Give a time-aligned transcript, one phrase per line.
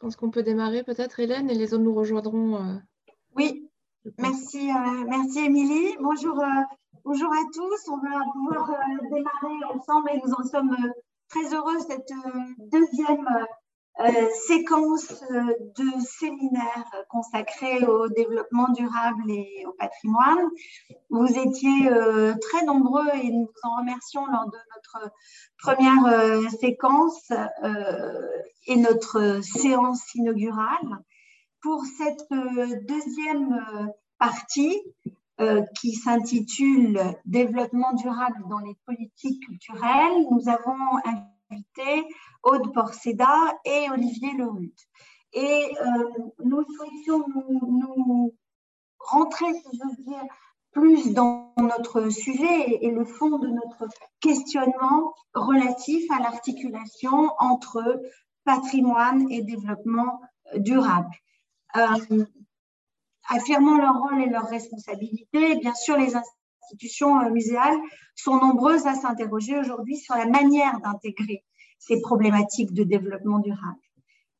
[0.00, 2.56] pense qu'on peut démarrer peut-être, Hélène, et les autres nous rejoindront.
[2.56, 2.76] Euh,
[3.36, 3.68] oui,
[4.18, 5.94] merci, euh, merci Émilie.
[6.00, 6.42] Bonjour,
[7.04, 7.88] bonjour à tous.
[7.88, 8.72] On va pouvoir
[9.12, 10.76] démarrer ensemble et nous en sommes
[11.28, 12.12] très heureux cette
[12.58, 13.44] deuxième euh,
[14.46, 20.48] séquence euh, de séminaires consacrés au développement durable et au patrimoine.
[21.10, 25.12] Vous étiez euh, très nombreux et nous vous en remercions lors de notre
[25.58, 27.30] première séquence
[28.66, 30.98] et notre séance inaugurale.
[31.62, 32.26] Pour cette
[32.86, 33.60] deuxième
[34.18, 34.80] partie,
[35.78, 40.26] qui s'intitule Développement durable dans les politiques culturelles.
[40.30, 40.98] Nous avons
[42.42, 44.74] Aude Porceda et Olivier Lerut.
[45.32, 46.08] Et euh,
[46.44, 48.34] nous souhaitions nous,
[48.98, 50.24] rentrer, si dire,
[50.72, 53.88] plus dans notre sujet et, le fond de notre
[54.20, 58.00] questionnement relatif à l'articulation entre
[58.44, 60.20] patrimoine et développement
[60.56, 61.14] durable.
[61.76, 62.24] Euh,
[63.28, 66.16] affirmant leur rôle et leurs responsabilités, bien sûr, les
[66.70, 67.78] institutions euh, muséales
[68.14, 71.44] sont nombreuses à s'interroger aujourd'hui sur la manière d'intégrer
[71.78, 73.80] ces problématiques de développement durable.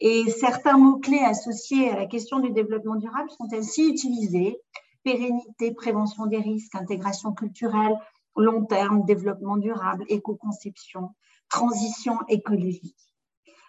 [0.01, 4.59] Et certains mots-clés associés à la question du développement durable sont ainsi utilisés.
[5.03, 7.99] Pérennité, prévention des risques, intégration culturelle,
[8.37, 11.11] long terme, développement durable, éco-conception,
[11.49, 12.97] transition écologique.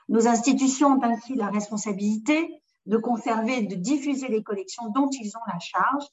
[0.10, 5.36] Nos institutions ont ainsi la responsabilité de conserver et de diffuser les collections dont ils
[5.38, 6.06] ont la charge.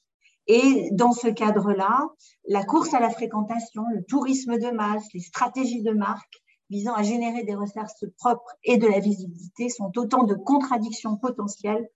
[0.51, 2.09] Et dans ce cadre-là,
[2.47, 6.41] la course à la fréquentation, le tourisme de masse, les stratégies de marque
[6.71, 11.87] visant à générer des ressources propres et de la visibilité sont autant de contradictions potentielles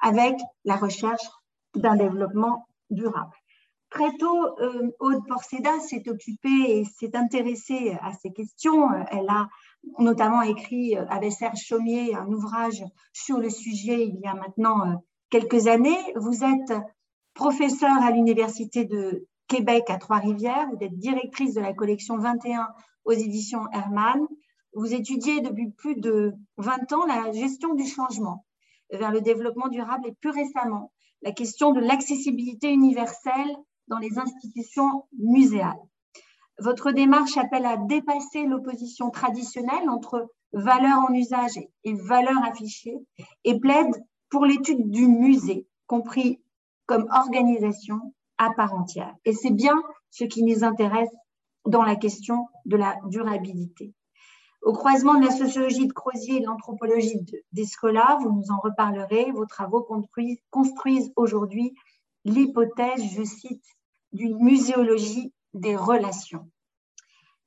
[0.00, 1.22] avec la recherche
[1.76, 3.30] d'un développement durable.
[3.90, 8.88] Très tôt, euh, Aude Porceda s'est occupée et s'est intéressée à ces questions.
[9.12, 9.48] Elle a
[10.00, 14.80] notamment écrit euh, avec Serge Chaumier un ouvrage sur le sujet il y a maintenant
[14.80, 14.94] euh,
[15.28, 15.98] quelques années.
[16.16, 16.72] Vous êtes
[17.40, 22.68] professeur à l'Université de Québec à Trois-Rivières, vous êtes directrice de la collection 21
[23.06, 24.20] aux éditions Hermann.
[24.74, 28.44] Vous étudiez depuis plus de 20 ans la gestion du changement
[28.90, 30.92] vers le développement durable et plus récemment
[31.22, 33.56] la question de l'accessibilité universelle
[33.88, 35.80] dans les institutions muséales.
[36.58, 42.98] Votre démarche appelle à dépasser l'opposition traditionnelle entre valeur en usage et valeur affichée
[43.44, 43.94] et plaide
[44.28, 46.38] pour l'étude du musée, compris
[46.90, 48.00] comme organisation
[48.36, 49.14] à part entière.
[49.24, 49.80] Et c'est bien
[50.10, 51.14] ce qui nous intéresse
[51.64, 53.94] dans la question de la durabilité.
[54.62, 59.30] Au croisement de la sociologie de Crozier et de l'anthropologie d'Escola, vous nous en reparlerez,
[59.30, 61.76] vos travaux construisent, construisent aujourd'hui
[62.24, 63.64] l'hypothèse, je cite,
[64.10, 66.50] d'une muséologie des relations.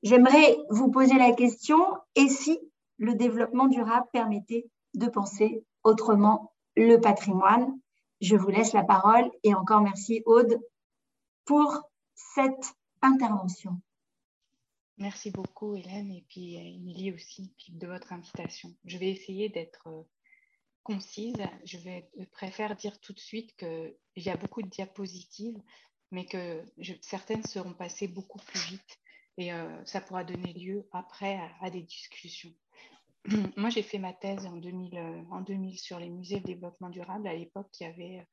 [0.04, 1.84] J'aimerais vous poser la question,
[2.16, 2.58] et si
[2.98, 7.78] le développement durable permettait de penser autrement le patrimoine
[8.24, 10.58] Je vous laisse la parole et encore merci Aude
[11.44, 11.82] pour
[12.16, 13.82] cette intervention.
[14.98, 18.74] Merci beaucoup, Hélène, et puis euh, Émilie aussi, de votre invitation.
[18.86, 20.04] Je vais essayer d'être euh,
[20.84, 21.36] concise.
[21.66, 25.62] Je vais euh, préfère dire tout de suite qu'il y a beaucoup de diapositives,
[26.12, 26.64] mais que
[27.02, 29.00] certaines seront passées beaucoup plus vite
[29.38, 29.50] et
[29.84, 32.54] ça pourra donner lieu après à, des discussions.
[33.58, 37.28] Moi, j'ai fait ma thèse en 2000, en 2000 sur les musées de développement durable.
[37.28, 38.28] À l'époque, il y avait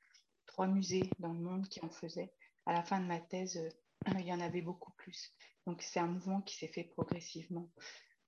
[0.46, 2.32] trois musées dans le monde qui en faisaient.
[2.66, 3.60] À la fin de ma thèse,
[4.18, 5.32] il y en avait beaucoup plus.
[5.66, 7.70] Donc, c'est un mouvement qui s'est fait progressivement.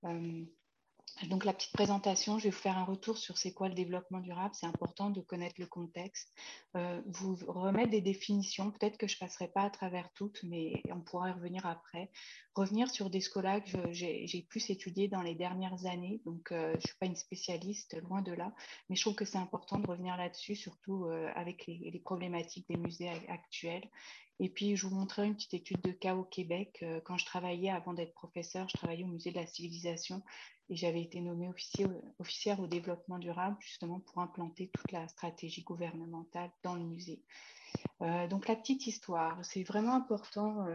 [0.05, 0.45] Euh,
[1.27, 4.19] donc, la petite présentation, je vais vous faire un retour sur c'est quoi le développement
[4.19, 4.53] durable.
[4.53, 6.33] C'est important de connaître le contexte.
[6.75, 8.71] Euh, vous remettre des définitions.
[8.71, 12.11] Peut-être que je ne passerai pas à travers toutes, mais on pourra y revenir après.
[12.55, 16.21] Revenir sur des scolas que j'ai plus étudiés dans les dernières années.
[16.25, 18.51] Donc, euh, je ne suis pas une spécialiste, loin de là.
[18.89, 22.77] Mais je trouve que c'est important de revenir là-dessus, surtout avec les, les, problématiques des
[22.77, 23.87] musées actuels.
[24.39, 26.79] Et puis, je vous montrerai une petite étude de cas au Québec.
[26.81, 30.23] Euh, quand je travaillais, avant d'être professeur, je travaillais au Musée de la Civilisation
[30.69, 31.85] et j'avais été nommée officier,
[32.19, 37.21] officière au développement durable, justement pour implanter toute la stratégie gouvernementale dans le musée.
[38.01, 40.73] Euh, donc, la petite histoire, c'est vraiment important euh,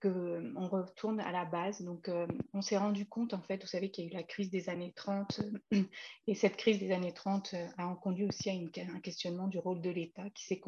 [0.00, 1.82] qu'on retourne à la base.
[1.82, 2.08] Donc,
[2.54, 4.68] on s'est rendu compte, en fait, vous savez qu'il y a eu la crise des
[4.70, 5.40] années 30,
[6.26, 9.90] et cette crise des années 30 a conduit aussi à un questionnement du rôle de
[9.90, 10.60] l'État qui s'est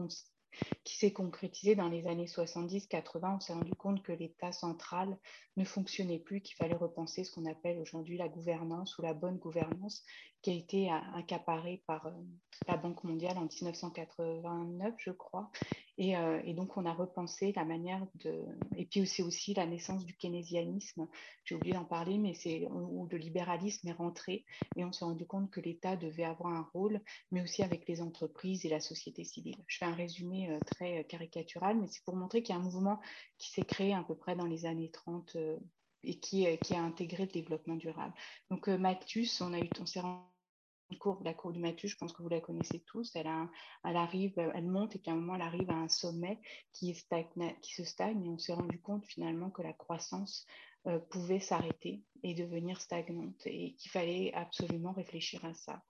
[0.84, 3.36] qui s'est concrétisé dans les années 70-80.
[3.36, 5.18] On s'est rendu compte que l'État central
[5.56, 9.38] ne fonctionnait plus, qu'il fallait repenser ce qu'on appelle aujourd'hui la gouvernance ou la bonne
[9.38, 10.04] gouvernance.
[10.42, 12.12] Qui a été accaparé par euh,
[12.66, 15.50] la Banque mondiale en 1989, je crois.
[15.98, 18.46] Et, euh, et, donc, on a repensé la manière de...
[18.74, 21.06] Et puis, c'est aussi la naissance du keynésianisme,
[21.44, 24.46] j'ai oublié d'en parler, mais c'est où le libéralisme est rentré.
[24.76, 27.00] Et on s'est rendu compte que l'État devait avoir un rôle,
[27.30, 29.62] mais aussi avec les entreprises et la société civile.
[29.66, 33.00] Je fais un résumé très caricatural, mais c'est pour montrer qu'il y a un mouvement
[33.36, 35.36] qui s'est créé à peu près dans les années 30
[36.02, 38.14] et qui, qui, a intégré le développement durable.
[38.50, 40.24] Donc, euh, Matus, on, a eu, on s'est rendu
[40.98, 43.48] courbe, la courbe du Matus, je pense que vous la connaissez tous, elle, a,
[43.84, 46.40] arrive, elle monte et puis à un moment, elle arrive à un sommet
[46.72, 50.46] qui, se stagne et on s'est rendu compte finalement que la croissance
[50.86, 55.82] euh, pouvait s'arrêter et devenir stagnante et qu'il fallait absolument réfléchir à ça.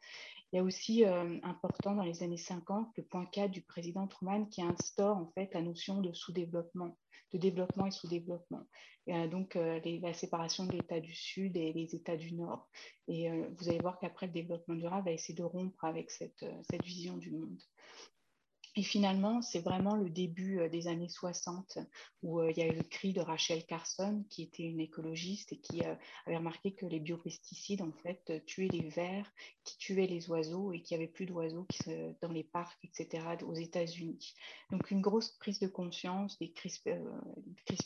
[0.52, 4.06] Il y a aussi euh, important dans les années 50 le point 4 du président
[4.06, 6.96] Truman qui instaure en fait la notion de sous-développement
[7.32, 8.66] de développement et sous-développement.
[9.06, 12.68] donc, euh, la séparation de l'État du Sud et les États du Nord.
[13.08, 16.62] Et euh, vous allez voir qu'après, le développement durable va essayer de rompre avec euh,
[16.70, 17.60] cette vision du monde.
[18.76, 21.78] Et finalement, c'est vraiment le début des années 60
[22.22, 25.58] où il y a eu le cri de Rachel Carson, qui était une écologiste et
[25.58, 27.82] qui avait remarqué que les biopesticides,
[28.46, 29.32] tuaient les vers,
[29.64, 31.66] qui tuaient les oiseaux et qu'il n'y avait plus d'oiseaux
[32.22, 34.34] dans les parcs, etc., aux États-Unis.
[34.70, 36.82] Donc, une grosse prise de conscience des crises,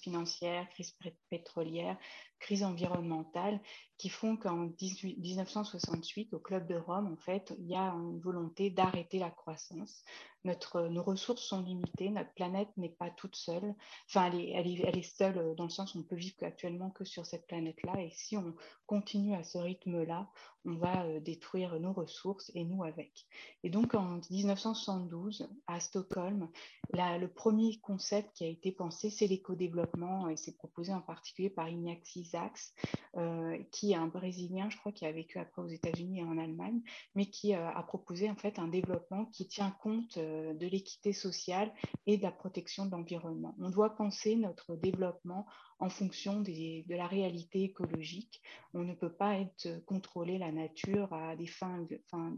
[0.03, 0.97] financières, crises
[1.31, 1.97] pétrolières,
[2.41, 3.61] crises environnementales
[3.99, 8.71] qui font qu'en 1968, au Club de Rome, en fait, il y a une volonté
[8.71, 10.03] d'arrêter la croissance.
[10.45, 13.75] Notre, nos ressources sont limitées, notre planète n'est pas toute seule.
[14.11, 14.51] Enfin, elle est,
[14.85, 18.03] elle, est, seule dans le sens où on peut vivre actuellement que sur cette planète-là.
[18.03, 18.55] Et si on
[18.87, 20.29] continue à ce rythme-là,
[20.67, 23.27] on va euh, détruire nos ressources et nous avec.
[23.63, 26.49] Et donc, en 1972, à Stockholm,
[26.93, 31.51] la, le premier concept qui a été pensé, c'est l'éco-développement et c'est proposé en particulier
[31.51, 32.75] par Ignacy Sachs,
[33.17, 36.39] euh, qui est un Brésilien, je crois, qui a vécu après aux États-Unis et en
[36.39, 36.81] Allemagne,
[37.15, 41.13] mais qui euh, a proposé en fait un développement qui tient compte euh, de l'équité
[41.13, 41.73] sociale
[42.07, 43.55] et de la protection de l'environnement.
[43.59, 45.47] On doit penser notre développement
[45.79, 48.43] en fonction de la réalité écologique.
[48.73, 51.87] On ne peut pas être contrôler la nature à des fins,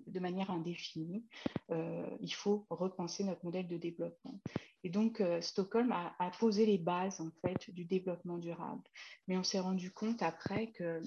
[0.07, 1.25] de manière indéfinie.
[1.71, 4.41] Euh, il faut repenser notre modèle de développement.
[4.85, 8.83] Et donc, euh, Stockholm a, a, posé les bases en fait du développement durable.
[9.29, 11.03] Mais on s'est rendu compte après que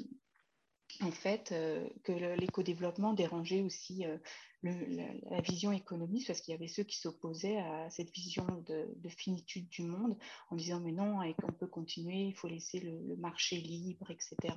[1.01, 4.17] en fait, euh, que l'éco-développement dérangeait aussi euh,
[4.63, 9.09] la, vision économique parce qu'il y avait ceux qui s'opposaient à cette vision de, de,
[9.09, 10.17] finitude du monde
[10.49, 14.53] en disant mais non, on peut continuer, il faut laisser le, marché libre, etc.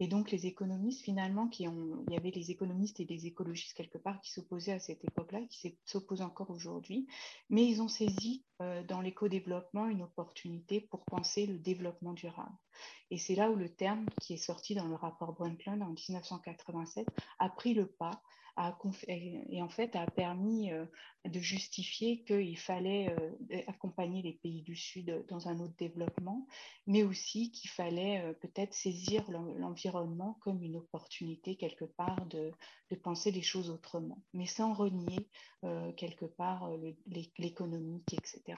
[0.00, 1.66] Et donc, les économistes, finalement, il
[2.08, 5.76] y avait les économistes et les écologistes quelque part qui s'opposaient à cette époque-là, qui
[5.84, 7.08] s'opposent encore aujourd'hui,
[7.50, 8.44] mais ils ont saisi
[8.88, 12.56] dans l'éco-développement une opportunité pour penser le développement durable.
[13.10, 17.06] Et c'est là où le terme qui est sorti dans le rapport Brundtland en 1987
[17.38, 18.20] a pris le pas
[19.06, 20.84] et en fait a permis euh,
[21.24, 26.46] de justifier qu'il fallait euh, accompagner les pays du Sud dans un autre développement,
[26.86, 32.52] mais aussi qu'il fallait euh, peut-être saisir l'environnement comme une opportunité quelque part de,
[33.02, 35.28] penser les choses autrement, mais sans renier
[35.64, 36.70] euh, quelque part
[37.36, 38.56] l'économique, etc.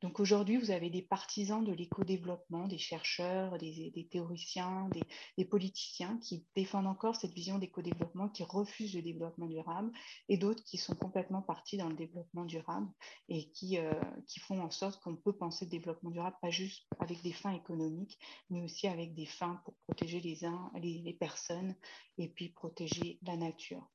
[0.00, 4.90] Donc aujourd'hui, vous avez des partisans de l'éco-développement, des chercheurs, des, théoriciens,
[5.36, 9.92] des, politiciens qui défendent encore cette vision d'éco-développement, qui refusent le développement durable,
[10.28, 12.88] et d'autres qui sont complètement partis dans le développement durable
[13.28, 13.92] et qui, euh,
[14.26, 17.54] qui font en sorte qu'on peut penser le développement durable pas juste avec des fins
[17.54, 18.18] économiques,
[18.50, 21.76] mais aussi avec des fins pour protéger les uns, les personnes
[22.18, 23.88] et puis protéger la nature.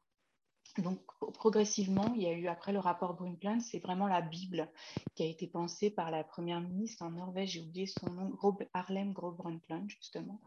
[0.78, 1.00] Donc,
[1.34, 4.70] progressivement, il y a eu, après le rapport Brundtland, c'est vraiment la Bible
[5.16, 8.38] qui a été pensée par la première ministre en Norvège, j'ai oublié son nom,
[8.74, 10.40] Harlem Gro Brundtland, justement,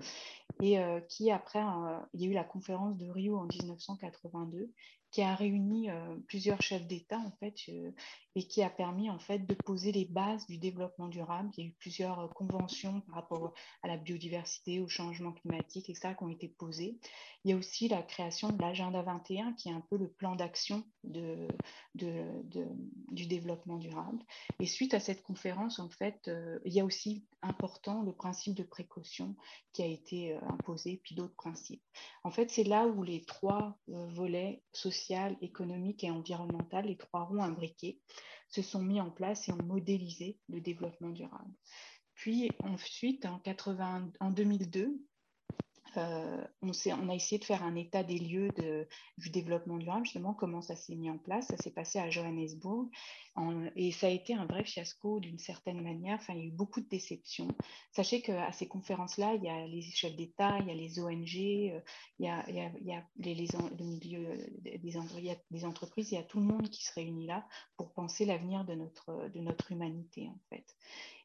[0.60, 1.62] et euh, qui, après,
[2.14, 4.70] il y a eu la conférence de Rio en 1982,
[5.10, 7.90] qui a réuni euh, plusieurs chefs d'État en fait euh,
[8.36, 11.50] et qui a permis en fait de poser les bases du développement durable.
[11.56, 15.90] Il y a eu plusieurs euh, conventions par rapport à la biodiversité, au changement climatique,
[15.90, 16.14] etc.
[16.16, 16.98] qui ont été posées.
[17.44, 20.36] Il y a aussi la création de l'agenda 21 qui est un peu le plan
[20.36, 21.48] d'action du
[23.26, 24.18] développement durable.
[24.60, 28.54] Et suite à cette conférence, en fait, euh, il y a aussi important le principe
[28.54, 29.34] de précaution
[29.72, 31.82] qui a été euh, imposé, puis d'autres principes.
[32.24, 37.42] En fait, c'est là où les trois volets social, économique et environnemental, les trois ronds
[37.42, 37.98] imbriqués,
[38.50, 41.54] se sont mis en place et ont modélisé le développement durable.
[42.14, 45.00] Puis ensuite, en, 80, en 2002,
[45.96, 48.50] euh, on, a essayé de faire un état des lieux
[49.18, 51.46] du développement durable, justement, comment ça s'est mis en place.
[51.48, 52.88] Ça s'est passé à Johannesburg
[53.76, 56.16] et ça a été un vrai fiasco d'une certaine manière.
[56.16, 57.48] Enfin, il y a eu beaucoup de déceptions.
[57.92, 61.36] Sachez qu'à ces conférences-là, il y a les chefs d'État, il y a les ONG,
[61.36, 61.80] euh,
[62.18, 63.46] il y a, les,
[63.78, 67.46] le milieu des, des, entreprises, il y a tout le monde qui se réunit là
[67.76, 70.66] pour penser l'avenir de notre, de notre humanité, en fait.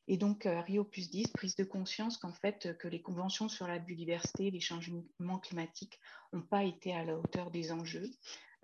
[0.07, 3.49] Et donc, euh, Rio plus 10, prise de conscience qu'en fait, euh, que les conventions
[3.49, 5.99] sur la biodiversité, les changements climatiques
[6.31, 8.09] n'ont pas été à la hauteur des enjeux.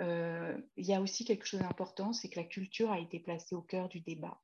[0.02, 3.56] Euh, il y a aussi quelque chose d'important, c'est que la culture a été placée
[3.56, 4.40] au cœur du débat.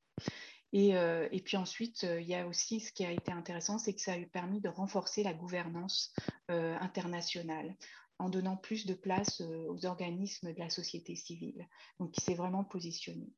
[0.74, 4.02] Et, et puis ensuite, il y a aussi ce qui a été intéressant, c'est que
[4.02, 6.12] ça a permis de renforcer la gouvernance
[6.50, 7.74] internationale
[8.18, 11.66] en donnant plus de place aux organismes de la société civile,
[11.98, 13.32] donc qui s'est vraiment positionné.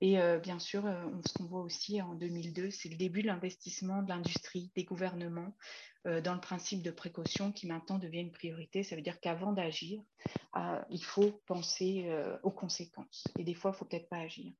[0.00, 3.28] Et euh, bien sûr, euh, ce qu'on voit aussi en 2002, c'est le début de
[3.28, 5.56] l'investissement de l'industrie, des gouvernements
[6.06, 8.82] euh, dans le principe de précaution qui maintenant devient une priorité.
[8.82, 10.02] Ça veut dire qu'avant d'agir,
[10.90, 12.10] il faut penser
[12.42, 13.24] aux conséquences.
[13.38, 14.52] Et des fois, il ne faut peut-être pas agir.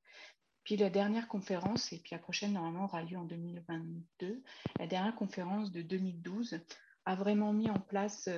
[0.62, 4.42] Puis la dernière conférence, et puis la prochaine normalement aura lieu en 2022,
[4.78, 6.60] la dernière conférence de 2012
[7.06, 8.28] a vraiment mis en place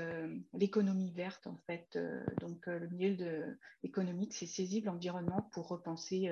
[0.52, 1.98] l'économie verte en fait.
[2.40, 6.30] donc le milieu économique s'est saisi de l'environnement pour repenser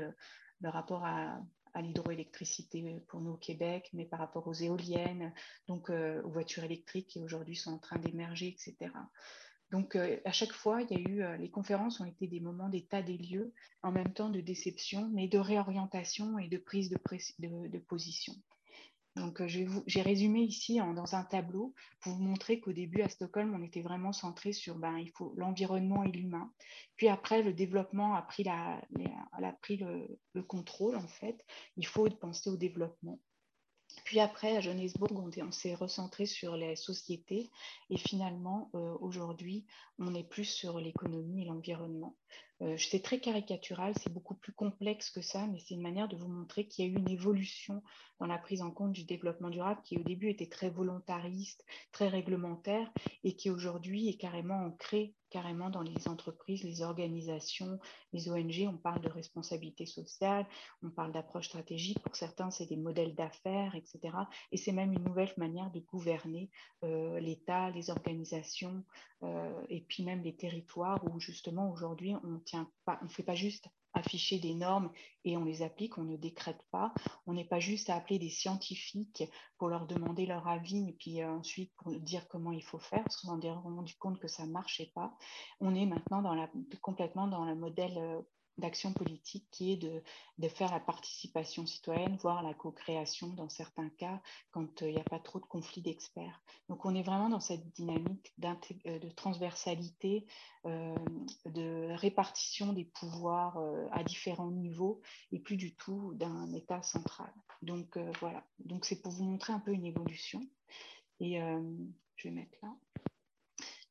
[0.60, 1.40] le rapport à,
[1.82, 5.34] l'hydroélectricité pour nous au Québec, mais par rapport aux éoliennes,
[5.68, 8.90] donc euh, aux voitures électriques qui aujourd'hui sont en train d'émerger, etc.
[9.70, 12.40] Donc, euh, à chaque fois, il y a eu, euh, les conférences ont été des
[12.40, 16.88] moments d'état des lieux, en même temps de déception, mais de réorientation et de prise
[16.88, 18.34] de, de position.
[19.16, 23.54] Donc, euh, j'ai résumé ici dans un tableau pour vous montrer qu'au début, à Stockholm,
[23.54, 25.02] on était vraiment centré sur ben,
[25.37, 26.52] l'environnement et l'humain.
[26.96, 31.42] Puis après, le développement a pris, le, contrôle, en fait.
[31.78, 33.18] Il faut penser au développement.
[34.04, 37.50] Puis après, à Johannesburg, on, s'est recentré sur les sociétés
[37.88, 39.64] et finalement, euh, aujourd'hui,
[39.99, 42.14] on est plus sur l'économie et l'environnement.
[42.62, 46.16] Euh, c'est très caricatural, c'est beaucoup plus complexe que ça, mais c'est une manière de
[46.16, 47.82] vous montrer qu'il y a eu une évolution
[48.18, 52.08] dans la prise en compte du développement durable qui au début était très volontariste, très
[52.08, 52.90] réglementaire
[53.25, 57.78] et qui aujourd'hui est carrément ancrée carrément dans les entreprises, les organisations,
[58.12, 58.66] les ONG.
[58.68, 60.46] On parle de responsabilité sociale,
[60.82, 61.98] on parle d'approche stratégique.
[62.00, 64.16] Pour certains, c'est des modèles d'affaires, etc.
[64.52, 66.50] Et c'est même une nouvelle manière de gouverner
[66.84, 68.84] euh, l'État, les organisations
[69.22, 74.38] euh, et puis même les territoires où justement aujourd'hui on on fait pas juste afficher
[74.38, 74.90] des normes
[75.24, 76.92] et on les applique, on ne décrète pas.
[77.26, 79.24] On n'est pas juste à appeler des scientifiques
[79.58, 83.02] pour leur demander leur avis et puis euh, ensuite pour dire comment il faut faire,
[83.02, 85.16] parce qu'on s'est rendu compte que ça ne marchait pas.
[85.60, 86.22] On est maintenant
[86.82, 88.20] complètement dans le modèle euh,
[88.58, 90.02] d'action politique qui est de,
[90.38, 94.20] de, faire la participation citoyenne, voire la co-création dans certains cas,
[94.50, 96.40] quand euh, il n'y a pas trop de conflits d'experts.
[96.68, 100.26] Donc on est vraiment dans cette dynamique euh, de transversalité,
[100.64, 100.94] euh,
[101.44, 103.58] de répartition des pouvoirs
[103.92, 105.00] à différents niveaux
[105.32, 107.32] et plus du tout d'un État central.
[107.62, 110.40] Donc voilà, donc c'est pour vous montrer un peu une évolution.
[111.20, 111.38] Et
[112.16, 112.75] je vais mettre là.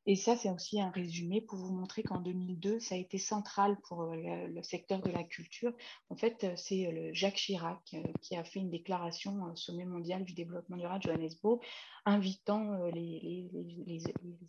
[0.07, 3.75] Et ça, c'est aussi un résumé pour vous montrer qu'en 2002, ça a été central
[3.81, 5.73] pour euh, le, secteur de la culture.
[6.09, 10.23] En fait, euh, c'est euh, Jacques Chirac qui a fait une déclaration au sommet mondial
[10.23, 11.59] du développement durable Johannesburg,
[12.05, 13.49] invitant les,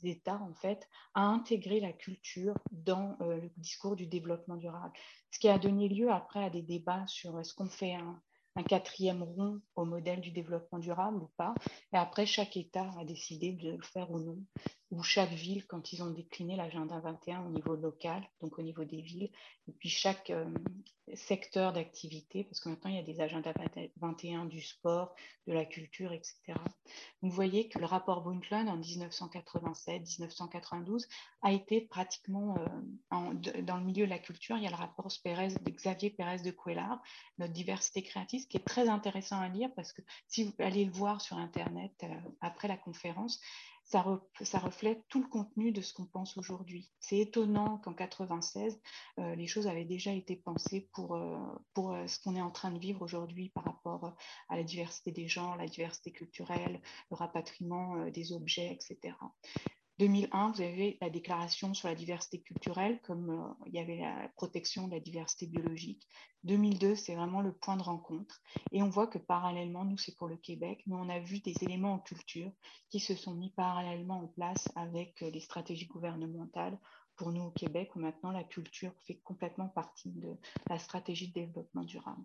[0.04, 4.92] États en fait à intégrer la culture dans le discours du développement durable.
[5.30, 9.22] Ce qui a donné lieu après à des débats sur est-ce qu'on fait un quatrième
[9.22, 11.54] rond au modèle du développement durable ou pas.
[11.92, 14.38] Et après, chaque État a décidé de le faire ou non
[14.90, 18.84] ou chaque ville, quand ils ont décliné l'agenda 21 au niveau local, donc au niveau
[18.84, 19.30] des villes,
[19.68, 20.46] et puis chaque euh,
[21.14, 23.52] secteur d'activité, parce que maintenant il y a des agendas
[23.96, 25.14] 21 du sport,
[25.46, 26.54] de la culture, etc.
[27.22, 31.06] Vous voyez que le rapport Brundtland en 1987-1992
[31.42, 32.64] a été pratiquement euh,
[33.62, 34.56] dans le milieu de la culture.
[34.56, 37.00] Il y a le rapport Pérez, de Xavier Pérez de Cuellar,
[37.38, 40.92] notre diversité créative, qui est très intéressant à lire parce que si vous allez le
[40.92, 42.08] voir sur Internet euh,
[42.40, 43.40] après la conférence,
[43.86, 46.90] ça, reflète tout le contenu de ce qu'on pense aujourd'hui.
[46.98, 48.80] C'est étonnant qu'en 96,
[49.18, 51.38] euh, les choses avaient déjà été pensées pour, euh,
[51.78, 54.16] euh, ce qu'on est en train de vivre aujourd'hui par rapport
[54.48, 59.14] à la diversité des gens, la diversité culturelle, le rapatriement des objets, etc.
[59.98, 64.28] 2001, vous avez la déclaration sur la diversité culturelle, comme euh, il y avait la
[64.36, 66.06] protection de la diversité biologique.
[66.44, 68.42] 2002, c'est vraiment le point de rencontre.
[68.72, 71.54] Et on voit que parallèlement, nous, c'est pour le Québec, mais on a vu des
[71.62, 72.52] éléments en culture
[72.90, 76.78] qui se sont mis parallèlement en place avec euh, les stratégies gouvernementales.
[77.16, 80.36] Pour nous, au Québec, où maintenant la culture fait complètement partie de
[80.68, 82.24] la stratégie de développement durable.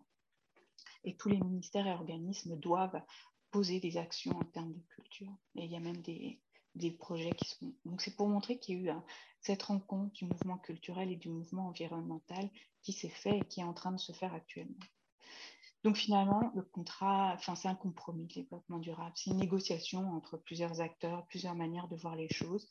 [1.06, 3.02] Et tous les ministères et organismes doivent
[3.52, 5.32] poser des actions en termes de culture.
[5.56, 6.42] Il y a même des,
[6.76, 7.74] des projets qui sont.
[7.86, 8.96] Donc, c'est pour montrer qu'il y a eu
[9.42, 12.50] cette rencontre du mouvement culturel et du mouvement environnemental
[12.82, 14.76] qui s'est fait et qui est en train de se faire actuellement.
[15.84, 19.14] Donc finalement, le contrat, enfin, c'est un compromis de développement durable.
[19.16, 22.68] C'est une négociation entre plusieurs acteurs, plusieurs manières de voir les choses.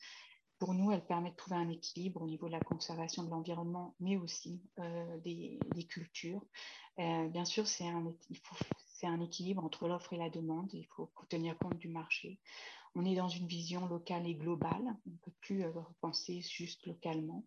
[0.59, 3.95] Pour nous, elle permet de trouver un équilibre au niveau de la conservation de l'environnement,
[3.99, 6.45] mais aussi euh, des, cultures.
[6.99, 8.13] Euh, bien sûr, c'est un,
[9.03, 10.69] un équilibre entre l'offre et la demande.
[10.73, 12.39] Il faut tenir compte du marché.
[12.95, 14.95] On est dans une vision locale et globale.
[15.05, 15.71] On ne peut plus euh,
[16.01, 17.45] penser juste localement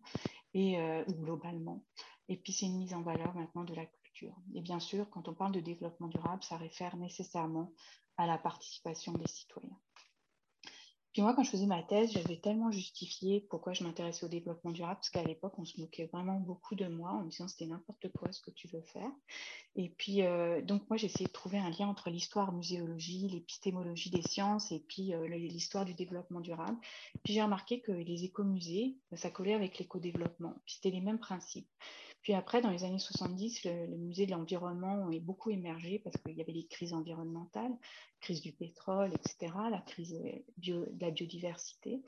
[0.53, 1.83] et, ou globalement.
[2.29, 3.85] Et puis, c'est une mise en valeur maintenant de la
[4.53, 7.73] et bien sûr, quand on parle de développement durable, ça réfère nécessairement
[8.17, 9.77] à la participation des citoyens.
[11.15, 14.71] Puis moi, quand je faisais ma thèse, j'avais tellement justifié pourquoi je m'intéressais au développement
[14.71, 17.67] durable, parce qu'à l'époque, on se moquait vraiment beaucoup de moi en me disant c'était
[17.67, 19.09] n'importe quoi ce que tu veux faire.
[19.77, 24.09] Et puis, euh, donc moi, j'ai essayé de trouver un lien entre l'histoire, muséologie, l'épistémologie
[24.09, 26.77] des sciences et puis euh, l'histoire du développement durable.
[27.23, 30.55] Puis j'ai remarqué que les écomusées, ça collait avec l'éco-développement.
[30.65, 31.69] C'était les mêmes principes.
[32.25, 36.35] Puis après, dans les années 70, le, musée de l'environnement est beaucoup émergé parce qu'il
[36.35, 37.77] y avait les crises environnementales,
[38.19, 40.19] crise du pétrole, etc., la crise
[40.57, 42.01] de la biodiversité.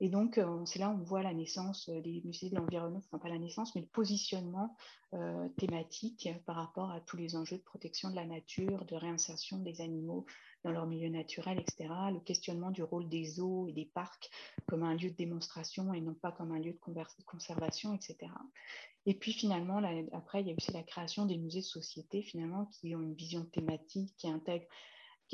[0.00, 3.18] Et donc, euh, c'est là où on voit la naissance des musées de l'environnement, enfin
[3.18, 4.74] pas la naissance, mais le positionnement
[5.12, 9.58] euh, thématique par rapport à tous les enjeux de protection de la nature, de réinsertion
[9.58, 10.24] des animaux
[10.64, 11.88] dans leur milieu naturel, etc.
[12.12, 14.30] Le questionnement du rôle des eaux et des parcs
[14.66, 18.30] comme un lieu de démonstration et non pas comme un lieu de conservation, etc.
[19.06, 19.80] Et puis finalement,
[20.12, 23.14] après, il y a aussi la création des musées de société, finalement, qui ont une
[23.14, 24.66] vision thématique, qui intègrent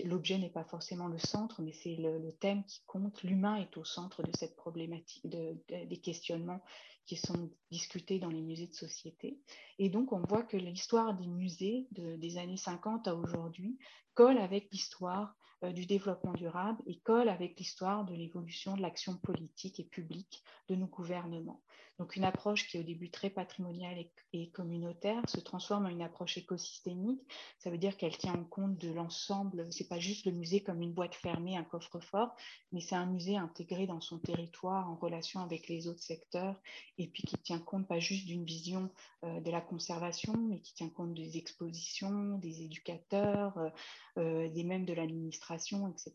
[0.04, 3.22] l'objet n'est pas forcément le centre, mais c'est le, thème qui compte.
[3.22, 6.60] L'humain est au centre de cette problématique, des questionnements
[7.06, 9.38] qui sont discutés dans les musées de société.
[9.78, 13.78] Et donc, on voit que l'histoire des musées des années 50 à aujourd'hui
[14.14, 19.16] colle avec l'histoire euh, du développement durable et colle avec l'histoire de l'évolution de l'action
[19.16, 21.62] politique et publique de nos gouvernements.
[21.98, 26.02] Donc une approche qui est au début très patrimoniale et, communautaire se transforme en une
[26.02, 27.22] approche écosystémique.
[27.58, 29.72] Ça veut dire qu'elle tient en compte de l'ensemble.
[29.72, 32.34] C'est pas juste le musée comme une boîte fermée, un coffre-fort,
[32.72, 36.60] mais c'est un musée intégré dans son territoire en relation avec les autres secteurs
[36.98, 38.90] et puis qui tient compte pas juste d'une vision
[39.24, 43.70] euh, de la conservation, mais qui tient compte des expositions, des éducateurs, euh,
[44.18, 46.12] euh, des mêmes de l'administration, etc.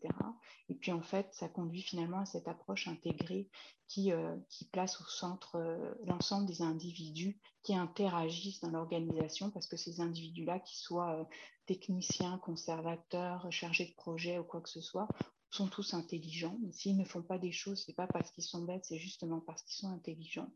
[0.68, 3.48] Et puis en fait, ça conduit finalement à cette approche intégrée
[3.90, 9.66] qui, euh, qui place au centre euh, l'ensemble des individus qui interagissent dans l'organisation, parce
[9.66, 11.24] que ces individus-là, qu'ils soient euh,
[11.66, 15.08] techniciens, conservateurs, chargés de projet ou quoi que ce soit,
[15.50, 16.58] sont tous intelligents.
[16.70, 19.62] S'ils ne font pas des choses, c'est pas parce qu'ils sont bêtes, c'est justement parce
[19.62, 20.50] qu'ils sont intelligents.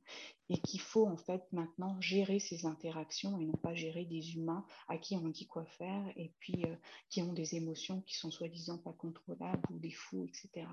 [0.48, 4.64] Et qu'il faut en fait maintenant gérer ces interactions et non pas gérer des humains
[4.88, 6.76] à qui on dit quoi faire et puis euh,
[7.10, 10.66] qui ont des émotions qui sont soi-disant pas contrôlables ou des fous, etc.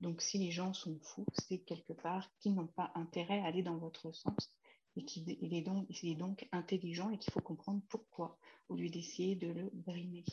[0.00, 3.62] Donc si les gens sont fous, c'est quelque part qu'ils n'ont pas intérêt à aller
[3.62, 4.50] dans votre sens
[4.96, 9.48] et qu'il est est donc intelligent et qu'il faut comprendre pourquoi au lieu d'essayer de
[9.48, 10.24] le brimer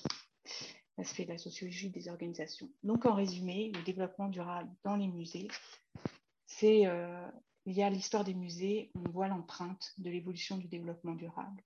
[0.97, 2.69] l'aspect de la sociologie des organisations.
[2.83, 5.47] Donc, en résumé, le développement durable dans les musées,
[6.45, 7.27] c'est euh,
[7.77, 11.63] a l'histoire des musées, on voit l'empreinte de l'évolution du développement durable.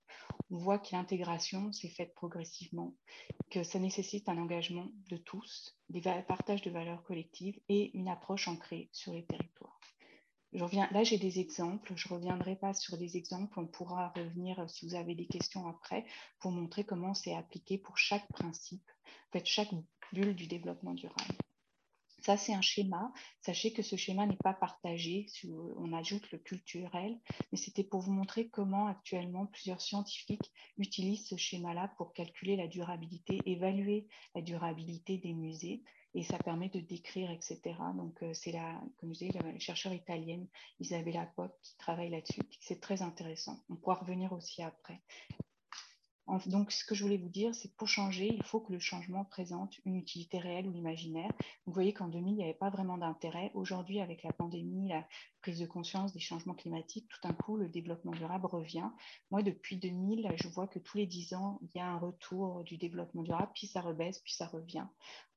[0.50, 2.94] On voit que l'intégration s'est faite progressivement,
[3.50, 8.48] que ça nécessite un engagement de tous, des partages de valeurs collectives et une approche
[8.48, 9.59] ancrée sur les territoires.
[10.52, 11.92] Là, j'ai des exemples.
[11.94, 13.58] Je ne reviendrai pas sur des exemples.
[13.58, 16.04] On pourra revenir euh, si vous avez des questions après
[16.40, 18.90] pour montrer comment c'est appliqué pour chaque principe,
[19.34, 19.72] en chaque
[20.12, 21.36] bulle du développement durable.
[22.22, 23.12] Ça, c'est un schéma.
[23.40, 25.26] Sachez que ce schéma n'est pas partagé.
[25.78, 27.18] On ajoute le culturel,
[27.50, 32.66] mais c'était pour vous montrer comment actuellement plusieurs scientifiques utilisent ce schéma-là pour calculer la
[32.66, 35.82] durabilité, évaluer la durabilité des musées
[36.14, 37.60] et ça permet de décrire, etc.
[37.94, 40.46] Donc, euh, c'est la, comme je disais, la chercheure italienne
[40.80, 42.40] Isabella Pop qui travaille là-dessus.
[42.60, 43.60] C'est très intéressant.
[43.68, 45.00] On pourra revenir aussi après.
[46.46, 48.78] Donc, ce que je voulais vous dire, c'est que pour changer, il faut que le
[48.78, 51.32] changement présente une utilité réelle ou imaginaire.
[51.66, 53.50] Vous voyez qu'en 2000, il n'y avait pas vraiment d'intérêt.
[53.54, 55.06] Aujourd'hui, avec la pandémie, la
[55.40, 58.88] prise de conscience des changements climatiques, tout d'un coup, le développement durable revient.
[59.32, 62.62] Moi, depuis 2000, je vois que tous les 10 ans, il y a un retour
[62.62, 64.86] du développement durable, puis ça rebaisse, puis ça revient.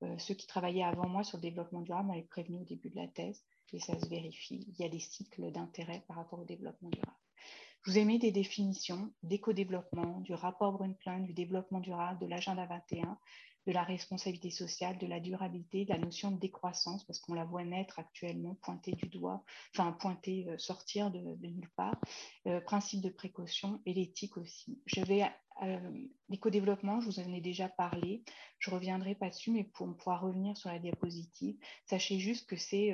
[0.03, 2.97] Euh, ceux qui travaillaient avant moi sur le développement durable m'avaient prévenu au début de
[2.97, 4.63] la thèse, et ça se vérifie.
[4.67, 7.22] Il y a des cycles d'intérêt par rapport au développement durable.
[7.85, 12.65] Je vous ai mis des définitions d'éco-développement, du rapport Brundtland, du développement durable, de l'agenda
[12.65, 13.17] 21,
[13.67, 17.43] de la responsabilité sociale, de la durabilité, de la notion de décroissance, parce qu'on la
[17.43, 19.43] voit naître actuellement, pointée du doigt,
[19.75, 21.99] enfin pointée, euh, sortir de, nulle part,
[22.47, 24.81] euh, principe de précaution et l'éthique aussi.
[24.85, 25.29] Je vais
[26.29, 28.23] l'éco-développement, je vous en ai déjà parlé.
[28.59, 31.57] Je reviendrai pas dessus, mais pour, pourra revenir sur la diapositive.
[31.85, 32.91] Sachez juste que c'est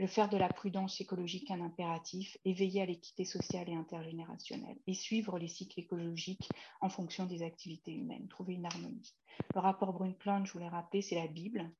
[0.00, 4.94] le faire de la prudence écologique un impératif, éveiller à l'équité sociale et intergénérationnelle et
[4.94, 6.48] suivre les cycles écologiques
[6.80, 9.14] en fonction des activités humaines, trouver une harmonie.
[9.54, 11.70] Le rapport Brundtland, je vous l'ai rappelé, c'est la Bible.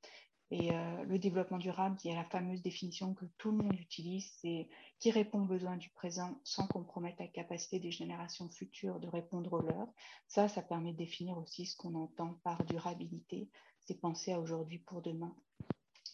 [0.51, 3.81] Et euh, le développement durable, il y a la fameuse définition que tout le monde
[3.81, 9.01] utilise, c'est qui répond aux besoins du présent sans compromettre la capacité des générations futures
[9.01, 9.89] de répondre aux leurs.
[10.29, 13.49] Ça, ça permet de définir aussi ce qu'on entend par durabilité.
[13.81, 15.35] C'est penser à aujourd'hui pour demain.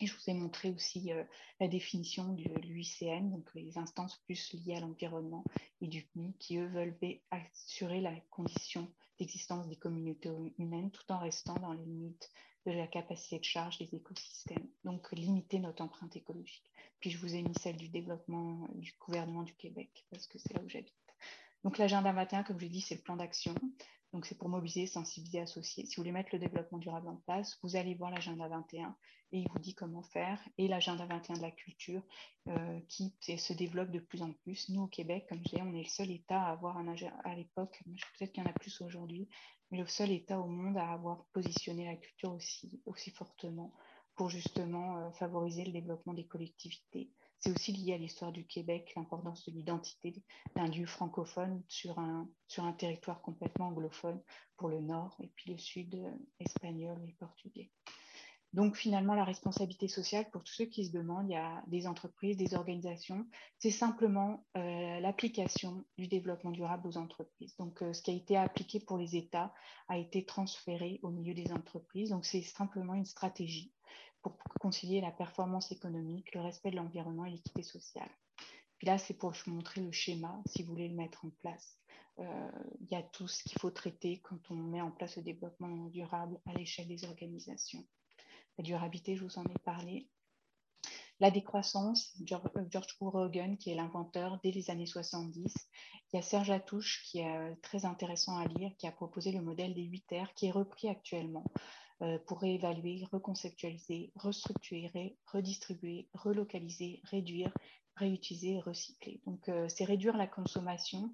[0.01, 1.25] Je vous ai montré aussi euh,
[1.61, 5.45] la définition de l'UICN, donc les instances plus liées à l'environnement
[5.81, 6.97] et du PNI, qui eux veulent
[7.31, 12.31] assurer la condition d'existence des communautés humaines tout en restant dans les limites
[12.67, 16.71] de la capacité de charge des écosystèmes, donc limiter notre empreinte écologique.
[17.01, 20.53] Puis je vous ai mis celle du développement du gouvernement du Québec, parce que c'est
[20.53, 20.93] là où j'habite.
[21.65, 23.55] Donc l'agenda 21, comme je l'ai dit, c'est le plan d'action.
[24.13, 25.85] Donc, c'est pour mobiliser, sensibiliser, associer.
[25.85, 28.97] Si vous voulez mettre le développement durable en place, vous allez voir l'agenda 21
[29.33, 30.41] et il vous dit comment faire.
[30.59, 32.03] Et l'agenda 21 de la culture
[32.49, 34.69] euh, qui se développe de plus en plus.
[34.69, 37.17] Nous, au Québec, comme je disais, on est le seul État à avoir un agenda
[37.25, 37.83] à l'époque,
[38.19, 39.29] peut-être qu'il y en a plus aujourd'hui,
[39.71, 43.73] mais le seul État au monde à avoir positionné la culture aussi, fortement
[44.15, 47.11] pour justement euh, favoriser le développement des collectivités.
[47.39, 50.23] C'est aussi lié à l'histoire du Québec, l'importance de l'identité
[50.55, 52.29] d'un lieu francophone sur un,
[52.79, 54.21] territoire complètement anglophone
[54.57, 57.71] pour le nord et puis le sud euh, espagnol et portugais.
[58.57, 61.87] Donc finalement, la responsabilité sociale, pour tous ceux qui se demandent, il y a des
[61.87, 63.27] entreprises, des organisations,
[63.59, 67.55] c'est simplement euh, l'application du développement durable aux entreprises.
[67.59, 69.53] Donc euh, ce qui a été appliqué pour les États
[69.89, 72.11] a été transféré au milieu des entreprises.
[72.11, 73.75] Donc c'est simplement une stratégie
[74.31, 78.11] pour concilier la performance économique, le respect de l'environnement et l'équité sociale.
[78.83, 81.79] Là, c'est pour vous montrer le schéma, si vous voulez le mettre en place.
[82.19, 85.23] Euh, il y a tout ce qu'il faut traiter quand on met en place le
[85.23, 87.85] développement durable à l'échelle des organisations.
[88.59, 90.09] La durabilité, je vous en ai parlé.
[91.21, 95.55] La décroissance, George Rogan, qui est l'inventeur dès les années 70.
[96.13, 99.33] Il y a Serge Latouche, qui est euh, très intéressant à lire, qui a proposé
[99.33, 101.45] le modèle des 8 R, qui est repris actuellement.
[102.03, 107.51] Euh, pour réévaluer, reconceptualiser, restructurer, redistribuer, relocaliser, réduire,
[107.95, 109.23] réutiliser recycler.
[109.25, 111.11] Donc, euh, c'est réduire la consommation,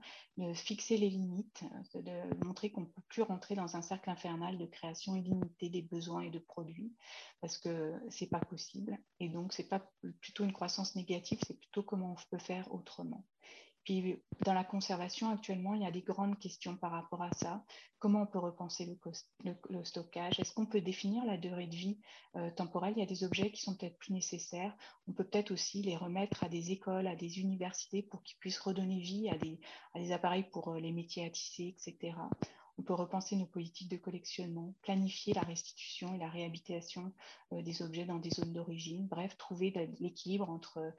[0.55, 1.63] fixer les limites,
[1.95, 5.83] de montrer qu'on ne peut plus rentrer dans un cercle infernal de création illimitée des
[5.83, 6.93] besoins et de produits,
[7.41, 8.99] parce que ce n'est pas possible.
[9.21, 9.89] Et donc, ce n'est pas
[10.21, 13.25] plutôt une croissance négative, c'est plutôt comment on peut faire autrement.
[13.85, 17.65] Puis dans la conservation actuellement, il y a des grandes questions par rapport à ça.
[17.99, 18.99] Comment on peut repenser
[19.45, 20.39] le, stockage?
[20.39, 21.99] Est-ce qu'on peut définir la durée de vie
[22.37, 22.95] euh, temporelle?
[22.97, 24.75] Il y a des objets qui sont peut-être plus nécessaires.
[25.09, 28.61] On peut peut-être aussi les remettre à des écoles, à des universités pour qu'ils puissent
[28.61, 32.15] redonner vie à des, appareils pour euh, les métiers à tisser, etc.
[32.83, 37.13] On peut repenser nos politiques de collectionnement, planifier la restitution et la réhabilitation
[37.53, 40.91] euh, des objets dans des zones d'origine, bref, trouver l'équilibre entre euh,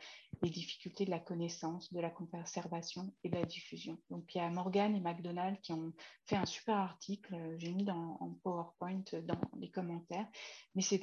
[0.42, 3.98] les difficultés de la connaissance, de la conservation et de la diffusion.
[4.10, 5.92] Donc il y a Morgan et McDonald qui ont
[6.26, 10.28] fait un super article, euh, j'ai mis dans, en PowerPoint dans les commentaires,
[10.76, 11.02] mais c'est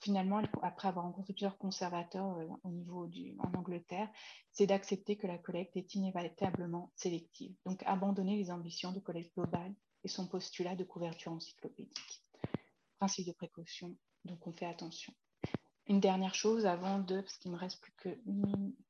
[0.00, 4.08] finalement, après avoir rencontré plusieurs conservateurs au niveau en Angleterre,
[4.50, 7.54] c'est d'accepter que la collecte est inévitablement sélective.
[7.64, 9.72] Donc abandonner les ambitions de collecte globale
[10.04, 12.22] et son postulat de couverture encyclopédique.
[12.98, 15.12] Principe de précaution, donc on fait attention.
[15.86, 18.16] Une dernière chose avant de, parce qu'il me reste plus que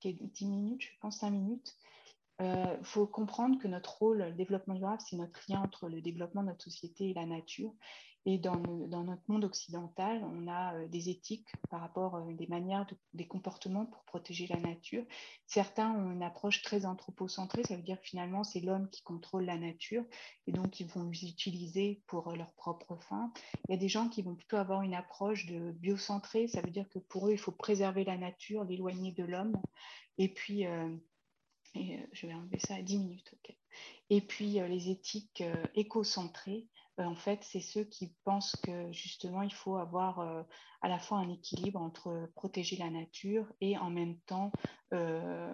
[0.03, 1.75] 10 minutes, je pense 5 minutes,
[2.41, 6.01] il euh, faut comprendre que notre rôle, le développement durable, c'est notre lien entre le
[6.01, 7.73] développement de notre société et la nature.
[8.27, 12.47] Et dans, notre monde occidental, on a euh, des éthiques par rapport à euh, des
[12.47, 15.05] manières, des comportements pour protéger la nature.
[15.47, 19.45] Certains ont une approche très anthropocentrée, ça veut dire que finalement c'est l'homme qui contrôle
[19.45, 20.05] la nature
[20.47, 23.31] et donc ils vont l'utiliser pour leurs propres fins.
[23.69, 26.71] Il y a des gens qui vont plutôt avoir une approche de biocentrée, ça veut
[26.71, 29.61] dire que pour eux il faut préserver la nature, l'éloigner de l'homme.
[30.17, 30.65] Et puis,
[31.75, 33.35] et, je vais enlever ça à 10 minutes.
[34.11, 35.43] Et puis les éthiques
[35.75, 36.69] éco-centrées
[37.01, 40.43] euh, en fait, c'est ceux qui pensent que justement, il faut avoir euh,
[40.81, 44.53] à la fois un équilibre entre protéger la nature et en même temps
[44.93, 45.53] euh,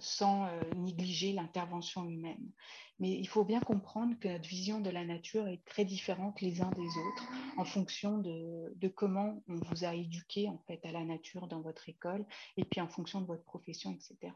[0.00, 2.50] sans négliger l'intervention humaine.
[2.98, 6.60] Mais il faut bien comprendre que notre vision de la nature est très différente les
[6.60, 11.04] uns des autres en fonction de, comment on vous a éduqué en fait à la
[11.04, 12.24] nature dans votre école
[12.56, 14.32] et puis en fonction de votre profession, etc.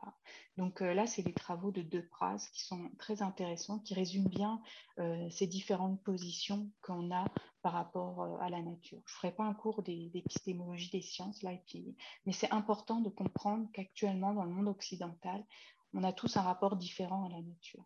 [0.56, 4.28] Donc euh, là, c'est les travaux de deux phrases qui sont très intéressants, qui résument
[4.28, 4.60] bien
[4.98, 7.26] euh, ces différentes positions qu'on a
[7.62, 9.00] par rapport euh, à la nature.
[9.06, 13.00] Je ne ferai pas un cours d'épistémologie des sciences là, et puis, mais c'est important
[13.00, 15.44] de comprendre qu'actuellement dans le monde occidental,
[15.92, 17.84] on a tous un rapport différent à la nature.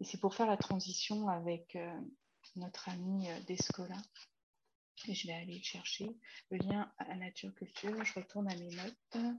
[0.00, 1.78] Et c'est pour faire la transition avec
[2.56, 3.96] notre ami Descola.
[5.08, 6.16] Et je vais aller le chercher.
[6.50, 8.04] Le lien à la nature-culture.
[8.04, 9.36] Je retourne à mes notes.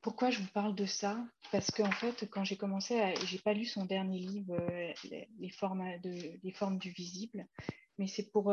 [0.00, 1.18] Pourquoi je vous parle de ça?
[1.50, 3.14] Parce qu'en fait, quand j'ai commencé.
[3.26, 7.46] J'ai pas lu son dernier livre, de, les formes du visible,
[7.98, 8.52] mais c'est pour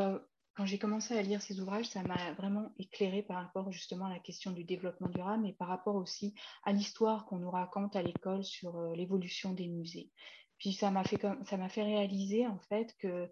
[0.55, 4.09] quand j'ai commencé à lire ces ouvrages, ça m'a vraiment éclairé par rapport justement à
[4.09, 8.01] la question du développement durable et par rapport aussi à l'histoire qu'on nous raconte à
[8.01, 10.11] l'école sur euh, l'évolution des musées.
[10.57, 13.29] Puis ça m'a fait, ça m'a fait réaliser en fait que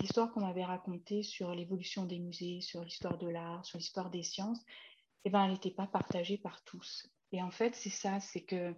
[0.00, 4.24] l'histoire qu'on m'avait racontée sur l'évolution des musées, sur l'histoire de l'art, sur l'histoire des
[4.24, 4.60] sciences,
[5.24, 7.08] eh ben, elle n'était pas partagée par tous.
[7.30, 8.74] Et en fait, c'est ça, c'est que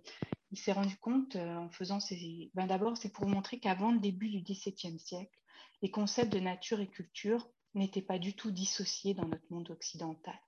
[0.50, 2.50] il s'est rendu compte euh, en faisant ces...
[2.52, 5.40] Ben, D'abord, c'est pour montrer qu'avant le début du XVIIe siècle,
[5.80, 10.38] les concepts de nature et culture n'étaient pas du tout dissociés dans notre monde occidental.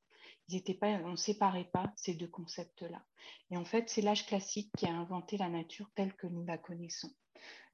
[0.49, 3.03] Ils étaient pas, on ne séparait pas ces deux concepts-là.
[3.51, 6.59] Et en fait, c'est l'âge classique qui a inventé la nature telle que nous la
[6.59, 7.11] connaissons.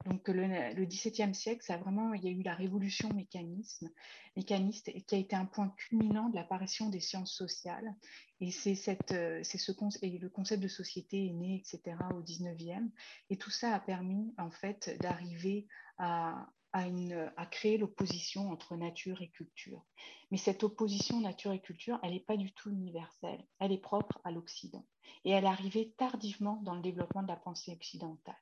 [0.07, 3.91] Donc le, XVIIe siècle, ça vraiment, il y a eu la révolution mécanisme,
[4.35, 7.95] mécaniste qui a été un point culminant de l'apparition des sciences sociales.
[8.41, 11.97] Et c'est c'est ce et le concept de société est né, etc.
[12.15, 12.91] au XIXe.
[13.29, 15.67] Et tout ça a permis en fait d'arriver
[15.99, 19.85] à, à, créer l'opposition entre nature et culture.
[20.31, 24.21] Mais cette opposition nature et culture, elle n'est pas du tout universelle, elle est propre
[24.25, 24.85] à l'Occident.
[25.25, 28.37] Et elle est arrivée tardivement dans le développement de la pensée occidentale.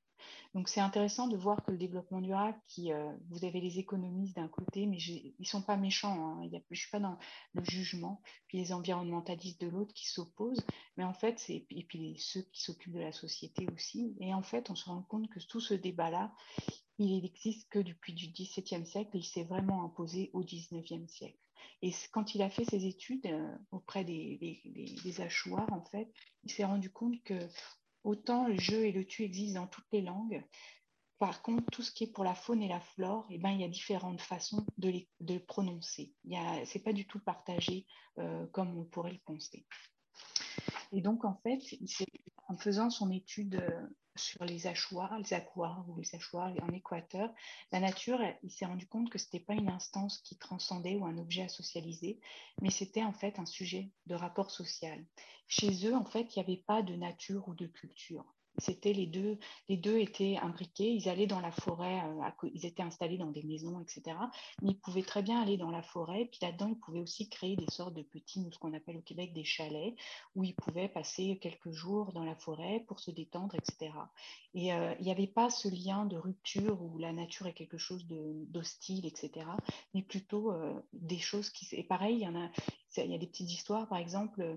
[0.55, 4.37] Donc c'est intéressant de voir que le développement durable, qui, euh, vous avez les économistes
[4.37, 6.49] d'un côté, mais ils ne sont pas méchants, hein.
[6.51, 7.19] je ne suis pas dans
[7.55, 12.43] le jugement, puis les environnementalistes de l'autre qui s'opposent, mais en fait, et puis ceux
[12.53, 15.61] qui s'occupent de la société aussi, et en fait, on se rend compte que tout
[15.61, 16.33] ce débat-là,
[16.99, 21.39] il n'existe que depuis du XVIIe siècle il s'est vraiment imposé au XIXe siècle.
[21.83, 26.13] Et quand il a fait ses études euh, auprès des, des, en fait,
[26.45, 27.39] il s'est rendu compte que
[28.05, 30.45] autant le jeu et le tu existent dans toutes les langues,
[31.19, 33.61] par contre, tout ce qui est pour la faune et la flore, eh ben, il
[33.61, 36.15] y a différentes façons de les de prononcer.
[36.25, 37.87] Ce n'est pas du tout partagé
[38.19, 39.67] euh, comme on pourrait le penser.
[40.93, 41.61] Et donc, en fait,
[42.47, 43.87] en faisant son étude euh,
[44.19, 47.33] sur les hachoirs, les aquoirs ou les hachoirs en Équateur,
[47.73, 51.07] la nature, il s'est rendu compte que ce n'était pas une instance qui transcendait ou
[51.07, 52.21] un objet à socialiser,
[52.61, 55.05] mais c'était en fait un sujet de rapport social.
[55.47, 59.07] Chez eux, en fait, il n'y avait pas de nature ou de culture c'était les
[59.07, 63.31] deux, les deux étaient imbriqués, ils allaient dans la forêt, euh, ils étaient installés dans
[63.31, 64.17] des maisons, etc.
[64.63, 67.57] Mais ils pouvaient très bien aller dans la forêt, puis là-dedans, ils pouvaient aussi créer
[67.57, 69.95] des sortes de petits, ce qu'on appelle au Québec des chalets,
[70.35, 73.93] où ils pouvaient passer quelques jours dans la forêt pour se détendre, etc.
[74.55, 77.79] Et euh, il n'y avait pas ce lien de rupture où la nature est quelque
[77.79, 79.47] chose d'hostile, etc.,
[79.95, 81.69] mais plutôt euh, des choses qui...
[81.73, 82.49] Et pareil, il y en a,
[82.97, 84.57] il y a des petites histoires, par exemple, euh,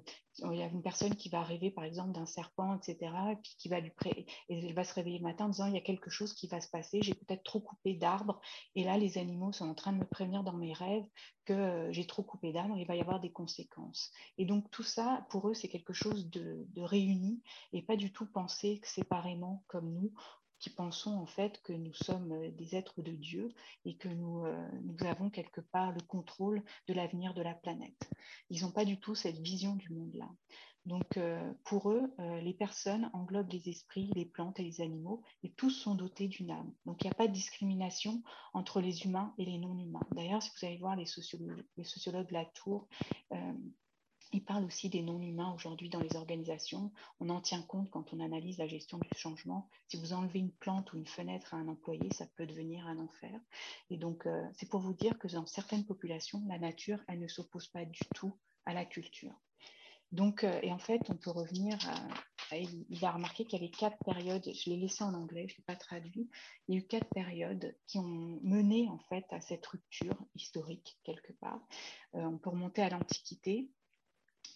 [0.52, 3.56] il y a une personne qui va rêver, par exemple, d'un serpent, etc., et puis
[3.58, 4.26] qui va lui pré...
[4.50, 6.48] et elle va se réveiller le matin en disant il y a quelque chose qui
[6.48, 8.40] va se passer, j'ai peut-être trop coupé d'arbres,
[8.76, 11.06] et là, les animaux sont en train de me prévenir dans mes rêves
[11.46, 14.12] que euh, j'ai trop coupé d'arbres, il va y avoir des conséquences.
[14.38, 17.42] Et donc, tout ça, pour eux, c'est quelque chose de, de réuni
[17.74, 20.14] et pas du tout pensé séparément comme nous
[20.62, 23.52] qui pensons en fait que nous sommes euh, des êtres de Dieu
[23.84, 28.10] et que nous, euh, nous avons quelque part le contrôle de l'avenir de la planète.
[28.50, 30.30] Ils n'ont pas du tout cette vision du monde-là.
[30.86, 35.52] Donc euh, pour eux, les personnes englobent les esprits, les plantes et les animaux et
[35.52, 36.74] tous sont dotés d'une âme.
[36.86, 40.08] Donc il n'y a pas de discrimination entre les humains et les non-humains.
[40.12, 42.88] D'ailleurs, si vous allez voir les sociologues, les sociologues Latour,
[44.34, 46.92] il parle aussi des non-humains aujourd'hui dans les organisations.
[47.20, 49.70] On en tient compte quand on analyse la gestion du changement.
[49.88, 53.00] Si vous enlevez une plante ou une fenêtre à un employé, ça peut devenir un
[53.00, 53.40] enfer.
[53.90, 57.28] Et donc, euh, c'est pour vous dire que dans certaines populations, la nature, elle ne
[57.28, 58.34] s'oppose pas du tout
[58.66, 59.34] à la culture.
[60.12, 63.72] Donc, euh, et en fait, on peut revenir à, il a remarqué qu'il y avait
[63.72, 66.30] quatre périodes, je l'ai laissé en anglais, je ne l'ai pas traduit,
[66.68, 71.00] il y a eu quatre périodes qui ont mené en fait à cette rupture historique
[71.04, 71.62] quelque part.
[72.16, 73.70] Euh, on peut remonter à l'Antiquité,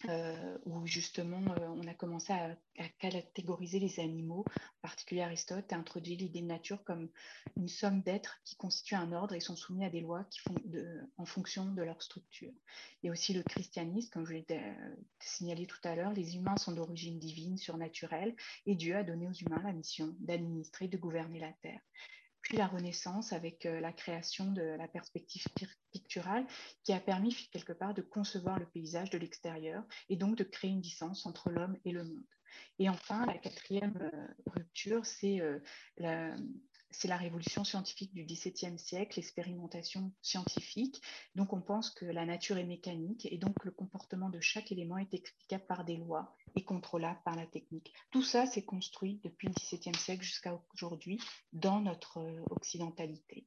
[0.08, 2.56] euh, où justement euh, on a commencé à,
[2.98, 4.44] catégoriser les animaux.
[4.48, 7.08] En particulier, Aristote a introduit l'idée de nature comme
[7.56, 10.54] une somme d'êtres qui constituent un ordre et sont soumis à des lois qui font
[11.16, 12.52] en fonction de leur structure.
[13.02, 16.72] Et aussi le christianisme, comme je l'ai euh, signalé tout à l'heure, les humains sont
[16.72, 21.52] d'origine divine, surnaturelle, et Dieu a donné aux humains la mission d'administrer, de gouverner la
[21.62, 21.80] terre
[22.52, 25.44] la Renaissance avec euh, la création de la perspective
[25.92, 26.46] picturale
[26.84, 30.70] qui a permis quelque part de concevoir le paysage de l'extérieur et donc de créer
[30.70, 32.24] une distance entre l'homme et le monde.
[32.78, 35.58] Et enfin, la quatrième euh, rupture, c'est euh,
[36.98, 41.02] c'est la révolution scientifique du XVIIe siècle, l'expérimentation scientifique.
[41.34, 44.96] Donc on pense que la nature est mécanique et donc le comportement de chaque élément
[44.96, 47.92] est explicable par des lois et contrôlable par la technique.
[48.10, 51.20] Tout ça s'est construit depuis le XVIIe siècle jusqu'à aujourd'hui
[51.52, 53.46] dans notre euh, occidentalité.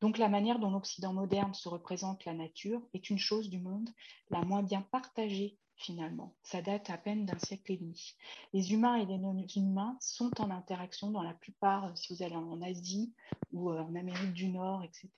[0.00, 3.88] Donc la manière dont l'Occident moderne se représente la nature est une chose du monde
[4.30, 6.32] la moins bien partagée finalement.
[6.42, 8.14] Ça date à peine d'un siècle et demi.
[8.52, 12.36] Les humains et les non-humains sont en interaction dans la plupart, euh, si vous allez
[12.36, 13.12] en Asie
[13.52, 15.10] ou euh, en Amérique du Nord, etc.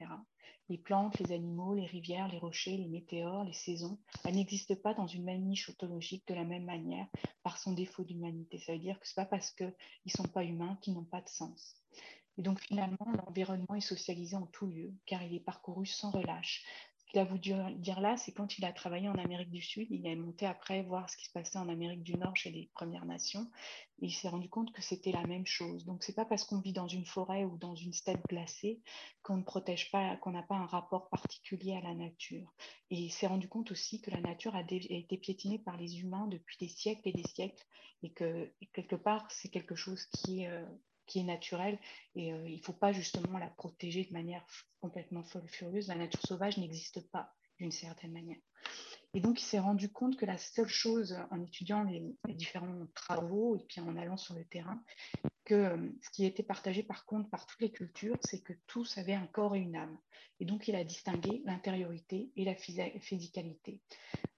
[0.71, 4.95] Les plantes, les animaux, les rivières, les rochers, les météores, les saisons, elles n'existent pas
[4.95, 7.07] dans une même niche autologique de la même manière
[7.43, 8.59] par son défaut d'humanité.
[8.59, 9.75] Ça veut dire que ce n'est pas parce qu'ils
[10.07, 11.77] ne sont pas humains qu'ils n'ont pas de sens.
[12.39, 16.65] Et donc finalement, l'environnement est socialisé en tout lieu, car il est parcouru sans relâche,
[17.15, 20.17] qu'il a dire là, c'est quand il a travaillé en Amérique du Sud, il est
[20.17, 23.49] monté après voir ce qui se passait en Amérique du Nord chez les Premières Nations,
[24.01, 25.85] il s'est rendu compte que c'était la même chose.
[25.85, 28.81] Donc, c'est pas parce qu'on vit dans une forêt ou dans une steppe glacée
[29.23, 32.53] qu'on ne protège pas, qu'on n'a pas un rapport particulier à la nature.
[32.91, 36.27] Et il s'est rendu compte aussi que la nature a, été piétinée par les humains
[36.27, 37.65] depuis des siècles et des siècles,
[38.03, 40.65] et que quelque part, c'est quelque chose qui est euh,
[41.07, 41.79] qui est naturelle
[42.15, 44.45] et euh, il ne faut pas justement la protéger de manière
[44.81, 45.89] complètement folle, furieuse.
[45.89, 48.39] La nature sauvage n'existe pas d'une certaine manière.
[49.15, 52.03] Et donc, il s'est rendu compte que la seule chose, en étudiant les,
[52.35, 54.83] différents travaux et puis en allant sur le terrain,
[55.45, 58.99] que euh, ce qui était partagé par contre par toutes les cultures, c'est que tous
[58.99, 59.97] avaient un corps et une âme.
[60.41, 63.81] Et donc, il a distingué l'intériorité et la physicalité.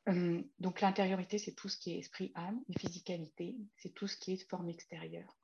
[0.09, 4.33] Euh, donc, l'intériorité, c'est tout ce qui est esprit-âme, et physicalité, c'est tout ce qui
[4.33, 5.39] est forme extérieure.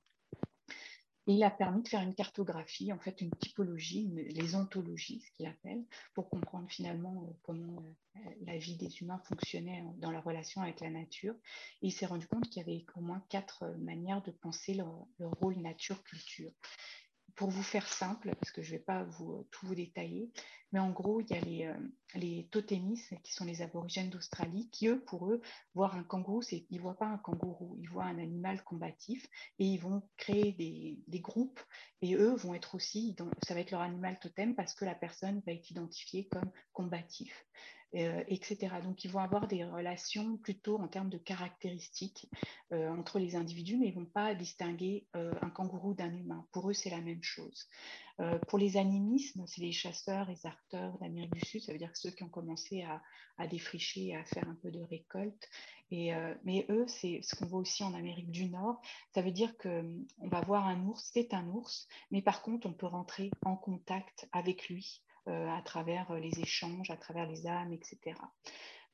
[1.28, 5.46] Il a permis de faire une cartographie, en fait une typologie, les ontologies, ce qu'il
[5.46, 7.76] appelle, pour comprendre finalement euh, comment
[8.16, 11.34] euh, la vie des humains fonctionnait dans la relation avec la nature.
[11.80, 14.84] Il s'est rendu compte qu'il y avait au moins quatre euh, manières de penser le
[15.40, 16.52] rôle nature-culture
[17.34, 20.30] pour vous faire simple, parce que je ne vais pas vous, euh, tout vous détailler,
[20.72, 21.74] mais en gros, il y a les, euh,
[22.14, 25.40] les totémistes, qui sont les aborigènes d'Australie, qui, eux, pour eux,
[25.74, 29.26] voir un kangourou, ils ne voient pas un kangourou, ils voient un animal combatif,
[29.58, 31.60] et ils vont créer des, des, groupes,
[32.00, 33.16] et eux vont être aussi,
[33.46, 37.46] ça va être leur animal totem, parce que la personne va être identifiée comme combatif.
[37.94, 38.76] Euh, etc.
[38.82, 42.26] Donc, ils vont avoir des relations plutôt en termes de caractéristiques
[42.72, 46.46] euh, entre les individus, mais ils ne vont pas distinguer euh, un kangourou d'un humain.
[46.52, 47.68] Pour eux, c'est la même chose.
[48.48, 51.98] pour les animismes, c'est les chasseurs et arteurs d'Amérique du Sud, ça veut dire que
[51.98, 53.02] ceux qui ont commencé à,
[53.36, 55.48] à défricher à faire un peu de récolte.
[55.90, 56.12] Et,
[56.44, 58.80] mais eux, c'est ce qu'on voit aussi en Amérique du Nord.
[59.12, 62.72] Ça veut dire qu'on va voir un ours, c'est un ours, mais par contre, on
[62.72, 67.72] peut rentrer en contact avec lui à travers euh, les échanges, à travers les âmes,
[67.72, 68.16] etc.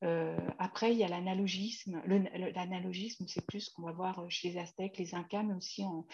[0.04, 2.00] Euh, après, il y a l'analogisme.
[2.06, 6.06] L'analogisme, c'est plus ce qu'on va voir chez les Aztèques, les Incas, mais aussi en,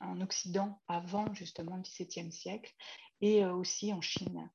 [0.00, 2.74] en Occident avant justement le XVIIe siècle
[3.20, 4.50] et aussi en Chine.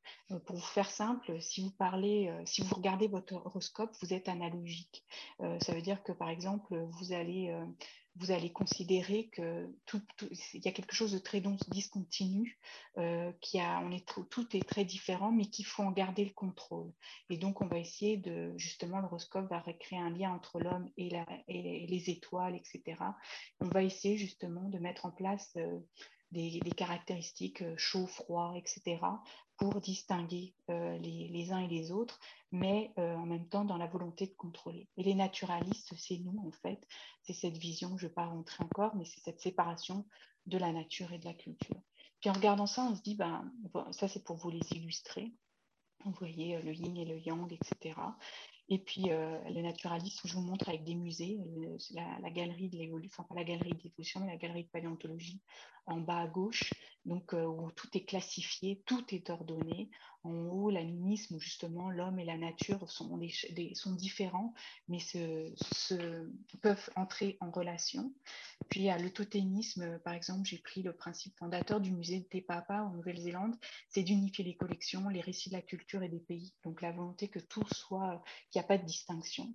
[0.45, 5.03] Pour vous faire simple, si vous parlez, si vous regardez votre horoscope, vous êtes analogique.
[5.39, 7.53] Ça veut dire que par exemple, vous allez
[8.17, 10.01] vous allez considérer que tout,
[10.53, 12.59] il y a quelque chose de très discontinu,
[12.97, 16.31] euh, qui a, on est, tout est très différent, mais qu'il faut en garder le
[16.31, 16.91] contrôle.
[17.29, 21.11] Et donc, on va essayer de, justement, l'horoscope va recréer un lien entre l'homme et,
[21.47, 23.01] et, les étoiles, etc.
[23.61, 25.55] On va essayer justement de mettre en place
[26.31, 28.99] des, caractéristiques euh, chaud, froid, etc.,
[29.57, 32.19] pour distinguer euh, les, uns et les autres,
[32.51, 34.87] mais euh, en même temps dans la volonté de contrôler.
[34.97, 36.79] Et les naturalistes, c'est nous, en fait,
[37.21, 40.05] c'est cette vision, je ne vais pas rentrer encore, mais c'est cette séparation
[40.47, 41.79] de la nature et de la culture.
[42.19, 43.51] Puis en regardant ça, on se dit, ben,
[43.91, 45.31] ça c'est pour vous les illustrer.
[46.05, 47.93] Vous voyez le yin et le yang, etc.
[48.71, 51.37] Et puis, euh, le naturalisme, je vous montre avec des musées,
[51.91, 55.41] la, galerie de l'évolution, enfin pas la galerie de l'évolution, mais la galerie de paléontologie
[55.87, 56.71] en bas à gauche,
[57.05, 59.89] donc euh, où tout est classifié, tout est ordonné.
[60.23, 63.17] En haut, l'animisme, justement l'homme et la nature sont,
[63.95, 64.53] différents,
[64.87, 66.29] mais se,
[66.61, 68.13] peuvent entrer en relation.
[68.69, 72.91] Puis, à l'autoténisme, par exemple, j'ai pris le principe fondateur du musée de Tepapa en
[72.91, 73.55] Nouvelle-Zélande,
[73.89, 76.53] c'est d'unifier les collections, les récits de la culture et des pays.
[76.63, 79.51] Donc, la volonté que tout soit, qu'il n'y a pas de distinction.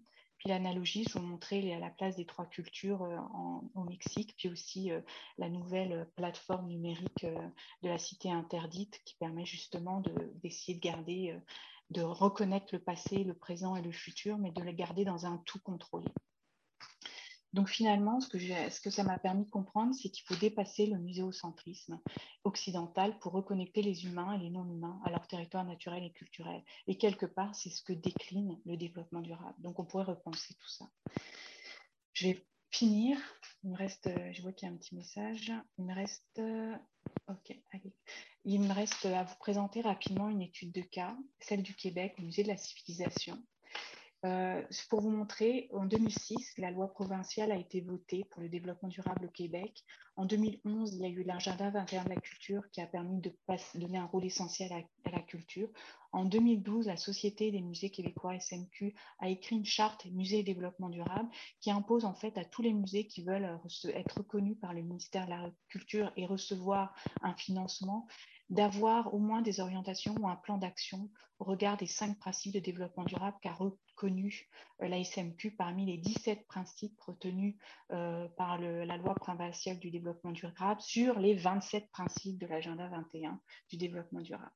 [0.47, 1.39] L'analogie, je vous
[1.75, 3.19] à la place des trois cultures euh,
[3.75, 5.01] au Mexique, puis aussi euh,
[5.39, 7.49] la nouvelle plateforme numérique euh,
[7.83, 10.03] de la cité interdite qui permet justement
[10.43, 11.37] d'essayer de, garder,
[11.91, 15.39] de reconnaître le passé, le présent et le futur, mais de les garder dans un
[15.39, 16.07] tout contrôlé.
[17.53, 21.99] Donc finalement, ce que, ça m'a permis de comprendre, c'est qu'il faut dépasser le muséocentrisme
[22.45, 26.63] occidental pour reconnecter les humains et les non-humains à leur territoire naturel et culturel.
[26.87, 29.55] Et quelque part, c'est ce que décline le développement durable.
[29.59, 30.87] Donc on pourrait repenser tout ça.
[32.13, 33.19] Je vais finir,
[33.65, 36.41] il me reste, je vois qu'il y a un petit message, il me reste,
[37.29, 37.95] ok, allez.
[38.45, 42.23] Il me reste à vous présenter rapidement une étude de cas, celle du Québec au
[42.23, 43.43] Musée de la Civilisation.
[44.25, 48.89] Euh, pour vous montrer, en 2006, la loi provinciale a été votée pour le développement
[48.89, 49.85] durable au Québec.
[50.17, 53.33] En 2011, il y a eu l'agenda 21 de la culture qui a permis de
[53.75, 55.69] donner un rôle essentiel à, la culture.
[56.13, 60.89] En 2012, la Société des musées québécois, SMQ, a écrit une charte musée et développement
[60.89, 61.29] durable
[61.61, 63.61] qui impose en fait à tous les musées qui veulent
[63.95, 68.07] être reconnus par le ministère de la Culture et recevoir un financement
[68.51, 72.61] d'avoir au moins des orientations ou un plan d'action au regard des cinq principes de
[72.61, 74.49] développement durable qu'a reconnu
[74.83, 77.57] euh, la SMQ parmi les 17 principes retenus
[77.93, 83.41] euh, par la loi provinciale du développement durable sur les 27 principes de l'agenda 21
[83.69, 84.53] du développement durable.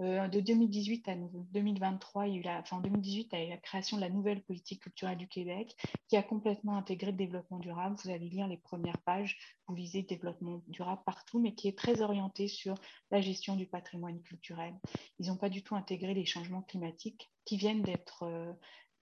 [0.00, 3.48] Euh, de 2018 à 2023, il y a eu la, en 2018, il y a
[3.50, 5.76] la création de la nouvelle politique culturelle du Québec
[6.08, 7.96] qui a complètement intégré le développement durable.
[8.02, 9.38] Vous allez lire les premières pages,
[9.68, 12.74] vous lisez développement durable partout, mais qui est très orienté sur
[13.10, 14.74] la gestion du patrimoine culturel.
[15.18, 18.52] Ils n'ont pas du tout intégré les changements climatiques qui viennent d'être euh,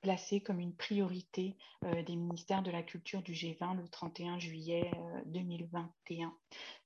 [0.03, 4.91] placé comme une priorité euh, des ministères de la Culture du G20 le 31 juillet
[5.27, 6.27] 2021.
[6.27, 6.31] Euh,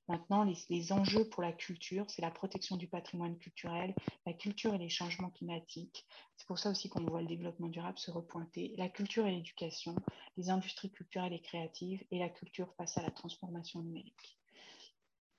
[0.07, 3.93] Maintenant, les, enjeux pour la culture, c'est la protection du patrimoine culturel,
[4.25, 6.05] la culture et les changements climatiques.
[6.37, 9.95] C'est pour ça aussi qu'on voit le développement durable se repointer, la culture et l'éducation,
[10.37, 14.39] les industries culturelles et créatives et la culture face à la transformation numérique.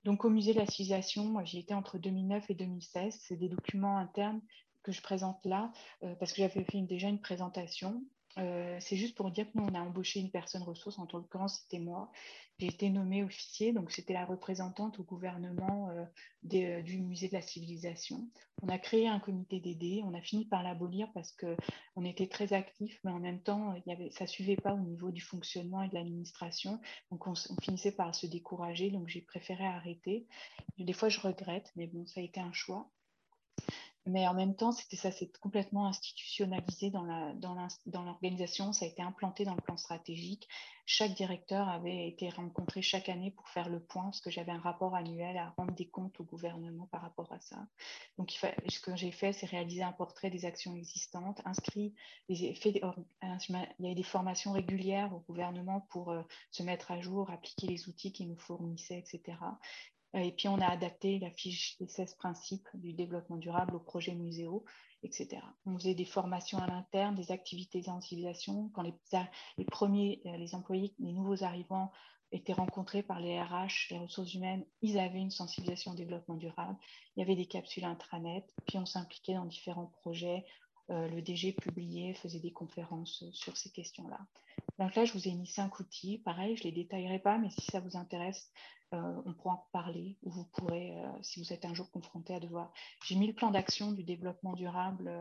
[0.04, 3.18] Donc au musée de la civilisation, j'y étais entre 2009 et 2016.
[3.22, 4.42] C'est des documents internes
[4.88, 5.70] que je présente là,
[6.02, 8.02] euh, parce que j'avais fait déjà une présentation.
[8.38, 11.20] Euh, c'est juste pour dire que nous, on a embauché une personne ressource, en tout
[11.22, 12.10] cas, c'était moi.
[12.58, 17.42] J'ai été nommée officier, donc c'était la représentante au gouvernement euh, du musée de la
[17.42, 18.28] civilisation.
[18.62, 22.54] On a créé un comité d'aider, on a fini par l'abolir parce qu'on était très
[22.54, 25.20] actifs, mais en même temps, il y avait, ça ne suivait pas au niveau du
[25.20, 26.80] fonctionnement et de l'administration.
[27.10, 30.26] Donc on, on, finissait par se décourager, donc j'ai préféré arrêter.
[30.78, 32.90] Des fois, je regrette, mais bon, ça a été un choix.
[34.08, 37.04] Mais en même temps, c'était ça, c'est complètement institutionnalisé dans,
[38.04, 40.48] l'organisation, ça a été implanté dans le plan stratégique.
[40.86, 44.60] Chaque directeur avait été rencontré chaque année pour faire le point, parce que j'avais un
[44.60, 47.66] rapport annuel à rendre des comptes au gouvernement par rapport à ça.
[48.16, 51.94] Donc, ce que j'ai fait, c'est réaliser un portrait des actions existantes, inscrit,
[52.30, 57.66] il y a des formations régulières au gouvernement pour euh, se mettre à jour, appliquer
[57.66, 59.36] les outils qu'ils nous fournissaient, etc.
[60.14, 63.80] Euh, et puis, on a adapté la fiche des 16 principes du développement durable au
[63.80, 64.64] projet muséo,
[65.02, 65.40] etc.
[65.66, 68.70] On faisait des formations à l'interne, des activités de sensibilisation.
[68.74, 68.94] Quand les,
[69.56, 71.92] les premiers, euh, les employés, les nouveaux arrivants
[72.32, 76.76] étaient rencontrés par les RH, les ressources humaines, ils avaient une sensibilisation au développement durable.
[77.16, 80.44] Il y avait des capsules intranet, puis on s'impliquait dans différents projets.
[80.90, 84.18] Euh, le DG publiait, faisait des conférences sur ces questions-là.
[84.78, 86.18] Donc là, je vous ai mis cinq outils.
[86.18, 88.50] Pareil, je ne les détaillerai pas, mais si ça vous intéresse,
[88.94, 92.34] euh, on pourra en parler, ou vous pourrez, euh, si vous êtes un jour confronté
[92.34, 92.72] à devoir.
[93.04, 95.12] J'ai mis le plan d'action du développement durable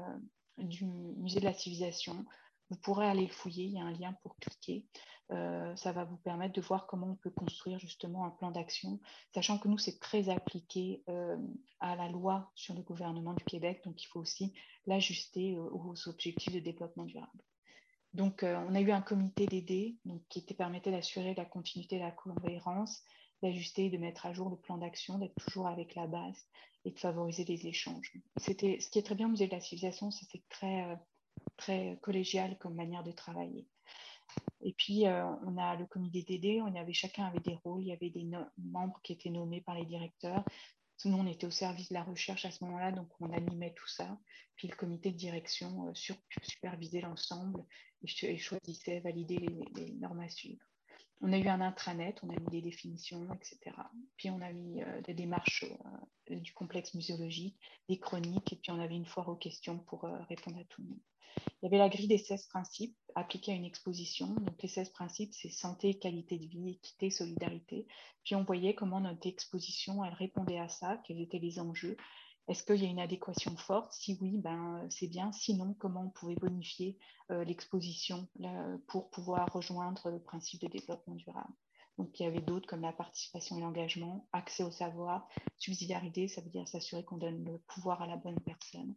[0.57, 2.25] du musée de la civilisation.
[2.69, 4.85] Vous pourrez aller le fouiller, il y a un lien pour cliquer.
[5.29, 8.99] ça va vous permettre de voir comment on peut construire justement un plan d'action,
[9.33, 11.03] sachant que nous, c'est très appliqué
[11.79, 14.53] à la loi sur le gouvernement du Québec, donc il faut aussi
[14.85, 17.41] l'ajuster aux objectifs de développement durable.
[18.13, 19.97] Donc, on a eu un comité d'aider
[20.29, 23.03] qui permettait d'assurer la continuité et la cohérence,
[23.41, 26.47] d'ajuster, de mettre à jour le plan d'action, d'être toujours avec la base
[26.85, 28.13] et de favoriser les échanges.
[28.37, 30.95] Ce qui est très bien au musée de la civilisation, c'est très, euh,
[31.57, 33.67] très collégial comme manière de travailler.
[34.61, 37.87] Et puis, euh, on a le comité d'aider, on avait, chacun avait des rôles, il
[37.87, 38.27] y avait des
[38.57, 40.43] membres qui étaient nommés par les directeurs.
[41.05, 43.87] Nous, on était au service de la recherche à ce moment-là, donc on animait tout
[43.87, 44.17] ça.
[44.55, 47.63] Puis le comité de direction euh, supervisait l'ensemble
[48.03, 49.45] et, choisissait, validait
[49.75, 50.65] les normes à suivre.
[51.21, 53.75] On a eu un intranet, on a mis des définitions, etc.
[54.17, 55.65] Puis on a mis euh, des démarches
[56.29, 57.57] euh, du complexe muséologique,
[57.89, 60.81] des chroniques, et puis on avait une foire aux questions pour euh, répondre à tout
[60.81, 60.99] le monde.
[61.61, 64.27] Il y avait la grille des 16 principes appliqués à une exposition.
[64.27, 67.87] Donc les 16 principes, c'est santé, qualité de vie, équité, solidarité.
[68.23, 71.97] Puis on voyait comment notre exposition, elle répondait à ça, quels étaient les enjeux.
[72.47, 73.91] Est-ce qu'il y a une adéquation forte?
[73.93, 75.31] Si oui, ben, c'est bien.
[75.33, 76.97] Sinon, comment on pouvait bonifier
[77.31, 78.27] euh, l'exposition
[78.87, 81.53] pour pouvoir rejoindre le principe de développement durable?
[81.97, 85.27] Donc, il y avait d'autres comme la participation et l'engagement, accès au savoir,
[85.57, 88.95] subsidiarité, ça veut dire s'assurer qu'on donne le pouvoir à la bonne personne,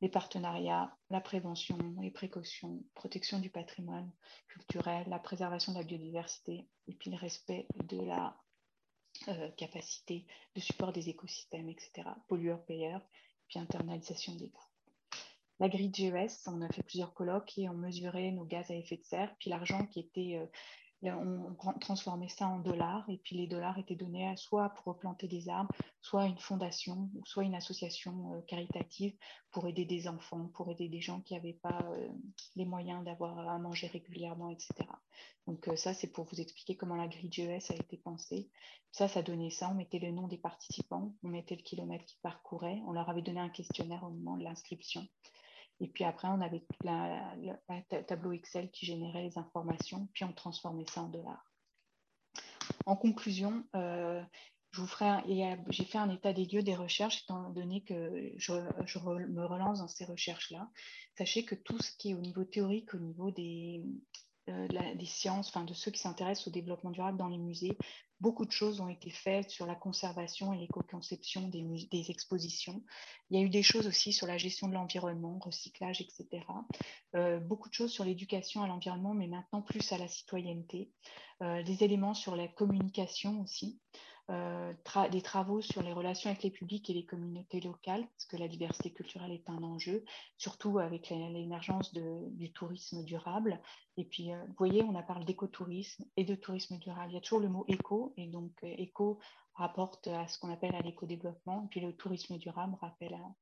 [0.00, 4.10] les partenariats, la prévention, les précautions, protection du patrimoine
[4.48, 8.36] culturel, la préservation de la biodiversité et puis le respect de la
[9.28, 12.08] euh, capacité de support des écosystèmes, etc.
[12.28, 13.00] Pollueur-payeur,
[13.48, 14.64] puis internalisation des coûts.
[15.58, 18.96] La grille GES, on a fait plusieurs colloques et on mesurait nos gaz à effet
[18.96, 20.46] de serre, puis l'argent qui était euh,
[21.02, 25.48] on, transformait ça en dollars et puis les dollars étaient donnés soit pour replanter des
[25.48, 29.16] arbres, soit une fondation, soit une association euh, caritative
[29.50, 32.08] pour aider des enfants, pour aider des gens qui n'avaient pas euh,
[32.56, 34.74] les moyens d'avoir à manger régulièrement, etc.
[35.46, 38.50] Donc euh, ça, c'est pour vous expliquer comment la grille GES a été pensée.
[38.92, 39.70] Ça, ça donnait ça.
[39.70, 43.22] On mettait le nom des participants, on mettait le kilomètre qu'ils parcouraient, on leur avait
[43.22, 45.06] donné un questionnaire au moment de l'inscription.
[45.80, 50.86] Et puis après, on avait le tableau Excel qui générait les informations, puis on transformait
[50.86, 51.50] ça en dollars.
[52.86, 54.22] En conclusion, euh,
[54.72, 59.88] j'ai fait un état des lieux des recherches, étant donné que je, me relance dans
[59.88, 60.68] ces recherches-là.
[61.16, 63.82] Sachez que tout ce qui est au niveau théorique, au niveau des,
[64.48, 67.76] euh, des sciences, enfin de ceux qui s'intéressent au développement durable dans les musées,
[68.20, 72.82] beaucoup de choses ont été faites sur la conservation et l'éco-conception des, expositions.
[73.30, 76.44] Il y a eu des choses aussi sur la gestion de l'environnement, recyclage, etc.
[77.14, 80.90] Euh, beaucoup de choses sur l'éducation à l'environnement, mais maintenant plus à la citoyenneté.
[81.42, 83.80] Euh, des éléments sur la communication aussi.
[84.30, 84.72] Euh,
[85.10, 88.48] des travaux sur les relations avec les publics et les communautés locales, parce que la
[88.48, 90.04] diversité culturelle est un enjeu,
[90.36, 93.60] surtout avec l'émergence du tourisme durable.
[93.96, 97.10] Et puis, euh, vous voyez, on a parlé d'écotourisme et de tourisme durable.
[97.10, 99.18] Il y a toujours le mot éco, et donc euh, éco
[99.54, 103.34] rapporte à ce qu'on appelle à l'éco-développement, puis le tourisme durable rappelle à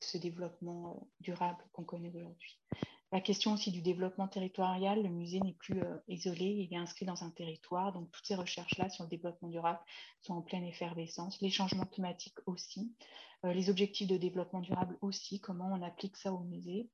[0.00, 2.58] ce développement durable qu'on connaît aujourd'hui.
[3.12, 7.04] La question aussi du développement territorial, le musée n'est plus euh, isolé, il est inscrit
[7.04, 9.80] dans un territoire, donc toutes ces recherches-là sur le développement durable
[10.22, 11.38] sont en pleine effervescence.
[11.42, 12.90] Les changements climatiques aussi,
[13.44, 16.88] euh, les objectifs de développement durable aussi, comment on applique ça au musée.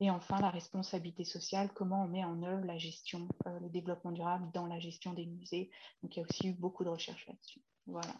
[0.00, 4.10] Et enfin, la responsabilité sociale, comment on met en œuvre la gestion, euh, le développement
[4.10, 5.70] durable dans la gestion des musées.
[6.02, 7.62] Donc il y a aussi eu beaucoup de recherches là-dessus.
[7.86, 8.12] Voilà.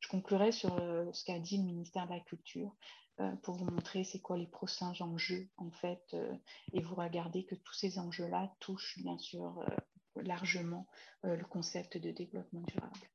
[0.00, 2.72] Je conclurai sur ce qu'a dit le ministère de la Culture.
[3.20, 6.32] Euh, pour vous montrer c'est quoi les prochains enjeux en fait euh,
[6.72, 10.86] et vous regardez que tous ces enjeux-là touchent bien sûr euh, largement
[11.24, 13.10] le concept de développement durable.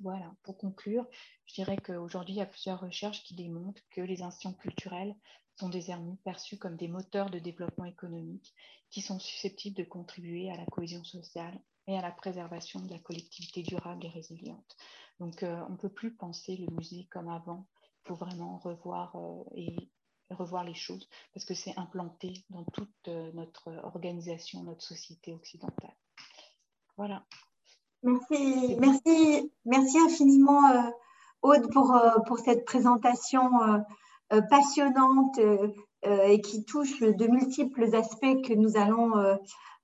[0.00, 1.06] Voilà, pour conclure,
[1.46, 5.14] je dirais qu'aujourd'hui, il y a plusieurs recherches qui démontrent que les institutions culturelles
[5.56, 8.54] sont désormais perçues comme des moteurs de développement économique
[8.90, 12.98] qui sont susceptibles de contribuer à la cohésion sociale et à la préservation de la
[12.98, 14.76] collectivité durable et résiliente.
[15.20, 17.66] Donc, on ne peut plus penser le musée comme avant,
[18.04, 19.76] faut vraiment revoir euh, et
[20.30, 25.94] revoir les choses parce que c'est implanté dans toute euh, notre organisation, notre société occidentale.
[26.96, 27.24] Voilà.
[28.02, 30.90] Merci, merci, merci infiniment euh,
[31.42, 31.96] Aude pour,
[32.26, 33.48] pour cette présentation
[34.50, 35.38] passionnante
[36.02, 39.12] et qui touche de multiples aspects que nous allons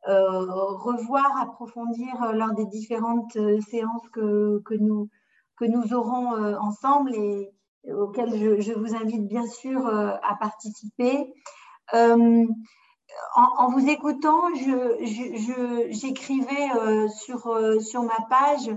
[0.05, 3.39] revoir, approfondir lors des différentes
[3.71, 5.11] séances que, que, nous,
[5.57, 7.15] que nous aurons ensemble.
[7.15, 7.55] Et,
[7.93, 11.33] auquel je, vous invite bien sûr euh, à participer.
[11.95, 12.47] Euh,
[13.37, 14.43] en, vous écoutant,
[15.91, 18.71] j'écrivais euh, sur, sur ma page,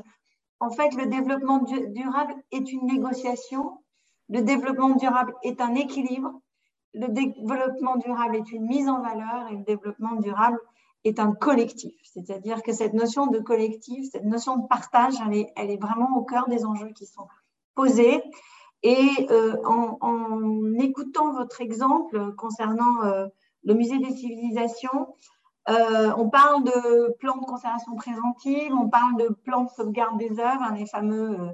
[0.59, 3.79] en fait, le développement durable est une négociation,
[4.29, 6.31] le développement durable est un équilibre,
[6.93, 10.59] le développement durable est une mise en valeur et le développement durable
[11.03, 11.95] est un collectif.
[12.03, 16.17] C'est-à-dire que cette notion de collectif, cette notion de partage, elle est, elle est vraiment
[16.17, 17.27] au cœur des enjeux qui sont
[17.75, 18.23] posés.
[18.83, 23.27] Et euh, en, écoutant votre exemple concernant euh,
[23.63, 25.07] le musée des civilisations,
[25.69, 30.39] euh, on parle de plans de conservation préventive, on parle de plans de sauvegarde des
[30.39, 31.49] œuvres, les fameux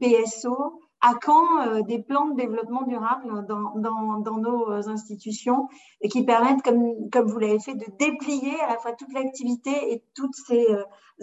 [0.00, 0.80] PSO.
[1.00, 5.68] À quand des plans de développement durable dans, nos institutions
[6.10, 10.34] qui permettent, comme, vous l'avez fait, de déplier à la fois toute l'activité et toutes
[10.34, 10.66] ces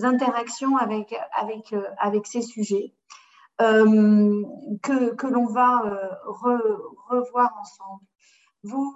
[0.01, 1.13] interactions avec,
[2.25, 2.93] ces sujets?
[3.57, 6.77] Que, que l'on va euh,
[7.09, 8.03] revoir ensemble.
[8.63, 8.93] Vous,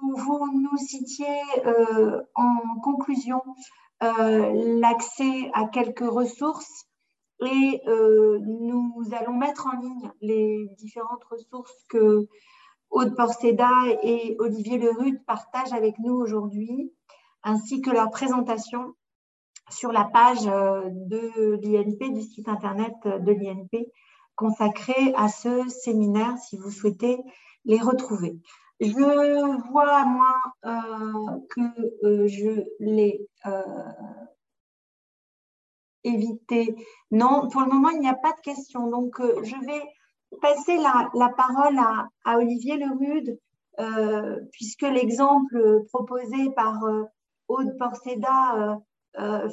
[0.53, 3.41] nous citiez euh, en conclusion
[4.01, 6.85] l'accès à quelques ressources
[7.45, 12.27] et nous allons mettre en ligne les différentes ressources que
[12.91, 13.69] Aude Porceda
[14.01, 16.93] et Olivier Lerud partagent avec nous aujourd'hui,
[17.43, 18.95] ainsi que leur présentation
[19.69, 23.85] sur la page de l'INP, du site internet de l'INP,
[24.39, 27.19] consacrés à ce séminaire si vous souhaitez
[27.65, 28.39] les retrouver.
[28.79, 33.61] Je vois, moi, euh, que euh, je l'ai euh,
[36.05, 36.73] évité.
[37.11, 38.87] Non, pour le moment, il n'y a pas de questions.
[38.87, 39.83] Donc, je vais
[40.41, 43.37] passer la, parole à, Olivier Lerude,
[44.53, 46.79] puisque l'exemple proposé par
[47.49, 48.79] Aude Porceda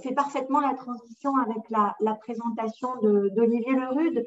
[0.03, 4.25] fait parfaitement la transition avec la présentation d'Olivier Lerude.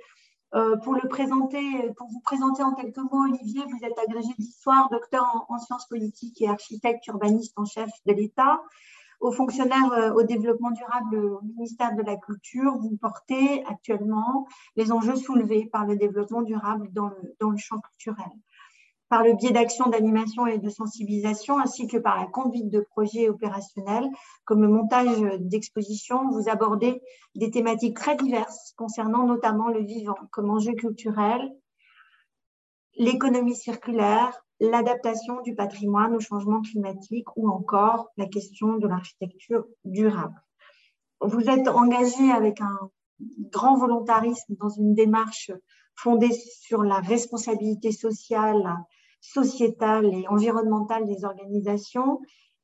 [0.55, 4.89] Euh, pour le présenter, pour vous présenter en quelques mots, Olivier, vous êtes agrégé d'histoire,
[4.89, 8.61] docteur en, sciences politiques et architecte urbaniste en chef de l'État.
[9.19, 14.91] aux fonctionnaires euh, au développement durable au ministère de la Culture, vous portez actuellement les
[14.91, 18.31] enjeux soulevés par le développement durable dans le, dans le champ culturel.
[19.09, 23.27] Par le biais d'actions d'animation et de sensibilisation, ainsi que par la conduite de projets
[23.27, 24.07] opérationnels,
[24.45, 27.01] comme le montage d'expositions, vous abordez
[27.33, 31.55] des thématiques très diverses concernant notamment le vivant comme enjeu culturel,
[32.97, 40.39] l'économie circulaire, l'adaptation du patrimoine au changement climatique ou encore la question de l'architecture durable.
[41.21, 42.91] Vous êtes engagé avec un
[43.51, 45.51] grand volontarisme dans une démarche
[45.95, 48.77] fondée sur la responsabilité sociale,
[49.21, 52.19] sociétale et environnementale des organisations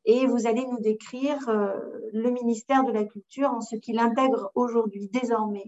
[0.05, 1.73] et vous allez nous décrire euh,
[2.13, 5.65] le ministère de la Culture en ce qu'il intègre aujourd'hui désormais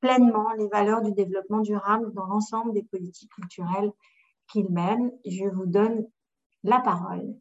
[0.00, 3.90] pleinement les valeurs du développement durable dans l'ensemble des politiques culturelles
[4.52, 5.10] qu'il mène.
[5.24, 6.06] Je vous donne
[6.62, 7.34] la parole.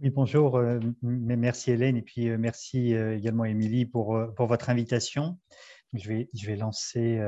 [0.00, 5.38] Oui, bonjour, euh, merci Hélène et puis euh, merci également Émilie pour, pour votre invitation.
[5.94, 7.18] Je vais, je vais lancer.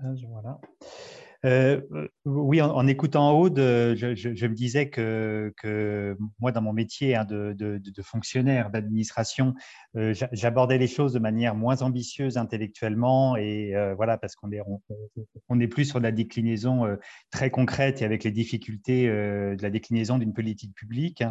[0.00, 0.60] Voilà.
[1.44, 1.80] Euh,
[2.24, 5.52] oui, en, écoutant Aude, je, je, me disais que,
[6.40, 9.54] moi, dans mon métier hein, de, fonctionnaire, d'administration,
[9.96, 15.68] euh, j'abordais les choses de manière moins ambitieuse intellectuellement et euh, voilà, parce qu'on est,
[15.68, 16.96] plus sur la déclinaison
[17.30, 21.22] très concrète et avec les difficultés de la déclinaison d'une politique publique.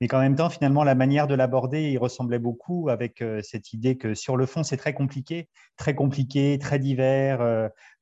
[0.00, 3.96] Mais qu'en même temps, finalement, la manière de l'aborder, il ressemblait beaucoup avec cette idée
[3.96, 7.40] que sur le fond, c'est très compliqué, très compliqué, très divers,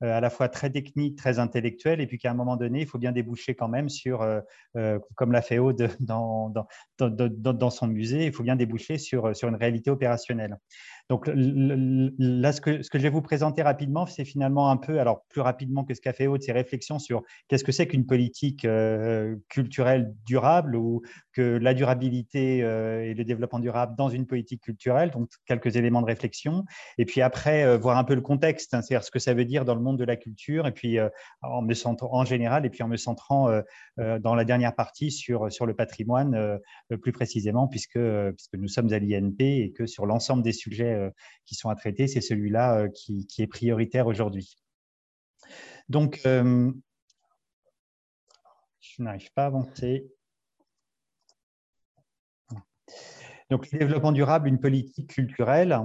[0.01, 2.99] à la fois très technique, très intellectuel, et puis qu'à un moment donné, il faut
[2.99, 4.41] bien déboucher quand même sur, euh,
[4.77, 6.67] euh, comme l'a fait Aude dans, dans,
[6.99, 10.59] dans, dans, son musée, il faut bien déboucher sur, sur une réalité opérationnelle.
[11.09, 15.41] Donc là, ce que, je vais vous présenter rapidement, c'est finalement un peu, alors plus
[15.41, 19.37] rapidement que ce qu'a fait Aude, ces réflexions sur qu'est-ce que c'est qu'une politique euh,
[19.49, 21.03] culturelle durable ou
[21.33, 26.07] que la durabilité et le développement durable dans une politique culturelle, donc quelques éléments de
[26.07, 26.65] réflexion.
[26.97, 29.65] Et puis après, voir un peu le contexte, hein, c'est-à-dire ce que ça veut dire
[29.65, 30.99] dans le monde de la culture, et puis
[31.43, 33.63] en me centrant en général, et puis en me centrant euh,
[33.99, 38.69] euh, dans la dernière partie sur, sur le patrimoine euh, plus précisément, puisque, puisque nous
[38.69, 40.94] sommes à l'INP et que sur l'ensemble des sujets
[41.45, 44.57] qui sont à traiter, c'est celui-là qui, qui, est prioritaire aujourd'hui.
[45.89, 46.73] Donc, je
[48.99, 50.07] n'arrive pas à avancer.
[53.51, 55.79] Donc, le développement durable, une politique culturelle.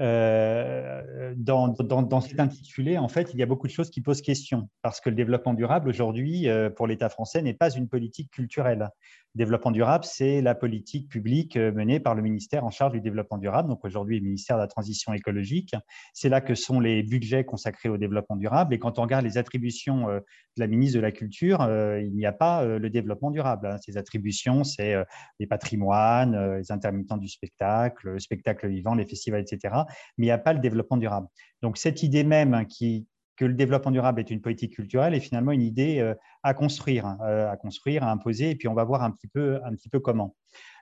[0.00, 1.74] Euh, dans,
[2.22, 5.10] cet intitulé, en fait, il y a beaucoup de choses qui posent question, parce que
[5.10, 8.88] le développement durable, aujourd'hui, euh, pour l'État français, n'est pas une politique culturelle.
[9.34, 13.38] Développement durable, c'est la politique publique euh, menée par le ministère en charge du développement
[13.38, 15.74] durable, donc aujourd'hui le ministère de la Transition écologique.
[16.14, 18.74] C'est là que sont les budgets consacrés au développement durable.
[18.74, 20.22] Et quand on regarde les attributions de
[20.56, 21.60] la ministre de la Culture,
[22.00, 23.66] il n'y a pas le développement durable.
[23.66, 23.76] Hein.
[23.84, 24.96] Ces attributions, c'est
[25.38, 29.70] les patrimoines, les intermittents du spectacle, le spectacle vivant, les festivals, etc
[30.18, 31.28] mais il n'y a pas le développement durable.
[31.62, 33.06] Donc cette idée même qui,
[33.40, 37.06] que le développement durable est une politique culturelle est finalement une idée euh, à construire,
[37.06, 39.74] hein, euh, à construire, à imposer, et puis on va voir un petit peu, un
[39.74, 40.36] petit peu comment.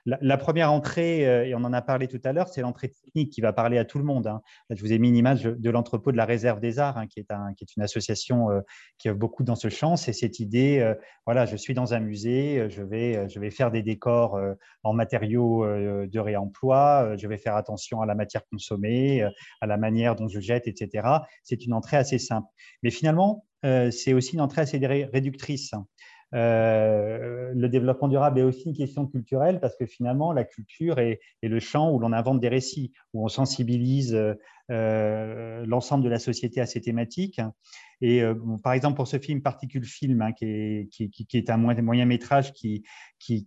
[0.05, 3.31] La, première entrée, euh, et on en a parlé tout à l'heure, c'est l'entrée technique
[3.31, 4.27] qui va parler à tout le monde.
[4.27, 4.41] Hein.
[4.69, 7.19] je vous ai mis une image de l'entrepôt de la réserve des arts, hein, qui,
[7.19, 8.61] est un, qui, est une association euh,
[8.97, 9.97] qui œuvre beaucoup dans ce champ.
[9.97, 10.95] C'est cette idée, euh,
[11.25, 14.39] voilà, je suis dans un musée, je vais, je vais faire des décors
[14.83, 19.23] en matériaux de réemploi, je vais faire attention à la matière consommée,
[19.61, 21.07] à la manière dont je jette, etc.
[21.43, 22.47] C'est une entrée assez simple.
[22.83, 25.73] Mais finalement, c'est aussi une entrée assez réductrice.
[26.35, 31.19] Euh, le développement durable est aussi une question culturelle parce que finalement, la culture est,
[31.41, 34.15] le champ où l'on invente des récits, où on sensibilise
[34.71, 37.41] euh, l'ensemble de la société à ces thématiques.
[38.01, 38.33] Et euh,
[38.63, 40.45] par exemple, pour ce film Particule Film, hein, qui,
[41.33, 42.83] est, un moyen métrage qui,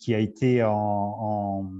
[0.09, 1.71] a été en,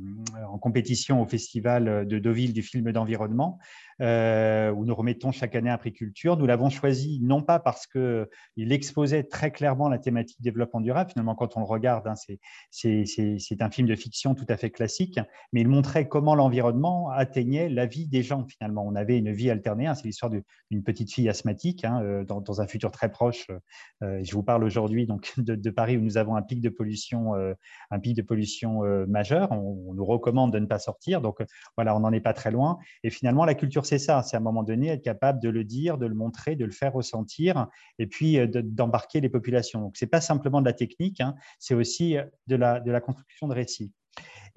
[0.61, 3.59] compétition au Festival de Deauville du film d'environnement,
[4.01, 6.37] euh, où nous remettons chaque année un prix culture.
[6.37, 11.35] Nous l'avons choisi non pas parce qu'il exposait très clairement la thématique développement durable, finalement
[11.35, 12.15] quand on le regarde, hein,
[12.71, 15.21] c'est un film de fiction tout à fait classique,
[15.53, 18.85] mais il montrait comment l'environnement atteignait la vie des gens finalement.
[18.85, 22.41] On avait une vie alternée, hein, c'est l'histoire d'une petite fille asthmatique hein, euh, dans,
[22.41, 23.49] dans, un futur très proche.
[24.03, 27.35] Euh, je vous parle aujourd'hui donc de, Paris où nous avons un pic de pollution,
[27.35, 27.55] euh,
[27.91, 29.51] un pic de pollution majeur.
[29.53, 31.43] On, nous recommande de ne pas sortir, donc
[31.77, 32.79] voilà, on n'en est pas très loin.
[33.03, 35.65] Et finalement, la culture c'est ça, c'est à un moment donné être capable de le
[35.65, 37.67] dire, de le montrer, de le faire ressentir,
[37.99, 39.81] et puis euh, d'embarquer les populations.
[39.81, 43.55] Donc, ce n'est pas simplement de la technique, hein, c'est aussi de la construction de
[43.55, 43.93] récits.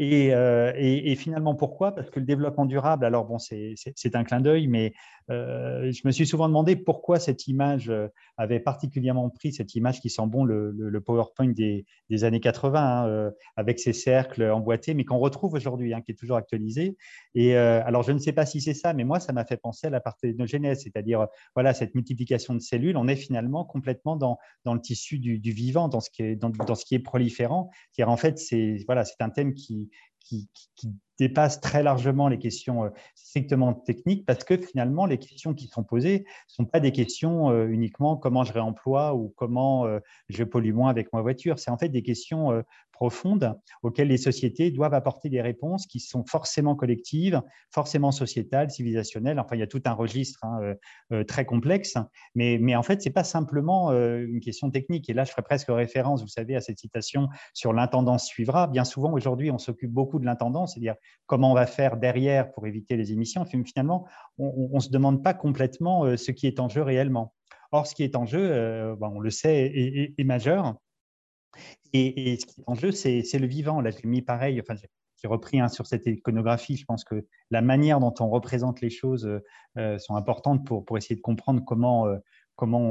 [0.01, 1.93] Euh, et, finalement, pourquoi?
[1.93, 4.93] Parce que le développement durable, alors bon, c'est un clin d'œil, mais
[5.29, 7.91] je me suis souvent demandé pourquoi cette image
[8.37, 11.85] avait particulièrement pris, cette image qui sent bon le, PowerPoint des,
[12.23, 16.37] années 80, hein, avec ces cercles emboîtés, mais qu'on retrouve aujourd'hui, hein, qui est toujours
[16.37, 16.97] actualisé.
[17.33, 19.87] Et alors, je ne sais pas si c'est ça, mais moi, ça m'a fait penser
[19.87, 22.97] à la parthénogenèse, c'est-à-dire voilà, cette multiplication de cellules.
[22.97, 26.49] On est finalement complètement dans, dans le tissu du, vivant, dans ce qui est, dans,
[26.49, 27.69] dans ce qui est proliférant.
[28.03, 29.84] En fait, c'est voilà, un thème qui,
[30.25, 30.49] qui,
[31.19, 35.83] dépasse très largement les questions euh, strictement techniques parce que finalement, les questions qui sont
[35.83, 39.99] posées ne sont pas des questions euh, uniquement comment je réemploie ou comment euh,
[40.29, 41.59] je pollue moins avec ma voiture.
[41.59, 46.23] C'est en fait des questions profondes auxquelles les sociétés doivent apporter des réponses qui sont
[46.25, 47.41] forcément collectives,
[47.71, 49.39] forcément sociétales, civilisationnelles.
[49.39, 50.75] Enfin, il y a tout un registre hein,
[51.27, 51.97] très complexe,
[52.35, 55.09] mais, mais en fait, ce n'est pas simplement une question technique.
[55.09, 58.67] Et là, je ferai presque référence, vous savez, à cette citation sur l'intendance suivra.
[58.67, 60.95] Bien souvent, aujourd'hui, on s'occupe beaucoup de l'intendance, c'est-à-dire
[61.25, 63.45] comment on va faire derrière pour éviter les émissions.
[63.45, 67.33] Finalement, on ne se demande pas complètement euh, ce qui est en jeu réellement.
[67.71, 69.71] Or, ce qui est en jeu, euh, ben, on le sait,
[70.17, 70.75] est, majeur.
[71.93, 73.81] Et, ce qui est en jeu, c'est le vivant.
[73.81, 74.75] Là, j'ai mis pareil, enfin,
[75.21, 76.77] j'ai repris hein, sur cette iconographie.
[76.77, 79.27] Je pense que la manière dont on représente les choses
[79.77, 82.07] euh, sont importantes pour, pour, essayer de comprendre comment,
[82.55, 82.81] comment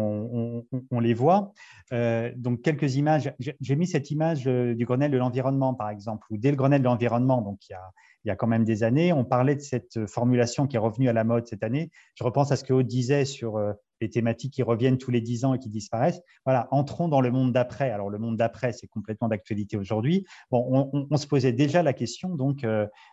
[0.91, 1.53] on, les voit.
[1.93, 3.33] Euh, donc, quelques images.
[3.39, 6.81] J'ai mis cette image euh, du Grenelle de l'environnement, par exemple, ou dès le Grenelle
[6.81, 7.91] de l'environnement, donc il y, a,
[8.25, 11.09] il y, a, quand même des années, on parlait de cette formulation qui est revenue
[11.09, 11.91] à la mode cette année.
[12.15, 15.20] Je repense à ce que Aude disait sur euh, les thématiques qui reviennent tous les
[15.20, 16.20] dix ans et qui disparaissent.
[16.45, 17.90] Voilà, entrons dans le monde d'après.
[17.90, 20.24] Alors, le monde d'après, c'est complètement d'actualité aujourd'hui.
[20.51, 22.66] Bon, on, se posait déjà la question, donc,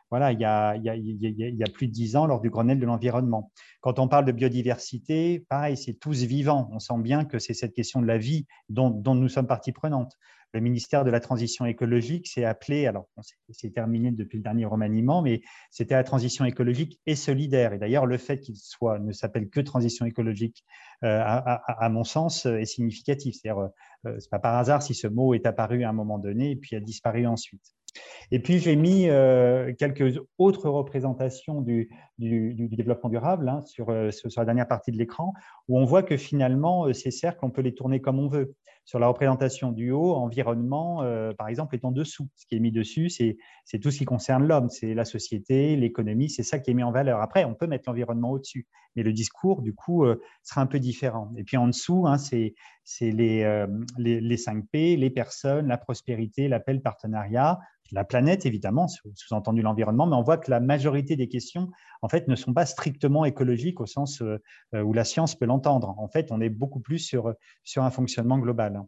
[0.10, 3.52] voilà, il y, a, plus de dix ans, lors du Grenelle de l'environnement.
[3.80, 6.70] Quand on parle de biodiversité, pareil, c'est tous vivants.
[6.72, 9.72] On sent bien que c'est cette question de la vie dont, dont nous sommes partie
[9.72, 10.18] prenante
[10.54, 13.08] le ministère de la Transition écologique s'est appelé, alors
[13.52, 17.74] c'est terminé depuis le dernier remaniement, mais c'était la transition écologique et solidaire.
[17.74, 18.56] Et d'ailleurs, le fait qu'il
[19.00, 20.66] ne s'appelle que transition écologique,
[21.04, 23.36] euh, à, mon sens, est significatif.
[23.36, 23.70] C'est-à-dire,
[24.06, 26.56] euh, c'est pas par hasard si ce mot est apparu à un moment donné et
[26.56, 27.64] puis a disparu ensuite.
[28.32, 34.46] Et puis, j'ai mis euh, quelques autres représentations du, développement durable hein, sur, sur, la
[34.46, 35.34] dernière partie de l'écran,
[35.68, 39.00] où on voit que finalement, ces cercles, on peut les tourner comme on veut sur
[39.00, 42.28] la représentation du haut, environnement, euh, par exemple, est en dessous.
[42.36, 46.30] Ce qui est mis dessus, c'est tout ce qui concerne l'homme, c'est la société, l'économie,
[46.30, 47.22] c'est ça qui est mis en valeur.
[47.22, 50.80] Après, on peut mettre l'environnement au-dessus, mais le discours, du coup, euh, sera un peu
[50.80, 51.32] différent.
[51.38, 52.54] Et puis en dessous, hein, c'est
[53.00, 53.68] les, euh,
[53.98, 57.60] les, les 5 P, les personnes, la prospérité, l'appel, partenariat,
[57.92, 61.70] la planète, évidemment, sous-entendu l'environnement, mais on voit que la majorité des questions,
[62.02, 64.40] en fait, ne sont pas strictement écologiques au sens euh,
[64.82, 65.94] où la science peut l'entendre.
[65.98, 68.81] En fait, on est beaucoup plus sur, sur un fonctionnement global.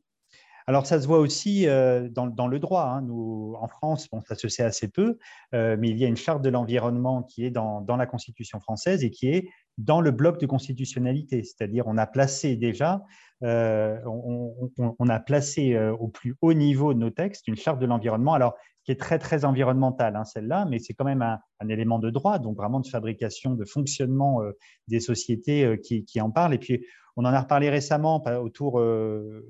[0.67, 2.83] Alors, ça se voit aussi euh, dans, le droit.
[2.83, 3.01] Hein.
[3.01, 5.17] Nous, en France, bon, ça se sait assez peu,
[5.53, 9.03] euh, mais il y a une charte de l'environnement qui est dans, la Constitution française
[9.03, 11.43] et qui est dans le bloc de constitutionnalité.
[11.43, 13.03] C'est-à-dire, on a placé déjà,
[13.41, 18.33] on, on, a placé au plus haut niveau de nos textes une charte de l'environnement.
[18.33, 21.39] Alors, qui est très, très environnementale, hein, celle-là, mais c'est quand même un,
[21.69, 24.51] élément de droit, donc vraiment de fabrication, de fonctionnement euh,
[24.89, 26.53] des sociétés euh, qui, en parlent.
[26.53, 26.85] Et puis,
[27.15, 29.45] on en a reparlé récemment autour euh,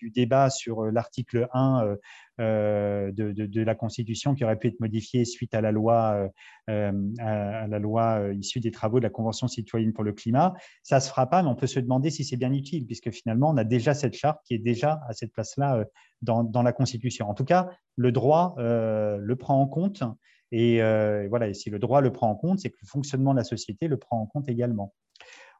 [0.00, 1.96] du débat sur l'article 1
[2.38, 6.28] de, la Constitution qui aurait pu être modifié suite à la loi,
[6.68, 10.54] à, loi issue des travaux de la Convention citoyenne pour le climat.
[10.82, 13.10] Ça ne se fera pas, mais on peut se demander si c'est bien utile, puisque
[13.10, 15.84] finalement, on a déjà cette charte qui est déjà à cette place-là
[16.22, 17.28] dans, la Constitution.
[17.28, 20.02] En tout cas, le droit euh, le prend en compte.
[20.52, 23.32] Et euh, voilà, et si le droit le prend en compte, c'est que le fonctionnement
[23.32, 24.92] de la société le prend en compte également.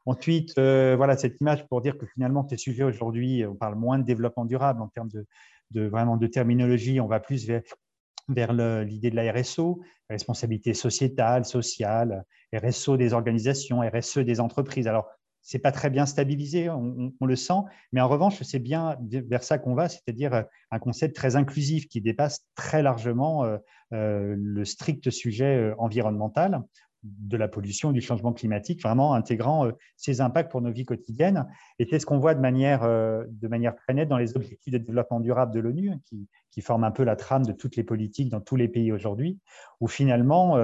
[0.05, 3.99] Ensuite, euh, voilà cette image pour dire que finalement, ces sujets aujourd'hui, on parle moins
[3.99, 9.15] de développement durable en termes de, vraiment de terminologie, on va plus vers, l'idée de
[9.15, 12.23] la RSO, responsabilité sociétale, sociale,
[12.53, 14.87] RSO des organisations, RSE des entreprises.
[14.87, 15.07] Alors,
[15.43, 19.57] c'est pas très bien stabilisé, on, le sent, mais en revanche, c'est bien vers ça
[19.57, 25.09] qu'on va, c'est-à-dire euh, un concept très inclusif qui dépasse très largement euh, le strict
[25.09, 26.61] sujet environnemental
[27.03, 31.47] de la pollution, du changement climatique, vraiment intégrant ces impacts pour nos vies quotidiennes.
[31.79, 34.77] Et c'est ce qu'on voit de manière, de manière très nette dans les objectifs de
[34.77, 38.29] développement durable de l'ONU, qui, qui, forment un peu la trame de toutes les politiques
[38.29, 39.39] dans tous les pays aujourd'hui,
[39.79, 40.57] où finalement,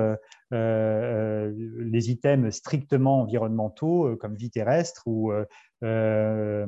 [0.54, 5.32] euh, les items strictement environnementaux, euh, comme vie terrestre ou
[5.84, 6.66] euh,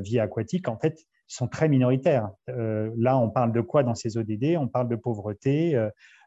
[0.00, 2.30] vie aquatique, en fait, sont très minoritaires.
[2.46, 5.74] là, on parle de quoi dans ces ODD On parle de pauvreté,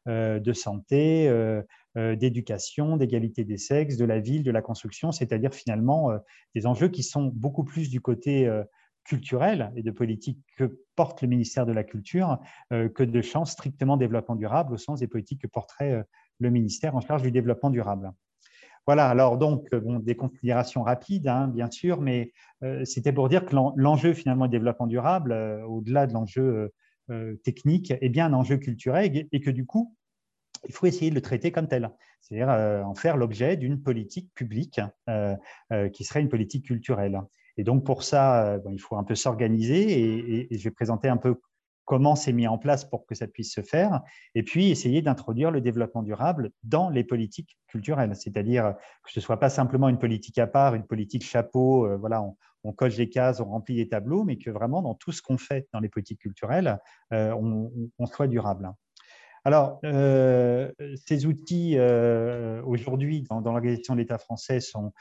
[0.08, 1.32] de santé,
[1.98, 6.12] d'éducation, d'égalité des sexes, de la ville, de la construction, c'est-à-dire finalement
[6.54, 8.48] des enjeux qui sont beaucoup plus du côté
[9.04, 12.40] culturel et de politique que porte le ministère de la Culture
[12.70, 16.04] que de champs strictement développement durable au sens des politiques que porterait
[16.40, 18.12] le ministère en charge du développement durable.
[18.86, 22.32] Voilà, alors donc, bon, des considérations rapides, hein, bien sûr, mais
[22.84, 25.34] c'était pour dire que l'enjeu finalement du développement durable,
[25.68, 26.72] au-delà de l'enjeu
[27.44, 29.96] technique, est bien un enjeu culturel et que du coup,
[30.68, 31.92] il faut essayer de le traiter comme tel,
[32.22, 34.82] c'est-à-dire en faire l'objet d'une politique publique
[35.94, 37.22] qui serait une politique culturelle.
[37.58, 41.36] Et donc, pour ça, il faut un peu s'organiser et, je vais présenter un peu
[41.88, 44.02] comment c'est mis en place pour que ça puisse se faire,
[44.36, 49.24] et puis essayer d'introduire le développement durable dans les politiques culturelles, c'est-à-dire que ce ne
[49.24, 52.22] soit pas simplement une politique à part, une politique chapeau, euh, voilà,
[52.64, 55.38] on, coche des cases, on remplit des tableaux, mais que vraiment dans tout ce qu'on
[55.38, 56.78] fait dans les politiques culturelles,
[57.14, 58.70] euh, on, soit durable.
[59.48, 60.70] Alors, euh,
[61.06, 64.92] ces outils, euh, aujourd'hui, dans, l'organisation de l'État français, sont,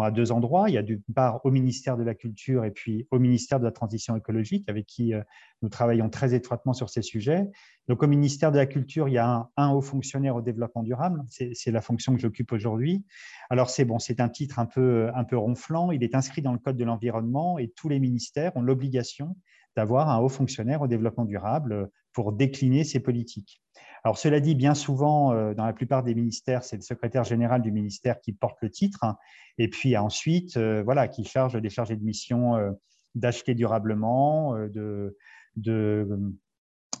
[0.00, 0.70] à deux endroits.
[0.70, 3.64] Il y a d'une part au ministère de la Culture et puis au ministère de
[3.64, 5.22] la Transition écologique, avec qui euh,
[5.60, 7.50] nous travaillons très étroitement sur ces sujets.
[7.88, 11.24] Donc, au ministère de la Culture, il y a un, haut fonctionnaire au développement durable.
[11.28, 13.04] C'est la fonction que j'occupe aujourd'hui.
[13.50, 15.90] Alors, c'est bon, c'est un titre un peu, un peu ronflant.
[15.90, 19.36] Il est inscrit dans le Code de l'environnement et tous les ministères ont l'obligation
[19.74, 23.60] d'avoir un haut fonctionnaire au développement durable pour décliner ces politiques.
[24.04, 27.62] Alors, cela dit, bien souvent, euh, dans la plupart des ministères, c'est le secrétaire général
[27.62, 29.16] du ministère qui porte le titre, hein,
[29.58, 32.70] et puis ensuite, euh, voilà, qui charge des chargés de mission euh,
[33.14, 35.16] d'acheter durablement, de,
[35.56, 36.06] de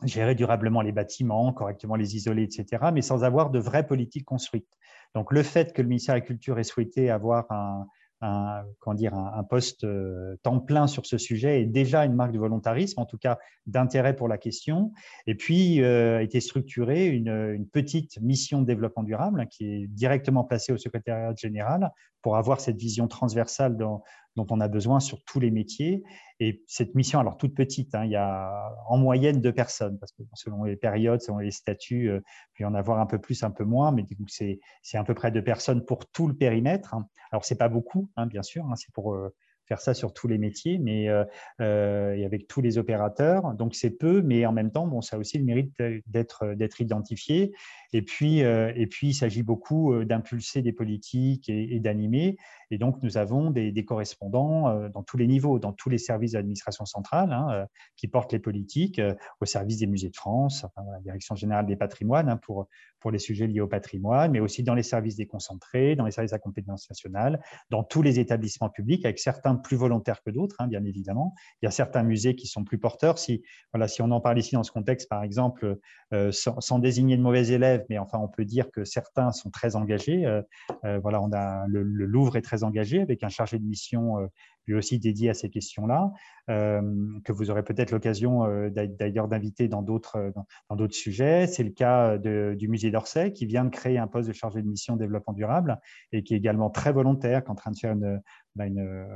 [0.04, 4.78] gérer durablement les bâtiments, correctement les isoler, etc., mais sans avoir de vraies politiques construites.
[5.14, 7.86] Donc, le fait que le ministère de la Culture ait souhaité avoir un,
[8.20, 8.64] un,
[8.94, 13.00] dire, un, poste euh, temps plein sur ce sujet est déjà une marque de volontarisme,
[13.00, 14.92] en tout cas d'intérêt pour la question.
[15.26, 19.86] Et puis, euh, a été structurée une, une, petite mission de développement durable qui est
[19.88, 21.90] directement placée au secrétariat général
[22.22, 24.02] pour avoir cette vision transversale dans,
[24.36, 26.04] dont on a besoin sur tous les métiers.
[26.38, 30.12] Et cette mission, alors toute petite, hein, il y a en moyenne deux personnes, parce
[30.12, 33.18] que selon les périodes, selon les statuts, euh, il peut y en avoir un peu
[33.18, 36.94] plus, un peu moins, mais c'est à peu près deux personnes pour tout le périmètre.
[36.94, 37.08] Hein.
[37.32, 39.34] Alors, ce n'est pas beaucoup, hein, bien sûr, c'est pour euh,
[39.66, 41.24] faire ça sur tous les métiers, mais euh,
[41.60, 43.54] euh, et avec tous les opérateurs.
[43.54, 45.74] Donc c'est peu, mais en même temps, bon, ça a aussi le mérite
[46.06, 47.52] d'être d'être identifié.
[47.92, 52.36] Et puis euh, et puis il s'agit beaucoup d'impulser des politiques et, d'animer.
[52.70, 56.38] Et donc nous avons des, correspondants dans tous les niveaux, dans tous les services de
[56.38, 59.00] l'administration centrale, hein, qui portent les politiques
[59.40, 62.66] au service des musées de France, la direction générale des patrimoines hein, pour
[63.00, 66.32] pour les sujets liés au patrimoine, mais aussi dans les services déconcentrés, dans les services
[66.32, 67.40] à compétence nationale,
[67.70, 71.34] dans tous les établissements publics, avec certains plus volontaires que d'autres, hein, bien évidemment.
[71.60, 73.18] Il y a certains musées qui sont plus porteurs.
[73.18, 73.42] Si,
[73.72, 75.78] voilà, si on en parle ici dans ce contexte, par exemple,
[76.12, 79.76] euh, sans, désigner de mauvais élèves, mais enfin, on peut dire que certains sont très
[79.76, 80.26] engagés.
[80.26, 80.42] Euh,
[80.84, 81.20] euh, voilà,
[81.68, 84.28] le, Louvre est très engagé avec un chargé de mission
[84.66, 86.12] lui aussi dédié à ces questions-là,
[86.48, 90.32] que vous aurez peut-être l'occasion d'ailleurs d'inviter dans d'autres
[90.70, 91.46] dans, d'autres sujets.
[91.46, 94.68] C'est le cas du musée d'Orsay qui vient de créer un poste de chargé de
[94.68, 95.80] mission développement durable
[96.12, 98.20] et qui est également très volontaire, qui est en train de faire une,
[98.54, 99.06] bah, une,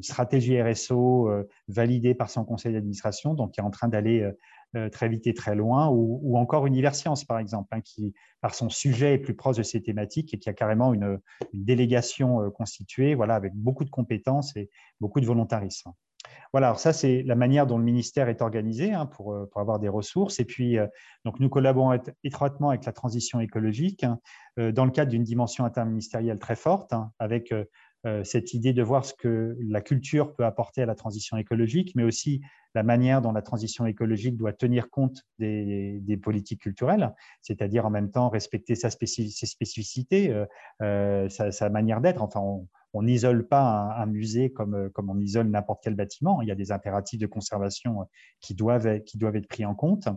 [0.00, 1.30] stratégie RSO
[1.68, 4.28] validée par son conseil d'administration, donc qui est en train d'aller
[4.90, 9.14] très vite et très loin, ou, encore Universience, par exemple, hein, qui, par son sujet,
[9.14, 11.18] est plus proche de ces thématiques et qui a carrément une,
[11.52, 14.70] délégation constituée, voilà, avec beaucoup de compétences et
[15.00, 15.92] beaucoup de volontarisme.
[16.52, 19.78] Voilà, alors ça, c'est la manière dont le ministère est organisé hein, pour, pour, avoir
[19.78, 20.38] des ressources.
[20.38, 20.76] Et puis,
[21.24, 24.18] donc, nous collaborons étroitement avec la transition écologique hein,
[24.56, 27.52] dans le cadre d'une dimension interministérielle très forte, avec
[28.24, 32.02] cette idée de voir ce que la culture peut apporter à la transition écologique, mais
[32.02, 32.40] aussi
[32.74, 38.10] la manière dont la transition écologique doit tenir compte des, politiques culturelles, c'est-à-dire en même
[38.10, 40.34] temps respecter sa ses spécificités,
[40.82, 42.22] euh, sa, sa, manière d'être.
[42.22, 42.40] Enfin,
[42.94, 46.42] on n'isole pas un, musée comme, on isole n'importe quel bâtiment.
[46.42, 48.06] Il y a des impératifs de conservation
[48.40, 50.08] qui doivent être pris en compte.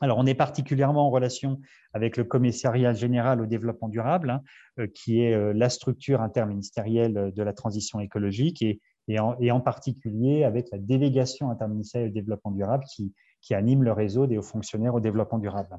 [0.00, 1.60] Alors, on est particulièrement en relation
[1.92, 4.40] avec le commissariat général au développement durable, hein,
[4.78, 8.80] euh, qui est euh, la structure interministérielle de la transition écologique, et,
[9.18, 13.12] en, particulier avec la délégation interministérielle au développement durable qui,
[13.52, 15.76] anime le réseau des hauts fonctionnaires au développement durable.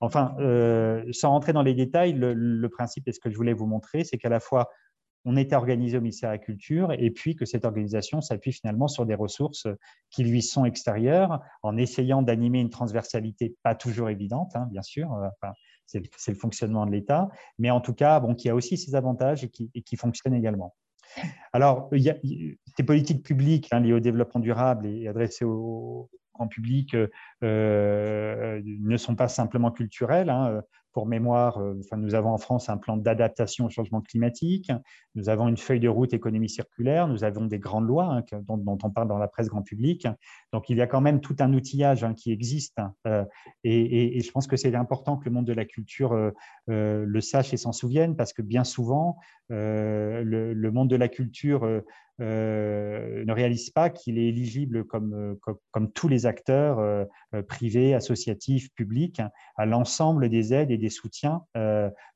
[0.00, 3.66] Enfin, euh, sans rentrer dans les détails, le, principe et ce que je voulais vous
[3.66, 4.68] montrer, c'est qu'à la fois
[5.26, 8.86] on était organisé au ministère de la Culture et puis que cette organisation s'appuie finalement
[8.86, 9.66] sur des ressources
[10.08, 15.12] qui lui sont extérieures en essayant d'animer une transversalité pas toujours évidente, hein, bien sûr.
[15.12, 15.50] Euh,
[15.84, 19.44] c'est le, fonctionnement de l'État, mais en tout cas, bon, qui a aussi ses avantages
[19.44, 20.74] et qui, fonctionne également.
[21.52, 26.94] Alors, il ces politiques publiques hein, liées au développement durable et adressées au grand public
[27.42, 30.28] euh, ne sont pas simplement culturelles.
[30.28, 30.60] Hein
[30.96, 34.72] pour mémoire, enfin, nous avons en France un plan d'adaptation au changement climatique,
[35.14, 38.78] nous avons une feuille de route économie circulaire, nous avons des grandes lois hein, dont,
[38.82, 40.08] on parle dans la presse grand public.
[40.56, 42.78] Donc, il y a quand même tout un outillage hein, qui existe.
[43.62, 46.32] Et, et, je pense que c'est important que le monde de la culture
[46.66, 49.18] le sache et s'en souvienne, parce que bien souvent,
[49.50, 51.82] le, monde de la culture
[52.22, 55.36] euh, ne réalise pas qu'il est éligible comme,
[55.74, 57.04] euh, tous les acteurs euh,
[57.46, 59.20] privés, associatifs, publics,
[59.56, 61.42] à l'ensemble des aides et des soutiens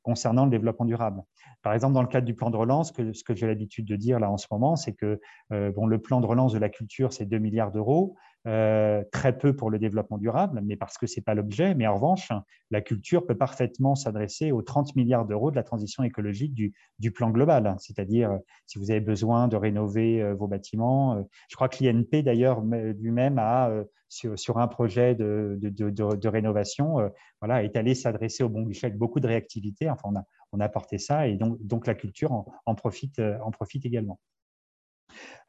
[0.02, 1.22] concernant le développement durable.
[1.62, 4.18] Par exemple, dans le cadre du plan de relance, ce que j'ai l'habitude de dire
[4.18, 5.20] là en ce moment, c'est que
[5.50, 8.16] bon, le plan de relance de la culture, c'est 2 milliards d'euros.
[8.46, 11.74] Euh, très peu pour le développement durable, mais parce que ce n'est pas l'objet.
[11.74, 12.30] Mais en revanche,
[12.70, 17.28] la culture peut parfaitement s'adresser aux 30 milliards d'euros de la transition écologique du, plan
[17.28, 17.76] global.
[17.80, 22.22] C'est-à-dire, si vous avez besoin de rénover euh, vos bâtiments, euh, je crois que l'INP,
[22.22, 23.70] d'ailleurs, lui-même a,
[24.08, 27.10] sur, un projet de rénovation,
[27.42, 29.90] voilà, est allé s'adresser au bon guichet avec beaucoup de réactivité.
[29.90, 33.50] Enfin, on a, on a apporté ça et donc, la culture en, en profite, en
[33.50, 34.18] profite également.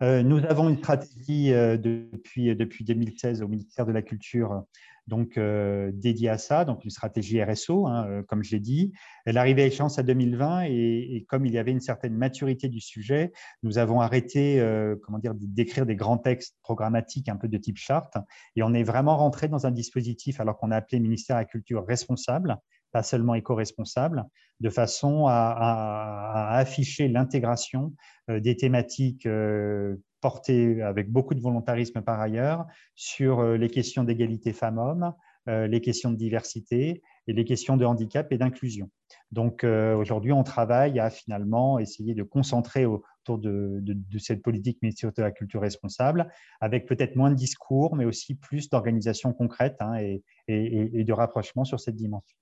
[0.02, 4.64] Euh, nous avons une stratégie euh, depuis, depuis 2016 au ministère de la Culture
[5.08, 8.94] donc euh, dédiée à ça, donc une stratégie RSO, hein, comme je l'ai dit.
[9.26, 12.80] Elle arrivait à échéance à 2020 et, comme il y avait une certaine maturité du
[12.80, 13.34] sujet,
[13.64, 14.64] nous avons arrêté
[15.02, 18.16] comment d'écrire des grands textes programmatiques un peu de type charte
[18.56, 21.46] et on est vraiment rentré dans un dispositif alors qu'on a appelé ministère de la
[21.46, 22.58] Culture responsable
[22.92, 24.26] pas seulement éco-responsable,
[24.62, 27.94] de façon à, afficher l'intégration
[28.30, 32.66] euh, des thématiques euh, portées avec beaucoup de volontarisme par ailleurs
[32.96, 35.14] sur euh, les questions d'égalité femmes-hommes,
[35.48, 38.92] les questions de diversité et les questions de handicap et d'inclusion.
[39.32, 43.84] Donc aujourd'hui, on travaille à finalement essayer de concentrer autour de,
[44.20, 48.70] cette politique ministérielle de la culture responsable, avec peut-être moins de discours, mais aussi plus
[48.70, 52.38] d'organisation concrète hein, et, et de rapprochement sur cette dimension.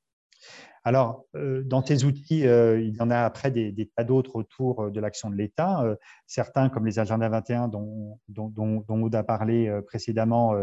[0.83, 4.85] Alors, euh, dans ces outils, euh, il y en a après des, tas d'autres autour
[4.85, 5.83] euh, de l'action de l'État.
[6.25, 8.49] certains, comme les agendas 21 dont, dont,
[8.87, 10.53] dont, a parlé précédemment,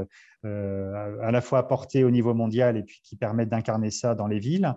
[0.44, 4.38] à la fois apportés au niveau mondial et puis qui permettent d'incarner ça dans les
[4.38, 4.74] villes.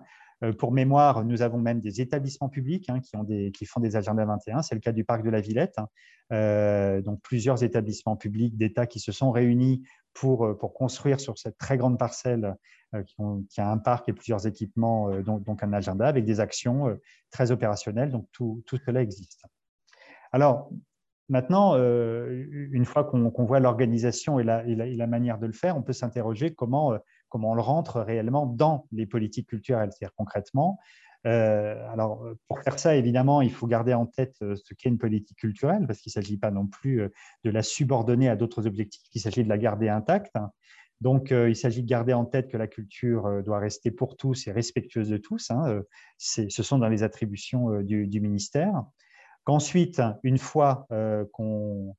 [0.58, 3.96] Pour mémoire, nous avons même des établissements publics hein, qui, ont des, qui, font des
[3.96, 4.62] agendas 21.
[4.62, 5.78] C'est le cas du parc de la Villette.
[6.30, 7.02] Hein.
[7.02, 9.84] donc, plusieurs établissements publics d'État qui se sont réunis
[10.14, 12.56] pour, pour construire sur cette très grande parcelle
[12.96, 13.04] euh,
[13.50, 16.96] qui, a un parc et plusieurs équipements, euh, donc, un agenda avec des actions euh,
[17.30, 18.10] très opérationnelles.
[18.10, 19.44] Donc tout, tout cela existe.
[20.32, 20.72] Alors,
[21.32, 25.94] Maintenant, une fois qu'on voit l'organisation et, et la, manière de le faire, on peut
[25.94, 30.80] s'interroger comment, comment on le rentre réellement dans les politiques culturelles, c'est-à-dire concrètement.
[31.26, 35.86] alors, pour faire ça, évidemment, il faut garder en tête ce qu'est une politique culturelle,
[35.86, 37.08] parce qu'il ne s'agit pas non plus
[37.44, 40.36] de la subordonner à d'autres objectifs, il s'agit de la garder intacte.
[41.02, 44.18] Donc, euh, il s'agit de garder en tête que la culture euh, doit rester pour
[44.18, 45.50] tous et respectueuse de tous.
[45.50, 45.84] Hein, euh,
[46.18, 48.84] ce sont dans les attributions du, ministère.
[49.50, 50.88] Qu'ensuite, une fois
[51.32, 51.96] qu'on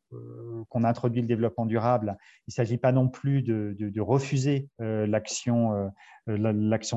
[0.85, 5.91] introduit le développement durable, il ne s'agit pas non plus de, refuser l'action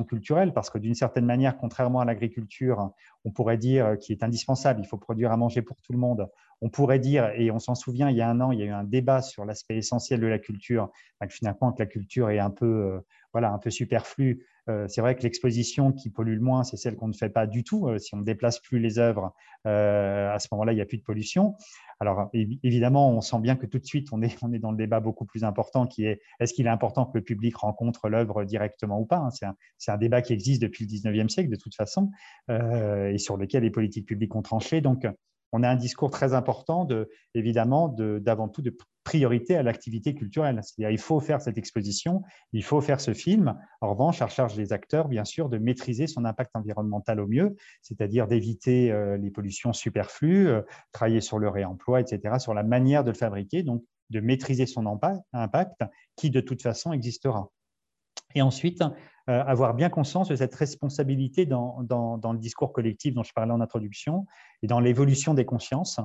[0.07, 2.91] culturelle, parce que d'une certaine manière, contrairement à l'agriculture,
[3.25, 6.29] on pourrait dire qu'il est indispensable, il faut produire à manger pour tout le monde
[6.63, 8.65] on pourrait dire, et on s'en souvient, il y a un an, il y a
[8.65, 10.89] eu un débat sur l'aspect essentiel de la culture,
[11.27, 12.99] finalement que la culture est un peu, euh,
[13.33, 14.45] voilà, un peu superflue.
[14.69, 17.47] Euh, c'est vrai que l'exposition qui pollue le moins, c'est celle qu'on ne fait pas
[17.47, 17.87] du tout.
[17.87, 19.33] Euh, si on ne déplace plus les œuvres,
[19.65, 21.55] à ce moment-là, il n'y a plus de pollution.
[21.99, 25.25] Alors évidemment, on sent bien que tout de suite, on est, dans le débat beaucoup
[25.25, 29.05] plus important qui est est-ce qu'il est important que le public rencontre l'œuvre directement ou
[29.05, 29.29] pas hein?
[29.31, 29.55] C'est un,
[29.87, 32.11] un, débat qui existe depuis le 19e siècle de toute façon
[32.49, 34.81] et sur lequel les politiques publiques ont tranché.
[34.81, 35.07] Donc,
[35.53, 40.59] on a un discours très important, de, évidemment, d'avant tout de priorité à l'activité culturelle.
[40.63, 42.23] C'est-à-dire il faut faire cette exposition,
[42.53, 43.55] il faut faire ce film.
[43.79, 47.55] En revanche, à charge des acteurs, bien sûr, de maîtriser son impact environnemental au mieux,
[47.83, 53.03] c'est-à-dire d'éviter euh, les pollutions superflues, euh, travailler sur le réemploi, etc., sur la manière
[53.03, 54.85] de le fabriquer, donc de maîtriser son
[55.33, 55.81] impact
[56.15, 57.51] qui, de toute façon, existera.
[58.35, 58.83] Et ensuite,
[59.27, 64.25] avoir bien conscience de cette responsabilité dans, le discours collectif dont je parlais en introduction
[64.61, 65.99] et dans l'évolution des consciences,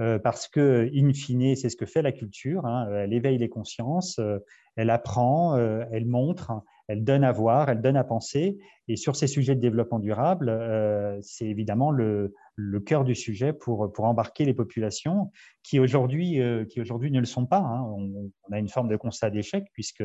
[0.00, 2.66] euh, parce que, in fine, c'est ce que fait la culture.
[2.66, 4.38] Hein, elle éveille les consciences, euh,
[4.74, 6.50] elle apprend, elle montre,
[6.88, 8.58] elle donne à voir, elle donne à penser.
[8.88, 10.52] Et sur ces sujets de développement durable,
[11.22, 12.34] c'est évidemment le,
[12.84, 15.30] cœur du sujet pour, pour embarquer les populations
[15.62, 16.40] qui aujourd'hui
[16.76, 17.60] aujourd'hui ne le sont pas.
[17.60, 17.82] Hein.
[17.82, 20.02] On, a une forme de constat d'échec puisque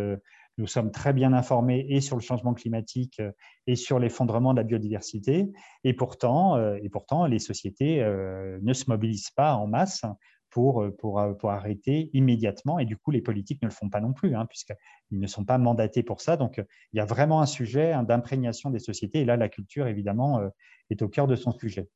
[0.59, 3.31] nous sommes très bien informés et sur le changement climatique euh,
[3.65, 5.49] et sur l'effondrement de la biodiversité.
[5.83, 10.03] Et pourtant, euh, et pourtant les sociétés euh, ne se mobilisent pas en masse
[10.49, 12.79] pour, pour, pour, arrêter immédiatement.
[12.79, 15.45] Et du coup, les politiques ne le font pas non plus, hein, puisqu'ils ne sont
[15.45, 16.37] pas mandatés pour ça.
[16.37, 16.57] Donc,
[16.91, 19.19] il y a vraiment un sujet hein, d'imprégnation des sociétés.
[19.19, 20.41] Et là, la culture, évidemment,
[20.89, 21.87] est au cœur de son sujet.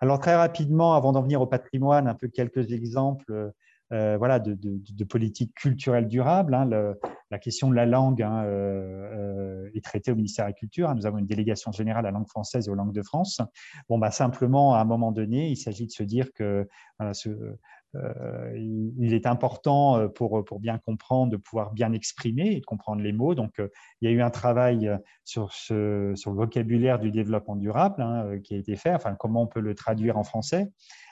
[0.00, 3.52] Alors, très rapidement, avant d'en venir au patrimoine, un peu quelques exemples
[3.90, 6.54] voilà, de, de, politique culturelle durable.
[6.54, 6.94] Hein,
[7.30, 10.90] la question de la langue hein, euh, euh, est traitée au ministère de la Culture.
[10.90, 10.94] Hein.
[10.94, 13.40] nous avons une délégation générale à la langue française et aux langues de France.
[13.88, 16.68] Bon, bah, simplement, à un moment donné, il s'agit de se dire que
[17.12, 17.30] ce,
[18.54, 23.12] il est important pour, pour bien comprendre, de pouvoir bien exprimer et de comprendre les
[23.12, 23.34] mots.
[23.34, 23.60] Donc,
[24.00, 24.90] il y a eu un travail
[25.24, 29.46] sur, ce, sur le vocabulaire du développement durable qui a été fait, enfin, comment on
[29.46, 30.68] peut le traduire en français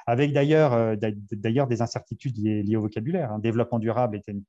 [0.08, 3.30] avec d'ailleurs euh, des incertitudes liées, au vocabulaire.
[3.30, 3.38] Hein.
[3.40, 4.42] développement durable est une,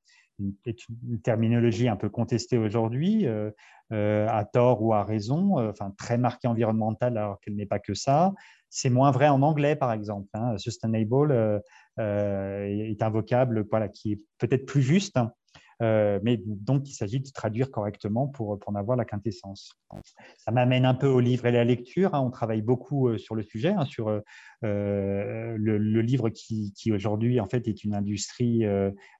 [1.22, 3.50] terminologie un peu contestée aujourd'hui, euh,
[3.92, 7.94] euh, à tort ou à raison, enfin très marquée environnementale alors qu'elle n'est pas que
[7.94, 8.32] ça.
[8.68, 10.28] C'est moins vrai en anglais, par exemple.
[10.34, 10.56] Hein.
[10.58, 11.60] Sustainable
[11.98, 15.32] est un vocable voilà, qui est peut-être plus juste, hein.
[15.82, 19.72] Euh, mais donc il s'agit de traduire correctement pour, pour en avoir la quintessence.
[20.36, 22.14] Ça m'amène un peu au livre et la lecture.
[22.14, 22.20] Hein.
[22.20, 24.20] On travaille beaucoup euh, sur le sujet, hein, sur euh,
[24.62, 28.64] le, livre qui, aujourd'hui en fait est une industrie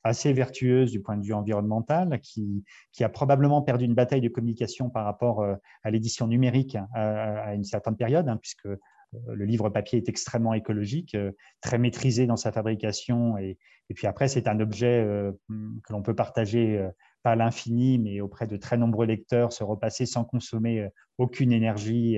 [0.04, 4.28] assez vertueuse du point de vue environnemental, qui, qui a probablement perdu une bataille de
[4.28, 5.44] communication par rapport
[5.82, 8.68] à l'édition numérique à, une certaine période, hein, puisque
[9.12, 11.16] le livre papier est extrêmement écologique,
[11.61, 13.58] très maîtrisé dans sa fabrication et,
[13.90, 16.88] et puis après, c'est un objet euh, que l'on peut partager, euh,
[17.24, 20.88] pas à l'infini, mais auprès de très nombreux lecteurs, se repasser sans consommer euh,
[21.18, 22.16] aucune énergie,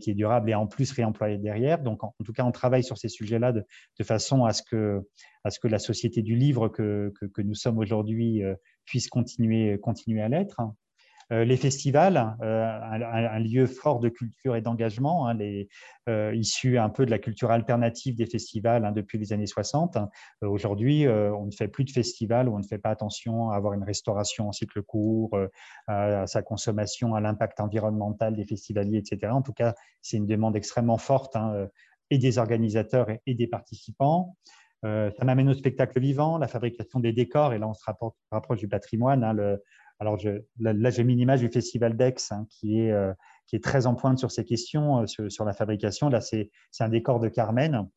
[0.00, 1.82] qui est durable et en plus réemployer derrière.
[1.82, 3.64] Donc, en, tout cas, on travaille sur ces sujets-là de,
[4.04, 5.00] façon à ce, que,
[5.42, 8.42] à ce que la société du livre que, que, nous sommes aujourd'hui
[8.86, 10.60] puisse continuer, continuer à l'être.
[11.32, 15.38] Euh, les festivals, euh, un, lieu fort de culture et d'engagement, hein,
[16.08, 19.96] euh, issus un peu de la culture alternative des festivals hein, depuis les années 60.
[20.42, 23.72] Aujourd'hui, on ne fait plus de festivals où on ne fait pas attention à avoir
[23.72, 25.38] une restauration en cycle court,
[25.86, 29.32] à, sa consommation, à l'impact environnemental des festivaliers, etc.
[29.32, 31.68] En tout cas, c'est une demande extrêmement forte hein,
[32.10, 34.36] et des organisateurs et, des participants.
[34.82, 37.84] ça m'amène au spectacle vivant, la fabrication des décors, et là on se
[38.30, 39.24] rapproche du patrimoine.
[40.02, 40.18] Alors
[40.58, 43.12] là, j'ai mis une image du Festival d'Aix hein, qui, est, euh,
[43.46, 46.08] qui est très en pointe sur ces questions, euh, sur, la fabrication.
[46.08, 46.50] Là, c'est
[46.80, 47.88] un décor de Carmen,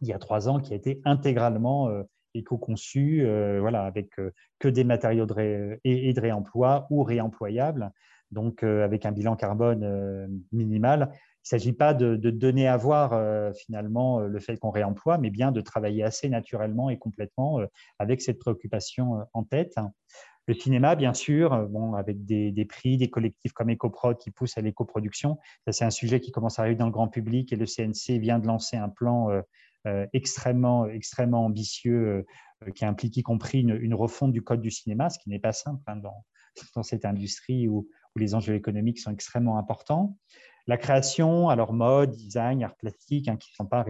[0.00, 2.02] il y a trois ans, qui a été intégralement euh,
[2.34, 3.24] éco-conçu,
[3.60, 4.10] voilà, avec
[4.58, 7.90] que des matériaux de et, de réemploi ou réemployables,
[8.30, 11.08] donc avec un bilan carbone minimal.
[11.10, 15.50] Il ne s'agit pas de, donner à voir finalement le fait qu'on réemploie, mais bien
[15.52, 17.60] de travailler assez naturellement et complètement
[17.98, 19.74] avec cette préoccupation en tête.
[20.48, 24.56] Le cinéma, bien sûr, euh, bon, avec des, prix, des collectifs comme EcoProd qui poussent
[24.56, 25.38] à l'éco-production.
[25.66, 28.18] Ça, c'est un sujet qui commence à arriver dans le grand public et le CNC
[28.18, 29.42] vient de lancer un plan euh,
[29.86, 32.24] euh, extrêmement, extrêmement ambitieux
[32.74, 35.82] qui implique y compris une, refonte du code du cinéma, ce qui n'est pas simple
[35.86, 36.24] hein, dans,
[36.82, 37.86] cette industrie où,
[38.16, 40.18] les enjeux économiques sont extrêmement importants.
[40.66, 43.86] La création, alors mode, design, art plastique, hein, qui s'emparent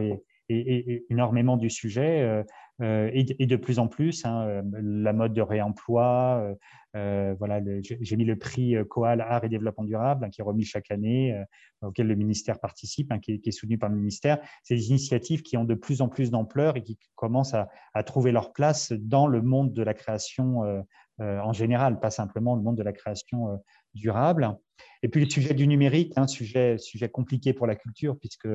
[0.51, 2.45] énormément du sujet.
[2.81, 6.55] Euh, et, de plus en plus, hein, euh, la mode de réemploi.
[6.97, 10.65] Euh, voilà, j'ai mis le prix Coal Art et Développement Durable hein, qui est remis
[10.65, 11.39] chaque année,
[11.83, 14.39] auquel le ministère participe, hein, qui, est, soutenu par le ministère.
[14.63, 17.69] C'est des initiatives qui ont de plus en plus d'ampleur et qui commencent à,
[18.05, 20.85] trouver leur place dans le monde de la création
[21.19, 23.61] en général, pas simplement le monde de la création
[23.95, 24.57] durable.
[25.03, 28.49] Et puis le sujet du numérique, un sujet, sujet compliqué pour la culture, puisque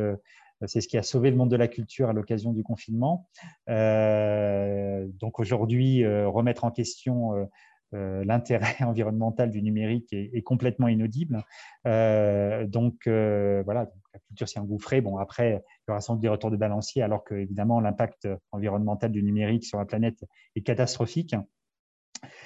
[0.67, 3.27] c'est ce qui a sauvé le monde de la culture à l'occasion du confinement.
[3.69, 7.49] Euh, donc aujourd'hui, euh, remettre en question
[7.93, 11.43] euh, l'intérêt environnemental du numérique est, complètement inaudible.
[11.85, 15.01] donc voilà, la culture s'y engouffrée.
[15.01, 18.27] Bon, après, il y aura sans doute des retours de balancier, alors que évidemment l'impact
[18.51, 20.23] environnemental du numérique sur la planète
[20.55, 21.35] est catastrophique.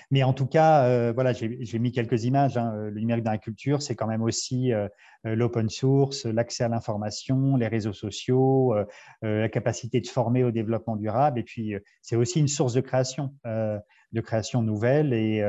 [0.09, 2.57] Mais en tout cas, euh, voilà, j'ai mis quelques images.
[2.57, 2.73] Hein.
[2.89, 4.87] Le numérique dans la culture, c'est quand même aussi euh,
[5.25, 8.75] euh, l'open source, l'accès à l'information, les réseaux sociaux,
[9.21, 11.39] la capacité de former au développement durable.
[11.39, 15.13] Et puis, c'est aussi une source de création, de création nouvelle.
[15.13, 15.43] Et,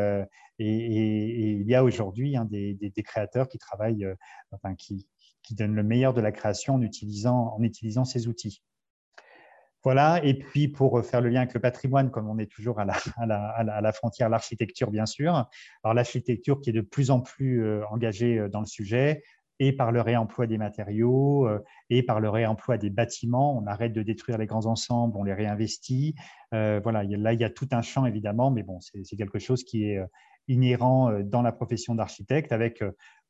[0.58, 4.06] il y a aujourd'hui hein, des, créateurs qui travaillent,
[4.50, 5.06] enfin, qui,
[5.52, 6.82] donnent le meilleur de la création en
[7.62, 8.62] utilisant ces outils.
[9.84, 12.84] Voilà, et puis pour faire le lien avec le patrimoine, comme on est toujours à
[12.84, 15.46] la, frontière, l'architecture, bien sûr.
[15.84, 19.22] Alors l'architecture qui est de plus en plus euh, engagée euh, dans le sujet,
[19.60, 23.56] et par le réemploi des matériaux, euh, et par le réemploi des bâtiments.
[23.56, 26.14] On arrête de détruire les grands ensembles, on les réinvestit.
[26.50, 29.84] voilà, là, il y a tout un champ, évidemment, mais bon, c'est quelque chose qui
[29.84, 30.00] est
[30.48, 32.82] inhérent dans la profession d'architecte, avec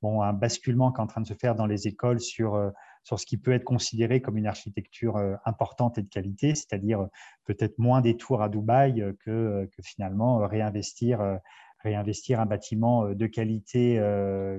[0.03, 2.73] bon, un basculement qui est en train de se faire dans les écoles sur,
[3.09, 7.09] sur ce qui peut être considéré comme une architecture importante et de qualité, c'est-à-dire
[7.47, 13.99] peut-être moins des tours à Dubaï que, que finalement réinvestir un bâtiment de qualité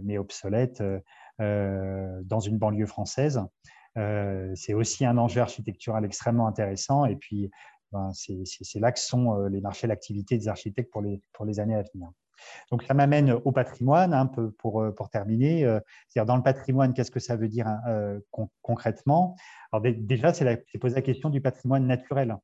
[0.04, 0.82] mais obsolète
[1.38, 3.40] dans une banlieue française.
[4.56, 7.06] c'est aussi un enjeu architectural extrêmement intéressant.
[7.06, 7.52] Et puis,
[8.14, 11.84] c'est là que sont les marchés d'activité des architectes pour les, pour les années à
[11.84, 12.10] venir.
[12.72, 15.64] Donc, ça m'amène au patrimoine, un peu pour, pour terminer.
[16.08, 18.20] C'est-à-dire, dans le patrimoine, qu'est-ce que ça veut dire hein,
[18.62, 19.36] concrètement?
[19.72, 22.38] Alors, déjà, c'est poser la question du patrimoine naturel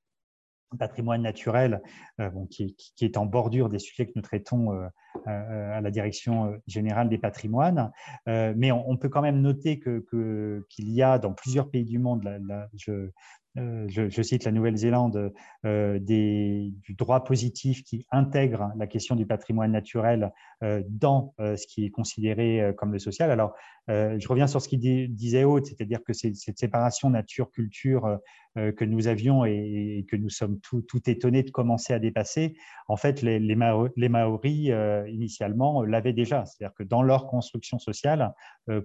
[0.78, 1.82] patrimoine naturel
[2.20, 4.88] euh, qui, est en bordure des sujets que nous traitons euh,
[5.28, 7.92] euh, à la direction générale des patrimoines.
[8.26, 12.28] mais on, peut quand même noter qu'il que, y a dans plusieurs pays du monde,
[12.76, 13.10] je,
[13.57, 15.34] euh, je, cite la Nouvelle-Zélande,
[15.65, 20.34] euh, du droit positif qui intègre la question du patrimoine naturel
[20.64, 23.32] euh, dans ce qui est considéré comme le social.
[23.32, 23.53] Alors,
[23.88, 24.80] je reviens sur ce qu'il
[25.14, 28.19] disait Haute, c'est-à-dire que cette séparation nature-culture
[28.56, 32.56] que nous avions et, que nous sommes tout, étonnés de commencer à dépasser,
[32.88, 34.72] en fait, les, Maoris,
[35.07, 36.45] initialement, l'avaient déjà.
[36.45, 38.34] C'est-à-dire que dans leur construction sociale,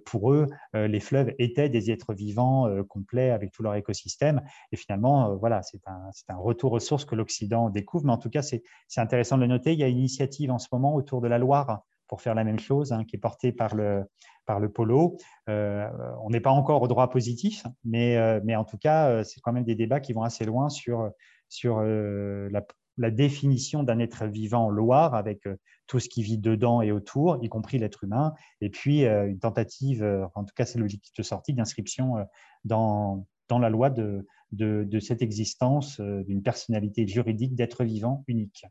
[0.05, 4.43] pour eux, les fleuves étaient des êtres vivants complets avec tout leur écosystème.
[4.73, 8.05] Et finalement, euh, voilà, c'est un, retour aux sources que l'Occident découvre.
[8.07, 8.63] Mais en tout cas, c'est
[8.97, 9.73] intéressant de le noter.
[9.73, 12.45] Il y a une initiative en ce moment autour de la Loire pour faire la
[12.45, 14.05] même chose, hein, qui est portée par le,
[14.45, 15.17] par le polo.
[15.49, 15.89] Euh,
[16.23, 19.53] on n'est pas encore au droit positif, mais, euh, mais en tout cas, c'est quand
[19.53, 21.11] même des débats qui vont assez loin sur,
[21.49, 22.67] sur la,
[22.97, 25.49] la, définition d'un être vivant Loire, avec
[25.87, 30.05] tout ce qui vit dedans et autour, y compris l'être humain, et puis une tentative,
[30.35, 32.27] en tout cas c'est logique de sortie, d'inscription
[32.65, 38.65] dans, dans la loi de, cette existence euh, d'une personnalité juridique d'être vivant unique.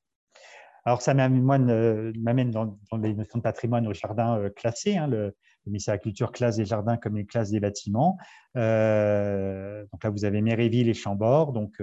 [0.85, 2.11] Alors, ça m'amène euh,
[2.45, 4.97] dans, dans, les notions de patrimoine au jardin euh, classé.
[4.97, 5.35] Hein, le,
[5.65, 8.17] ministère de la Culture classe les jardins comme les classes des bâtiments.
[8.55, 11.53] donc là, vous avez Méréville et Chambord.
[11.53, 11.75] Donc,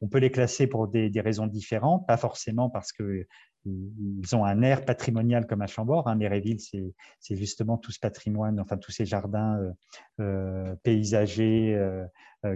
[0.00, 3.26] on peut les classer pour des, des, raisons différentes, pas forcément parce que
[3.66, 6.08] ils ont un air patrimonial comme à Chambord.
[6.08, 6.14] Hein.
[6.14, 9.60] Méréville, c'est justement tout ce patrimoine, enfin tous ces jardins
[10.82, 11.76] paysagers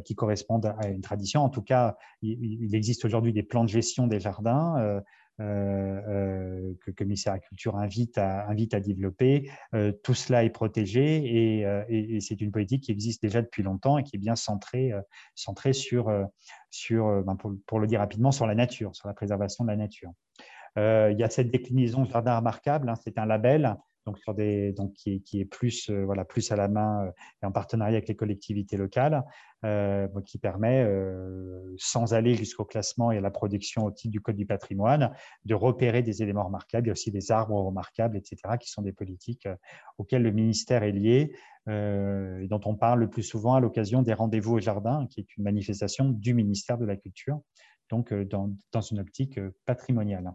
[0.04, 1.42] qui correspondent à une tradition.
[1.42, 5.02] En tout cas, il, existe aujourd'hui des plans de gestion des jardins
[5.38, 9.50] que le commissaire à la culture invite à, développer.
[10.02, 14.16] tout cela est protégé et, c'est une politique qui existe déjà depuis longtemps et qui
[14.16, 14.92] est bien centrée,
[15.34, 16.10] centrée sur,
[16.70, 20.12] sur ben, pour, le dire rapidement, sur la nature, sur la préservation de la nature.
[20.78, 23.76] Euh, il y a cette déclinaison Jardin Remarquable, hein, c'est un label
[24.08, 27.10] donc sur des, donc qui, qui est plus, euh, voilà, plus à la main euh,
[27.42, 29.22] et en partenariat avec les collectivités locales,
[30.24, 30.88] qui permet,
[31.78, 35.12] sans aller jusqu'au classement et à la production au titre du Code du patrimoine,
[35.44, 36.86] de repérer des éléments remarquables.
[36.86, 39.48] Il y a aussi des arbres remarquables, etc., qui sont des politiques
[39.98, 41.32] auxquelles le ministère est lié
[41.66, 45.36] et dont on parle le plus souvent à l'occasion des rendez-vous au jardin, qui est
[45.36, 47.40] une manifestation du ministère de la Culture,
[47.90, 50.34] donc dans, dans une optique patrimoniale.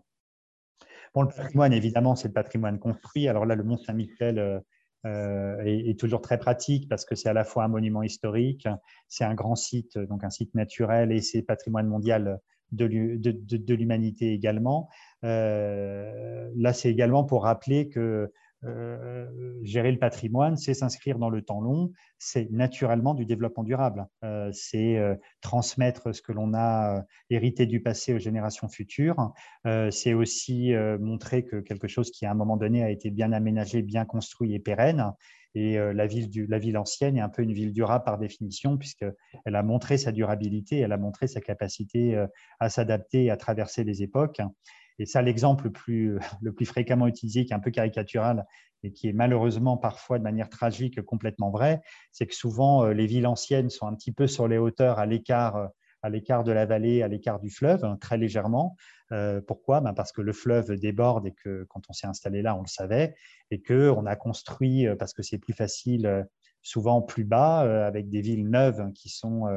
[1.14, 3.28] Bon, le patrimoine, évidemment, c'est le patrimoine construit.
[3.28, 4.60] Alors là, le Mont Saint-Michel euh,
[5.06, 8.68] euh, est, toujours très pratique parce que c'est à la fois un monument historique,
[9.10, 12.40] c'est un grand site, donc un site naturel, et c'est patrimoine mondial
[12.72, 14.90] de l'humanité également.
[15.24, 18.32] Euh, là, c'est également pour rappeler que
[19.64, 24.50] gérer le patrimoine, c'est s'inscrire dans le temps long, c'est naturellement du développement durable, euh,
[24.54, 29.34] c'est euh, transmettre ce que l'on a hérité du passé aux générations futures,
[29.92, 33.82] c'est aussi montrer que quelque chose qui à un moment donné a été bien aménagé,
[33.82, 35.12] bien construit et pérenne,
[35.56, 39.16] et la, ville la ville ancienne est un peu une ville durable par définition, puisqu'elle
[39.46, 42.26] a montré sa durabilité, elle a montré sa capacité
[42.60, 44.42] à s'adapter et à traverser les époques.
[45.00, 48.46] Et ça, l'exemple le plus, le plus fréquemment utilisé, qui est un peu caricatural
[48.84, 53.06] et qui est malheureusement parfois de manière tragique complètement vrai, c'est que souvent euh, les
[53.06, 55.70] villes anciennes sont un petit peu sur les hauteurs, à l'écart
[56.06, 58.76] à l'écart de la vallée, à l'écart du fleuve, hein, très légèrement.
[59.14, 59.80] Euh, pourquoi?
[59.80, 62.68] Ben Parce que le fleuve déborde et que quand on s'est installé là, on le
[62.68, 63.16] savait,
[63.52, 66.28] et qu'on a construit, euh, parce que c'est plus facile,
[66.62, 69.48] souvent plus bas, avec des villes neuves qui sont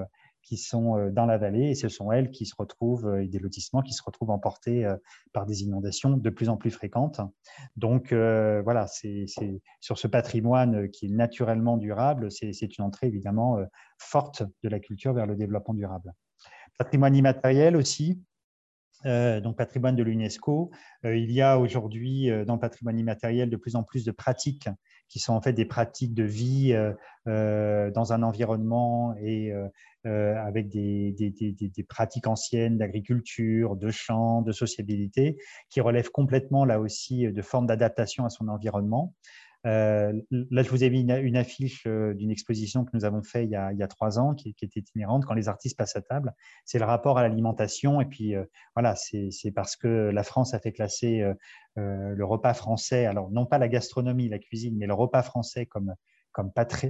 [0.47, 3.29] qui sont euh, dans la vallée et ce sont elles qui se retrouvent, euh, et
[3.29, 4.97] des lotissements qui se retrouvent emportés euh,
[5.33, 7.21] par des inondations de plus en plus fréquentes.
[7.77, 9.27] Donc voilà, c'est
[9.81, 13.59] sur ce patrimoine qui est naturellement durable, c'est une entrée évidemment
[13.99, 16.13] forte de la culture vers le développement durable.
[16.79, 18.23] Patrimoine immatériel aussi,
[19.05, 20.71] donc patrimoine de l'UNESCO.
[21.05, 24.69] il y a aujourd'hui dans le patrimoine immatériel de plus en plus de pratiques
[25.09, 26.75] qui sont en fait des pratiques de vie
[27.27, 29.53] dans un environnement et
[30.05, 35.37] avec des, des, pratiques anciennes d'agriculture, de champs, de sociabilité,
[35.71, 39.15] qui relèvent complètement là aussi de formes d'adaptation à son environnement.
[39.67, 43.45] Euh, là, je vous ai mis une, affiche euh, d'une exposition que nous avons faite
[43.45, 46.33] il, y a trois ans, qui, était itinérante, quand les artistes passent à table.
[46.65, 48.01] C'est le rapport à l'alimentation.
[48.01, 48.45] Et puis, euh,
[48.75, 51.25] voilà, c'est parce que la France a fait classer
[51.77, 55.95] le repas français, alors non pas la gastronomie, la cuisine, mais le repas français comme,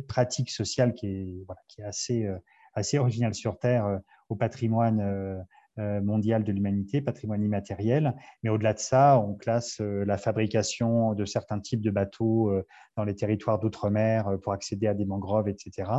[0.08, 2.28] pratique sociale qui est, voilà, qui est assez,
[2.74, 5.44] assez originale sur Terre au patrimoine
[5.78, 8.16] euh, mondial de l'humanité, patrimoine immatériel.
[8.42, 12.64] Mais au-delà de ça, on classe euh, la fabrication de certains types de bateaux euh,
[12.96, 15.90] dans les territoires d'outre-mer pour accéder à des mangroves, etc.,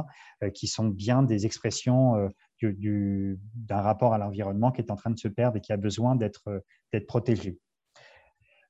[0.56, 2.30] qui sont bien des expressions
[2.64, 6.16] d'un rapport à l'environnement qui est en train de se perdre et qui a besoin
[6.16, 6.64] d'être
[7.08, 7.60] protégé.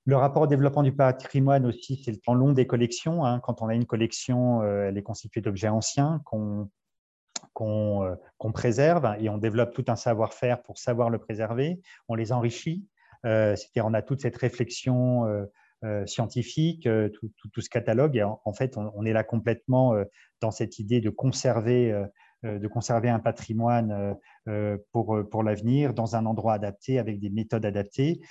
[0.03, 3.25] Le rapport au développement du patrimoine aussi, c'est le temps long des collections.
[3.25, 3.39] Hein.
[3.39, 6.69] Quand on a une collection, elle est constituée d'objets anciens qu'on
[7.61, 11.81] euh, qu'on préserve et on développe tout un savoir-faire pour savoir le préserver.
[12.07, 12.85] On les enrichit.
[13.25, 15.25] Euh, c'est-à-dire, on a toute cette réflexion
[15.83, 18.17] euh, scientifique, tout, ce catalogue.
[18.17, 19.95] Et en, fait, on, est là complètement
[20.41, 21.91] dans cette idée de conserver,
[22.43, 24.15] de conserver un patrimoine
[24.91, 28.21] pour, pour l'avenir dans un endroit adapté avec des méthodes adaptées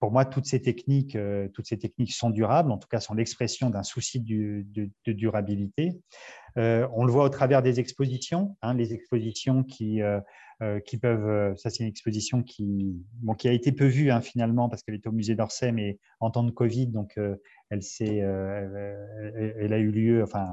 [0.00, 1.16] pour moi, toutes ces techniques,
[1.52, 4.64] toutes ces techniques sont durables, en tout cas sont l'expression d'un souci de,
[5.06, 6.00] durabilité.
[6.56, 10.20] Euh, on le voit au travers des expositions, hein, les expositions qui, euh,
[10.62, 11.56] euh, qui peuvent.
[11.56, 14.94] Ça, c'est une exposition qui, bon, qui a été peu vue hein, finalement parce qu'elle
[14.94, 17.18] était au musée d'Orsay, mais en temps de Covid, donc
[17.70, 20.48] elle, elle, a eu lieu, enfin,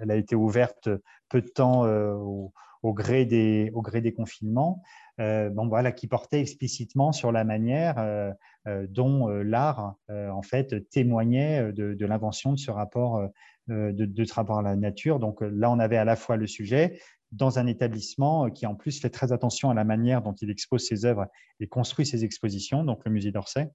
[0.00, 0.88] elle a été ouverte
[1.28, 2.52] peu de temps au,
[2.82, 4.82] gré des, au gré des confinements.
[5.18, 8.34] bon, voilà, qui portait explicitement sur la manière
[8.66, 13.30] dont l'art en fait témoignait de, de l'invention de ce rapport
[13.70, 15.20] euh, de, rapport à la nature.
[15.20, 17.00] Donc euh, là, on avait à la fois le sujet
[17.30, 20.50] dans un établissement euh, qui en plus fait très attention à la manière dont il
[20.50, 21.28] expose ses œuvres
[21.60, 23.70] et construit ses expositions, donc le musée d'Orsay.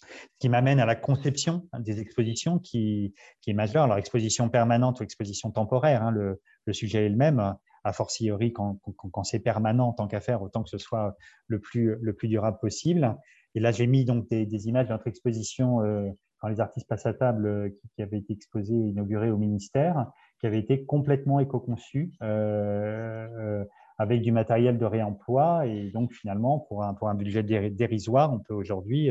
[0.00, 3.12] Ce qui m'amène à la conception des expositions qui,
[3.46, 3.82] est majeure.
[3.82, 6.40] Alors, exposition permanente ou exposition temporaire, hein, le,
[6.72, 7.54] sujet est le même,
[7.84, 11.96] a fortiori quand, quand, c'est permanent, tant qu'à faire, autant que ce soit le plus,
[12.00, 13.16] le plus durable possible.
[13.54, 15.80] Et là, j'ai mis donc des, images de notre exposition
[16.42, 20.10] quand les artistes passent à table euh, qui, avait été exposé et inauguré au ministère,
[20.40, 23.64] qui avait été complètement éco-conçu euh, euh,
[23.96, 25.66] avec du matériel de réemploi.
[25.68, 29.10] Et donc, finalement, pour un, pour un budget dérisoire, on peut aujourd'hui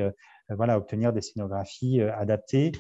[0.49, 2.73] voilà, obtenir des scénographies adaptées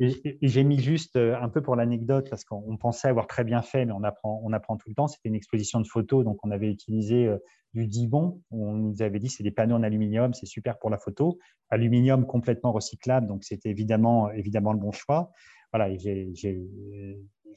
[0.00, 3.62] et, j'ai mis juste euh, un peu pour l'anecdote, parce qu'on pensait avoir très bien
[3.62, 5.06] fait, mais on apprend, on apprend tout le temps.
[5.06, 7.38] C'était une exposition de photos, donc on avait utilisé euh,
[7.74, 8.40] du Dibon.
[8.50, 11.38] On nous avait dit c'est des panneaux en aluminium, c'est super pour la photo.
[11.70, 15.30] Aluminium complètement recyclable, donc c'était évidemment, évidemment le bon choix.
[15.72, 16.62] Voilà, j'ai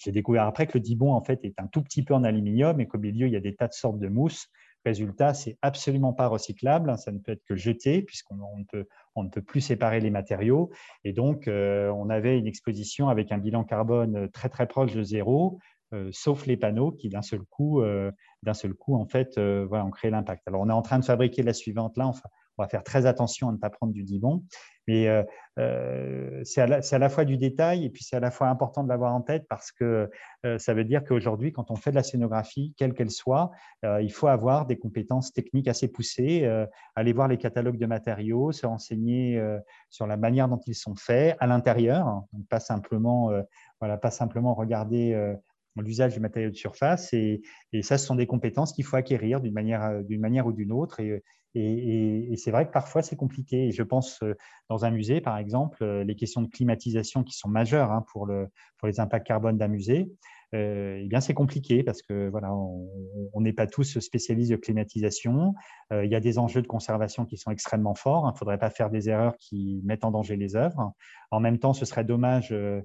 [0.08, 2.88] découvert après que le Dibon en fait est un tout petit peu en aluminium et
[2.88, 4.48] qu'au milieu il y a des tas de sortes de mousse
[4.88, 8.86] Résultat, c'est absolument pas recyclable, ça ne peut être que jeté puisqu'on ne peut,
[9.16, 10.72] on ne peut plus séparer les matériaux.
[11.04, 15.04] Et donc, euh, on avait une exposition avec un bilan carbone très très proche de
[15.04, 15.60] zéro,
[15.94, 18.12] euh, sauf les panneaux qui d'un seul coup, euh,
[18.44, 20.48] d'un seul coup, en fait, voilà, ont créé l'impact.
[20.48, 22.12] Alors, on est en train de fabriquer la suivante là.
[22.58, 24.44] On va faire très attention à ne pas prendre du dibon.
[24.88, 25.24] Mais euh,
[25.60, 28.90] euh, c'est à, la fois du détail et puis c'est à la fois important de
[28.90, 30.10] l'avoir en tête parce que
[30.46, 33.52] euh, ça veut dire qu'aujourd'hui, quand on fait de la scénographie, quelle qu'elle soit,
[33.84, 36.50] il faut avoir des compétences techniques assez poussées,
[36.96, 39.42] aller voir les catalogues de matériaux, se renseigner
[39.90, 43.32] sur la manière dont ils sont faits à l'intérieur, pas simplement,
[43.80, 45.36] voilà, pas simplement regarder
[45.76, 47.14] l'usage du matériau de surface.
[47.14, 50.72] Et, et, ça, ce sont des compétences qu'il faut acquérir d'une manière, manière ou d'une
[50.72, 51.00] autre.
[51.00, 51.24] Et,
[51.58, 53.72] et, c'est vrai que parfois, c'est compliqué.
[53.72, 54.36] Je pense, euh,
[54.70, 58.26] dans un musée, par exemple, euh, les questions de climatisation qui sont majeures hein, pour,
[58.26, 58.48] le,
[58.78, 60.12] pour les impacts carbone d'un musée,
[60.54, 65.54] euh, eh bien, c'est compliqué parce que voilà, on n'est pas tous spécialistes de climatisation.
[65.92, 68.26] il y a des enjeux de conservation qui sont extrêmement forts.
[68.28, 70.94] Il ne faudrait pas faire des erreurs qui mettent en danger les œuvres.
[71.32, 72.84] En même temps, ce serait dommage, de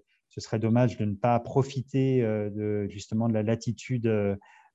[1.04, 2.26] ne pas profiter
[2.88, 4.08] justement de la latitude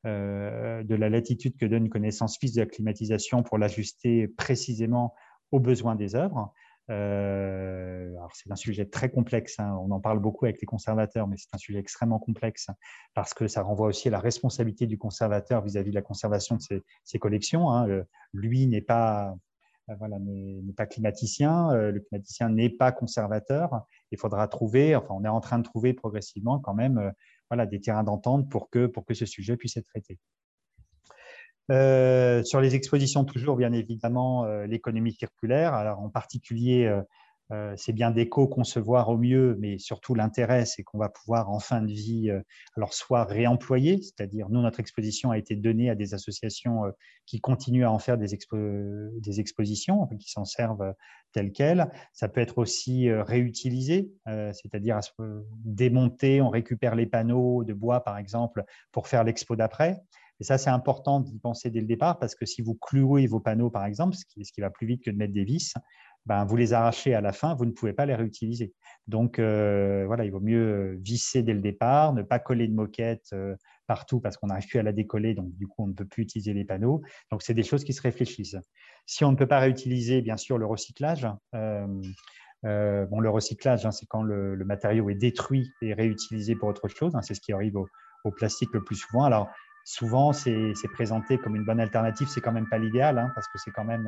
[0.07, 5.13] de la latitude que donne une connaissance fixe de la climatisation pour l'ajuster précisément
[5.51, 6.53] aux besoins des œuvres.
[6.89, 9.77] Euh, c'est un sujet très complexe, hein.
[9.81, 12.67] on en parle beaucoup avec les conservateurs, mais c'est un sujet extrêmement complexe
[13.13, 16.83] parce que ça renvoie aussi à la responsabilité du conservateur vis-à-vis de la conservation de
[17.03, 17.69] ses, collections.
[17.71, 17.89] Hein.
[17.89, 18.03] Euh,
[18.33, 19.35] lui n'est pas,
[19.99, 23.85] voilà, n'est pas climaticien, le climaticien n'est pas conservateur.
[24.11, 27.11] Il faudra trouver, enfin, on est en train de trouver progressivement quand même
[27.49, 30.19] voilà, des terrains d'entente pour que, pour que ce sujet puisse être traité.
[31.69, 35.73] sur les expositions, toujours bien évidemment l'économie circulaire.
[35.73, 36.89] Alors en particulier,
[37.53, 41.81] euh, c'est bien d'éco-concevoir au mieux, mais surtout l'intérêt, c'est qu'on va pouvoir en fin
[41.81, 42.41] de vie, euh,
[42.75, 46.91] alors soit réemployer, c'est-à-dire nous, notre exposition a été donnée à des associations euh,
[47.25, 48.33] qui continuent à en faire des,
[49.39, 50.93] expositions, qui s'en servent
[51.33, 51.89] telles quelles.
[52.13, 55.01] Ça peut être aussi réutilisé, c'est-à-dire
[55.65, 58.63] démonter, on récupère les panneaux de bois, par exemple,
[58.93, 60.01] pour faire l'expo d'après.
[60.39, 63.39] Et ça, c'est important d'y penser dès le départ parce que si vous clouez vos
[63.39, 65.73] panneaux, par exemple, ce qui, ce qui va plus vite que de mettre des vis,
[66.27, 68.73] ben, vous les arrachez à la fin, vous ne pouvez pas les réutiliser.
[69.07, 73.29] Donc euh, voilà, il vaut mieux visser dès le départ, ne pas coller de moquette
[73.31, 73.55] euh,
[73.87, 76.23] partout parce qu'on n'arrive plus à la décoller, donc du coup on ne peut plus
[76.23, 77.01] utiliser les panneaux.
[77.31, 78.57] Donc c'est des choses qui se réfléchissent.
[79.05, 81.25] Si on ne peut pas réutiliser, bien sûr, le recyclage.
[82.65, 86.89] Euh, bon, le recyclage, hein, c'est quand le, matériau est détruit et réutilisé pour autre
[86.89, 87.15] chose.
[87.15, 87.87] Hein, c'est ce qui arrive au,
[88.25, 89.23] au, plastique le plus souvent.
[89.23, 89.47] Alors
[89.85, 93.57] souvent c'est présenté comme une bonne alternative, c'est quand même pas l'idéal hein, parce que
[93.57, 94.05] c'est quand même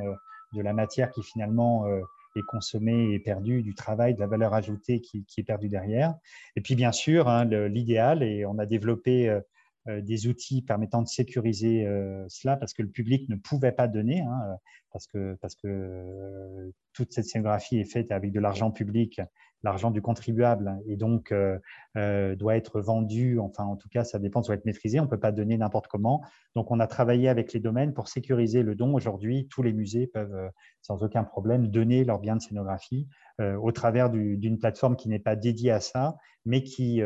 [0.53, 2.01] de la matière qui finalement euh,
[2.35, 6.15] est consommée et perdue, du travail, de la valeur ajoutée qui, est perdue derrière.
[6.55, 9.39] Et puis bien sûr, hein, l'idéal, et on a développé euh,
[9.87, 11.87] euh, des outils permettant de sécuriser
[12.27, 14.57] cela parce que le public ne pouvait pas donner, hein,
[14.91, 19.21] parce, que, parce que toute cette scénographie est faite avec de l'argent public
[19.63, 21.57] l'argent du contribuable et donc euh,
[21.97, 25.03] euh, doit être vendu, enfin en tout cas ça dépend, ça doit être maîtrisé, on
[25.03, 26.23] ne peut pas donner n'importe comment.
[26.55, 28.93] Donc on a travaillé avec les domaines pour sécuriser le don.
[28.93, 30.49] Aujourd'hui, tous les musées peuvent euh,
[30.81, 33.07] sans aucun problème donner leurs biens de scénographie
[33.41, 37.01] au travers d'une plateforme qui n'est pas dédiée à ça, mais qui,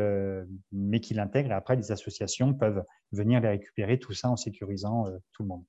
[0.72, 1.52] mais qui l'intègre.
[1.52, 2.82] Et après, les associations peuvent
[3.12, 5.62] venir les récupérer, tout ça en sécurisant tout le monde.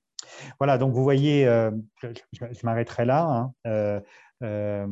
[0.58, 1.44] Voilà, donc vous voyez,
[2.02, 2.10] je,
[2.64, 3.52] m'arrêterai là.
[3.64, 4.02] Hein,
[4.42, 4.86] euh,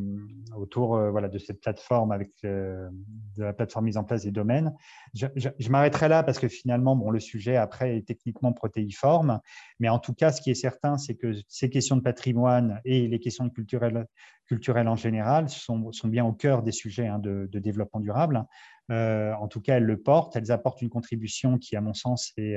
[0.57, 2.89] autour euh, voilà, de cette plateforme avec euh,
[3.37, 4.75] de la plateforme mise en place des domaines.
[5.13, 5.29] Je,
[5.69, 9.41] m'arrêterai là parce que finalement, bon, le sujet après est techniquement protéiforme,
[9.81, 13.07] mais en tout cas, ce qui est certain, c'est que ces questions de patrimoine et
[13.07, 14.07] les questions culturelles,
[14.47, 18.47] culturelles en général sont, sont bien au cœur des sujets hein, de, développement durable.
[18.89, 22.57] en tout cas, elles le portent, elles apportent une contribution qui, à mon sens, est,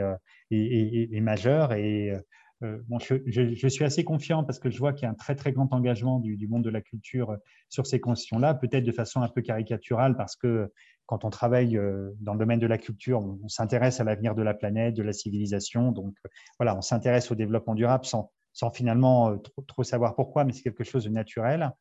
[0.51, 2.13] est, est majeure et
[2.63, 2.79] euh,
[3.27, 5.71] je, suis assez confiant parce que je vois qu'il y a un très très grand
[5.73, 7.37] engagement du, monde de la culture euh,
[7.69, 10.71] sur ces questions-là, peut-être de façon un peu caricaturale parce que
[11.05, 14.41] quand on travaille euh, dans le domaine de la culture, on, s'intéresse à l'avenir de
[14.41, 15.91] la planète, de la civilisation.
[15.91, 16.15] Donc
[16.57, 20.83] voilà, on s'intéresse au développement durable sans, sans finalement trop, savoir pourquoi, mais c'est quelque
[20.83, 21.71] chose de naturel.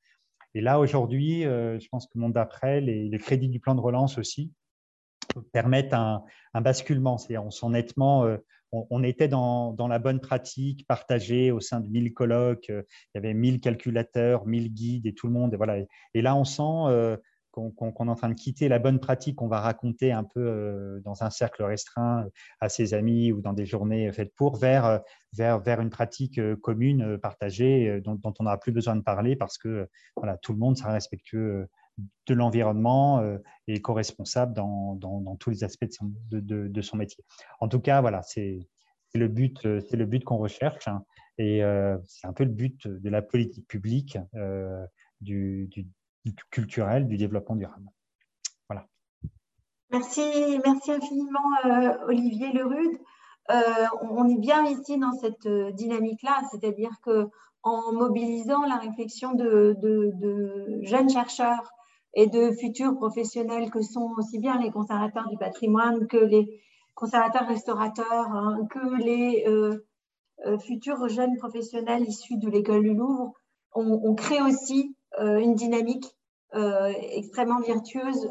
[0.54, 4.16] Et là, aujourd'hui, je pense que monde d'après, les, les, crédits du plan de relance
[4.16, 4.52] aussi,
[5.52, 6.22] permettent un,
[6.54, 7.18] un basculement.
[7.18, 8.26] C'est-à-dire, on sent nettement
[8.72, 12.70] on, était dans, la bonne pratique partagée au sein de 1000 colloques.
[12.70, 12.82] Euh,
[13.14, 15.54] il y avait 1000 calculateurs, 1000 guides et tout le monde.
[15.54, 15.78] Et, voilà.
[16.14, 17.16] et là, on sent euh,
[17.52, 21.00] qu'on est en train de quitter la bonne pratique qu'on va raconter un peu euh,
[21.04, 22.26] dans un cercle restreint
[22.60, 25.00] à ses amis ou dans des journées faites pour, vers,
[25.32, 29.88] vers, vers une pratique commune, partagée, dont, on n'aura plus besoin de parler parce que
[30.16, 31.66] voilà, tout le monde sera respectueux
[31.98, 35.86] de l'environnement euh, et co-responsable dans, tous les aspects
[36.30, 37.24] de son, métier.
[37.60, 38.68] En tout cas, voilà, c'est
[39.14, 41.04] le but, euh, c'est le but qu'on recherche hein.
[41.38, 44.18] et euh, c'est un peu le but de la politique publique
[45.20, 45.70] du,
[46.50, 47.88] culturel, du développement durable.
[48.68, 48.86] Voilà.
[49.90, 52.98] Merci, merci infiniment Olivier Lerude.
[54.02, 57.30] on est bien ici dans cette dynamique-là, c'est-à-dire que
[57.66, 59.76] en mobilisant la réflexion de,
[60.82, 61.72] jeunes chercheurs
[62.16, 66.60] et de futurs professionnels que sont aussi bien les conservateurs du patrimoine que les
[66.94, 69.86] conservateurs restaurateurs, hein, que les euh,
[70.46, 73.34] euh, futurs jeunes professionnels issus de l'école du Louvre,
[73.78, 76.06] on, crée aussi euh, une dynamique
[77.12, 78.26] extrêmement virtueuse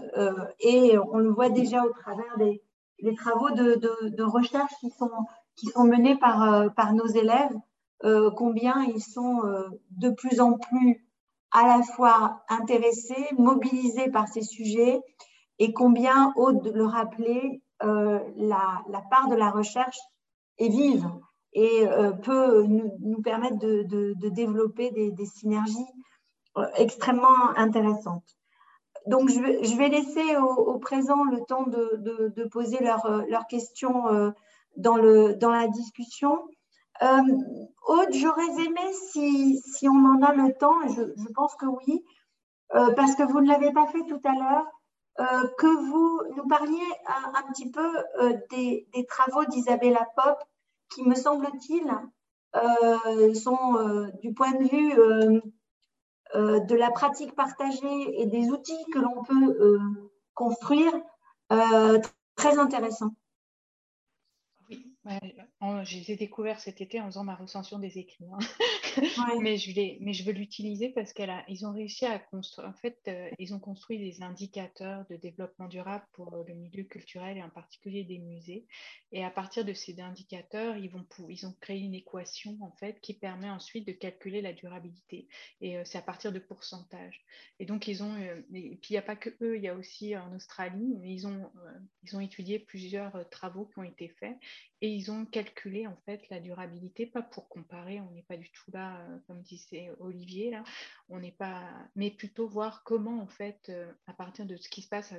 [0.60, 6.94] et on le voit déjà au travers des, travaux de, recherche qui sont, menés par
[6.96, 7.56] nos élèves,
[8.36, 9.44] combien ils sont
[9.92, 11.05] de plus en plus
[11.56, 15.00] à la fois intéressés, mobilisés par ces sujets
[15.58, 19.98] et combien, au de le rappeler, euh, la, part de la recherche
[20.58, 21.10] est vive
[21.54, 25.88] et euh, peut nous, permettre de, développer des, synergies
[26.58, 28.36] euh, extrêmement intéressantes.
[29.08, 34.34] Donc, je vais, laisser au, présent le temps de, poser leurs questions
[34.76, 36.40] dans la discussion.
[37.02, 37.22] Euh,
[37.88, 42.04] Aude, j'aurais aimé, si, si, on en a le temps, et je, pense que oui,
[42.74, 44.66] euh, parce que vous ne l'avez pas fait tout à l'heure,
[45.20, 47.88] euh, que vous nous parliez un, petit peu
[48.50, 50.38] des, des, travaux d'Isabella Pop,
[50.94, 51.86] qui me semble-t-il
[53.36, 54.94] sont du point de vue
[56.34, 59.80] de la pratique partagée et des outils que l'on peut
[60.34, 60.94] construire
[61.50, 63.12] très intéressants.
[65.06, 68.26] Je les ai découverts cet été en faisant ma recension des écrits.
[68.32, 68.40] Hein.
[69.42, 69.72] mais, je
[70.02, 72.68] mais je veux l'utiliser parce qu'ils ont réussi à construire.
[72.68, 77.38] En fait, euh, ils ont construit des indicateurs de développement durable pour le milieu culturel
[77.38, 78.66] et en particulier des musées.
[79.12, 83.00] Et à partir de ces indicateurs, ils, vont, ils ont créé une équation en fait
[83.02, 85.28] qui permet ensuite de calculer la durabilité.
[85.62, 87.24] Et euh, c'est à partir de pourcentage.
[87.60, 88.14] Et donc, ils ont.
[88.16, 90.96] Euh, et puis, il n'y a pas que eux, il y a aussi en Australie,
[91.00, 91.52] mais ils ont,
[92.04, 94.38] ils ont étudié plusieurs travaux qui ont été faits
[94.86, 98.52] et ils ont calculé en fait la durabilité, pas pour comparer, on n'est pas du
[98.52, 100.64] tout là, euh, comme disait Olivier, là,
[101.10, 101.64] on n'est pas,
[101.96, 105.12] mais plutôt voir comment en fait, euh, à partir de ce qui se passe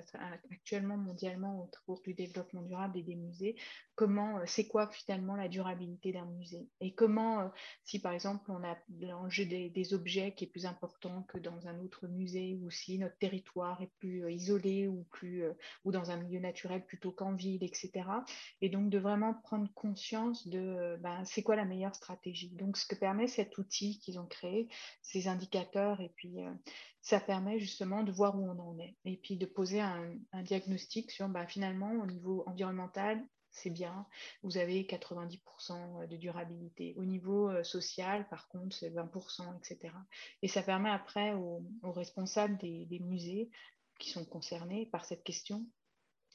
[0.52, 3.56] actuellement mondialement autour du développement durable et des musées,
[3.96, 6.68] comment, euh, c'est quoi finalement la durabilité d'un musée?
[6.80, 7.50] Et comment,
[7.84, 11.66] si par exemple on a l'enjeu des, des, objets qui est plus important que dans
[11.66, 15.44] un autre musée ou si notre territoire est plus isolé ou plus
[15.84, 17.90] ou dans un milieu naturel plutôt qu'en ville, etc.
[18.60, 22.50] Et donc de vraiment prendre conscience de ben, c'est quoi la meilleure stratégie.
[22.50, 24.68] Donc, ce que permet cet outil qu'ils ont créé,
[25.02, 26.52] ces indicateurs, et puis euh,
[27.00, 31.10] ça permet justement de voir où on en est, et puis de poser un, diagnostic
[31.10, 34.06] sur ben, finalement au niveau environnemental, c'est bien,
[34.42, 36.94] vous avez 90% de durabilité.
[36.98, 39.94] Au niveau euh, social, par contre, c'est 20%, etc.
[40.42, 43.50] Et ça permet après aux, responsables des musées
[43.98, 45.64] qui sont concernés par cette question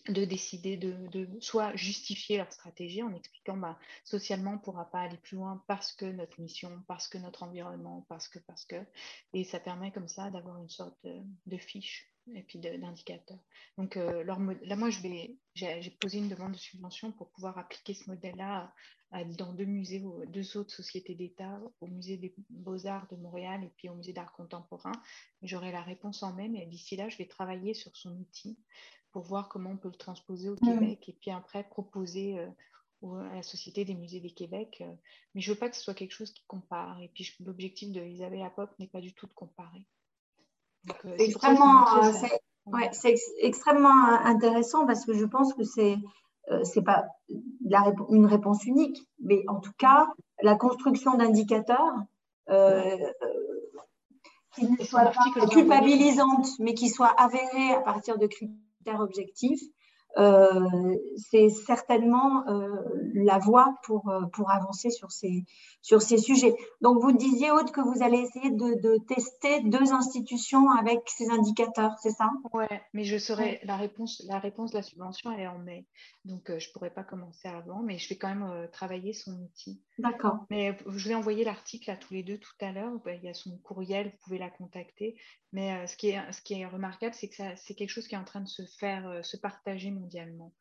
[0.08, 5.02] de décider de, soit justifier leur stratégie en expliquant bah, socialement on ne pourra pas
[5.02, 8.76] aller plus loin parce que notre mission, parce que notre environnement, parce que, parce que.
[9.34, 10.98] Et ça permet comme ça d'avoir une sorte
[11.46, 13.38] de, fiche et puis d'indicateur.
[13.78, 18.74] Donc euh, là, moi, j'ai posé une demande de subvention pour pouvoir appliquer ce modèle-là
[19.38, 23.90] dans deux musées, deux autres sociétés d'État, au musée des Beaux-Arts de Montréal et puis
[23.90, 24.94] au musée d'art contemporain.
[25.42, 28.58] J'aurai la réponse en mai, mais d'ici là, je vais travailler sur son outil
[29.12, 33.36] pour voir comment on peut le transposer au Québec et puis après proposer euh, à
[33.36, 34.78] la Société des musées des Québec.
[34.82, 34.92] Euh.
[35.34, 37.00] mais je ne veux pas que ce soit quelque chose qui compare.
[37.02, 39.86] Et puis l'objectif de Isabelle Pop n'est pas du tout de comparer.
[41.06, 41.26] Euh, c'est
[43.40, 45.98] extrêmement, intéressant parce que je pense que c'est
[46.64, 47.06] c'est pas
[48.10, 50.08] une réponse unique, mais en tout cas,
[50.42, 51.96] la construction d'indicateurs
[54.56, 58.58] qui ne soient pas culpabilisantes, mais qui soient avérées à partir de critères
[59.00, 59.60] objectif,
[60.18, 62.68] euh, c'est certainement euh,
[63.14, 65.46] la voie pour, euh, pour avancer sur ces,
[65.82, 66.56] sur ces sujets.
[66.82, 71.98] Donc, vous disiez, Aude, que vous allez essayer de, tester deux institutions avec ces indicateurs,
[72.02, 72.30] c'est ça?
[72.54, 75.86] Oui, mais je serai, la, réponse, la réponse de la subvention, elle est en mai.
[76.26, 79.82] Donc, je ne pourrais pas commencer avant, mais je vais quand même travailler son outil.
[79.98, 80.46] D'accord.
[80.50, 82.94] Mais je vais envoyer l'article à tous les deux tout à l'heure.
[83.08, 85.16] Il y a son courriel, vous pouvez la contacter.
[85.54, 88.20] Mais ce, qui est, ce qui est remarquable, c'est que c'est quelque chose qui est
[88.20, 90.54] en train de se faire, se partager mondialement.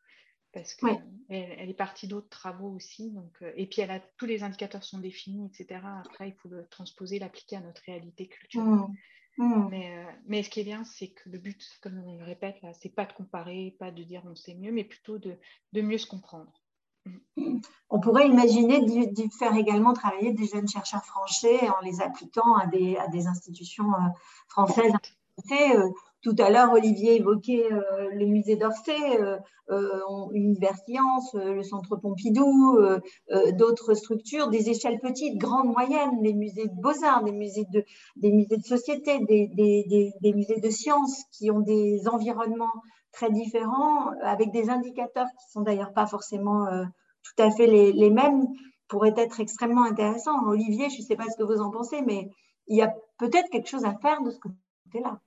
[0.52, 3.10] Parce qu'elle elle est partie d'autres travaux aussi.
[3.12, 5.81] Donc, euh, et puis, elle a, tous les indicateurs sont définis, etc.
[6.05, 8.66] Après, il faut le transposer, l'appliquer à notre réalité culturelle.
[8.68, 8.97] Mmh.
[9.39, 9.68] Mmh.
[9.70, 12.60] Mais, euh, mais, ce qui est bien, c'est que le but, comme on le répète,
[12.62, 15.36] là, c'est pas de comparer, pas de dire on sait mieux, mais plutôt de,
[15.72, 16.52] de mieux se comprendre.
[17.36, 17.60] Mmh.
[17.89, 22.66] On pourrait imaginer de faire également travailler des jeunes chercheurs français en les appliquant à
[22.66, 24.09] des, à des institutions euh,
[24.48, 24.93] françaises.
[26.23, 29.39] Tout à l'heure, Olivier évoquait euh, le musée d'Orsay, euh,
[29.71, 30.01] euh,
[30.33, 32.79] Univers Science, le Centre Pompidou,
[33.53, 37.85] d'autres structures, des échelles petites, grandes, moyennes, des musées de beaux-arts, des musées de,
[38.17, 42.73] des musées de société, des, musées de sciences qui ont des environnements
[43.13, 46.67] très différents, avec des indicateurs qui ne sont d'ailleurs pas forcément
[47.23, 48.45] tout à fait les, les mêmes,
[48.89, 50.49] pourraient être extrêmement intéressants.
[50.49, 52.29] Olivier, je ne sais pas ce que vous en pensez, mais
[52.67, 55.21] il y a peut-être quelque chose à faire de ce côté-là.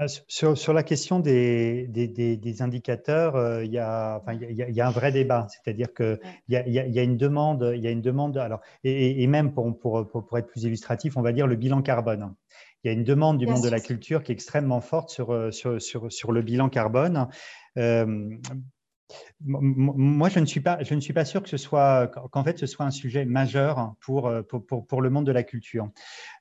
[0.00, 0.06] Euh,
[0.54, 5.12] sur, la question des, des, indicateurs, euh, il, y a, il, y a, un vrai
[5.12, 5.46] débat.
[5.48, 6.18] C'est-à-dire qu'il
[6.48, 9.52] y, a, il y a une demande, il y a une demande alors, et, même
[9.52, 12.34] pour, pour, pour, être plus illustratif, on va dire le bilan carbone.
[12.82, 15.32] Il y a une demande du monde de la culture qui est extrêmement forte sur,
[15.32, 17.28] euh, sur, sur, sur le bilan carbone.
[19.40, 22.58] Moi, je ne suis pas, je ne suis pas sûr que ce soit, qu'en fait,
[22.58, 25.90] ce soit un sujet majeur pour, pour, pour, le monde de la culture.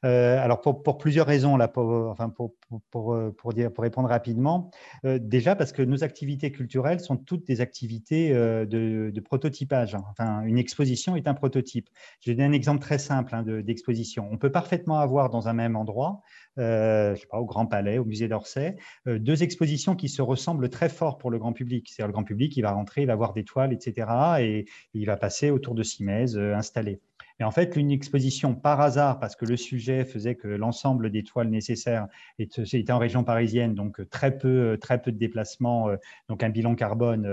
[0.05, 2.55] Euh, alors, pour, plusieurs raisons, là, pour, enfin, pour,
[2.89, 3.53] pour, pour
[3.83, 4.71] répondre rapidement.
[5.05, 9.95] Euh, déjà, parce que nos activités culturelles sont toutes des activités euh, de, prototypage.
[9.95, 11.89] Enfin, une exposition est un prototype.
[12.21, 14.27] Je vais donner un exemple très simple hein, d'exposition.
[14.31, 16.21] On peut parfaitement avoir dans un même endroit,
[16.57, 21.39] au Grand Palais, au Musée d'Orsay, deux expositions qui se ressemblent très fort pour le
[21.39, 21.87] grand public.
[21.89, 24.07] C'est-à-dire le grand public, il va rentrer, il va voir des toiles, etc.
[24.39, 26.99] Et, il va passer autour de Simèze installé.
[27.39, 31.23] Mais en fait, une exposition par hasard, parce que le sujet faisait que l'ensemble des
[31.23, 32.07] toiles nécessaires
[32.37, 35.89] était en région parisienne, donc très peu, très peu de déplacements,
[36.27, 37.25] donc un bilan carbone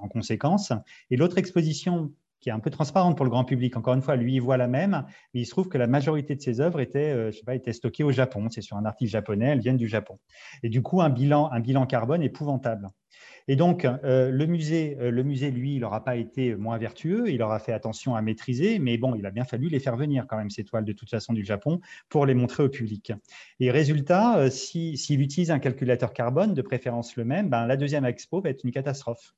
[0.00, 0.72] en conséquence.
[1.10, 2.12] Et l'autre exposition
[2.44, 3.74] qui est un peu transparente pour le grand public.
[3.74, 6.36] Encore une fois, lui, il voit la même, mais il se trouve que la majorité
[6.36, 8.48] de ses œuvres étaient, euh, stockées au Japon.
[8.50, 10.18] C'est sur un article japonais, elles viennent du Japon.
[10.62, 12.90] Et du coup, un bilan, un bilan carbone épouvantable.
[13.48, 17.30] Et donc, euh, le, musée, euh, le musée, lui, il n'aura pas été moins vertueux,
[17.30, 20.26] il aura fait attention à maîtriser, mais bon, il a bien fallu les faire venir
[20.28, 23.12] quand même, ces toiles, de toute façon, du Japon, pour les montrer au public.
[23.60, 28.40] Et résultat, s'il utilise un calculateur carbone, de préférence le même, ben, la deuxième expo
[28.40, 29.34] va être une catastrophe.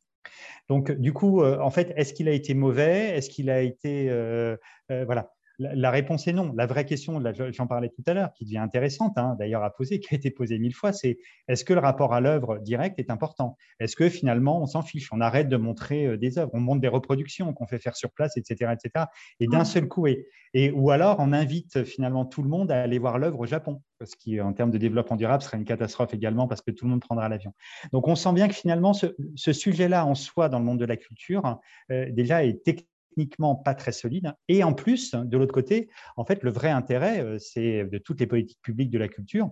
[0.68, 3.16] Donc, du coup, euh, en fait, est-ce qu'il a été mauvais?
[3.16, 4.08] Est-ce qu'il a été.
[4.10, 4.56] Euh,
[4.90, 5.32] euh, voilà.
[5.58, 6.52] La, réponse est non.
[6.54, 7.22] La vraie question,
[7.52, 10.30] j'en parlais tout à l'heure, qui devient intéressante hein, d'ailleurs à poser, qui a été
[10.30, 11.18] posée mille fois, c'est
[11.48, 13.56] est-ce que le rapport à l'œuvre directe est important?
[13.80, 16.80] Est-ce que finalement on s'en fiche On arrête de montrer euh, des œuvres, on montre
[16.80, 18.72] des reproductions qu'on fait faire sur place, etc.
[18.72, 19.06] etc.
[19.40, 22.82] et d'un seul coup, et, et, ou alors on invite finalement tout le monde à
[22.82, 26.12] aller voir l'œuvre au Japon, ce qui en termes de développement durable serait une catastrophe
[26.12, 27.52] également parce que tout le monde prendra l'avion.
[27.92, 30.96] Donc on sent bien que finalement ce, sujet-là en soi dans le monde de la
[30.96, 31.60] culture
[31.90, 34.32] euh, déjà est technique techniquement pas très solide.
[34.48, 38.20] Et en plus, de l'autre côté, en fait, le vrai intérêt, euh, c'est de toutes
[38.20, 39.50] les politiques publiques de la culture,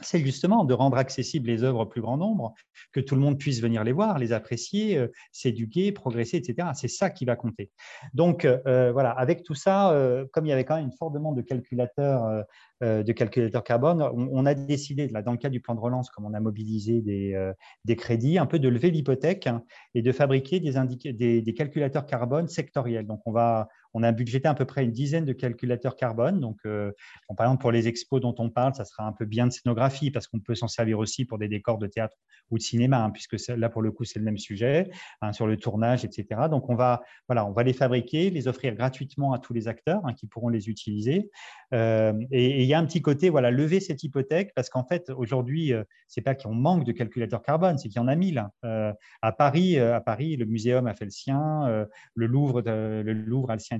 [0.00, 2.54] c'est justement de rendre accessibles les œuvres au plus grand nombre,
[2.92, 6.68] que tout le monde puisse venir les voir, les apprécier, euh, s'éduquer, progresser, etc.
[6.74, 7.70] C'est ça qui va compter.
[8.14, 9.94] Donc euh, voilà, avec tout ça,
[10.32, 12.44] comme il y avait quand même une forte demande de calculateurs
[12.82, 16.10] euh, de calculateur carbone, on, a décidé, là, dans le cadre du plan de relance,
[16.10, 17.52] comme on a mobilisé des, euh,
[17.94, 19.48] crédits, un peu de lever l'hypothèque
[19.94, 23.06] et de fabriquer des, des, calculateurs carbone sectoriels.
[23.06, 26.40] Donc, on, va, on a budgété à peu près une dizaine de calculateurs carbone.
[26.40, 26.92] Donc, euh,
[27.36, 30.10] par exemple, pour les expos dont on parle, ça sera un peu bien de scénographie
[30.10, 32.16] parce qu'on peut s'en servir aussi pour des décors de théâtre
[32.50, 34.90] ou de cinéma, hein, puisque là, pour le coup, c'est le même sujet,
[35.20, 36.48] hein, sur le tournage, etc.
[36.50, 40.00] Donc, on va, voilà, on va les fabriquer, les offrir gratuitement à tous les acteurs
[40.04, 41.30] hein, qui pourront les utiliser.
[41.72, 45.72] et, et y a un petit côté, voilà, lever cette hypothèque, parce qu'en fait, aujourd'hui,
[45.72, 48.46] euh, c'est pas qu'on manque de calculateurs carbone, c'est qu'il y en a mille.
[48.64, 51.86] Euh, à Paris, euh, à Paris, le muséum a fait le sien,
[52.16, 53.78] Louvre, le Louvre a le sien,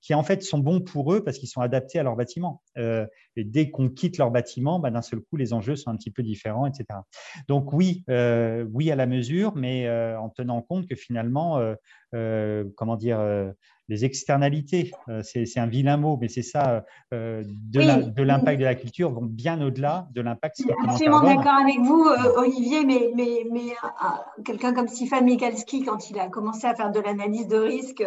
[0.00, 2.62] qui en fait sont bons pour eux parce qu'ils sont adaptés à leur bâtiment.
[2.76, 6.10] et dès qu'on quitte leur bâtiment, bah, d'un seul coup, les enjeux sont un petit
[6.10, 6.86] peu différents, etc.
[7.48, 11.60] Donc oui, oui à la mesure, mais en tenant compte que finalement,
[12.12, 13.52] comment dire,
[13.90, 18.76] les externalités, euh, c'est un vilain mot, mais c'est ça, euh, de l'impact de la
[18.76, 20.58] culture vont bien au-delà de l'impact.
[20.58, 23.74] Je suis absolument d'accord avec vous, euh, Olivier, mais, mais, mais
[24.44, 28.04] quelqu'un comme Stéphane Mikalski, quand il a commencé à faire de l'analyse de risque,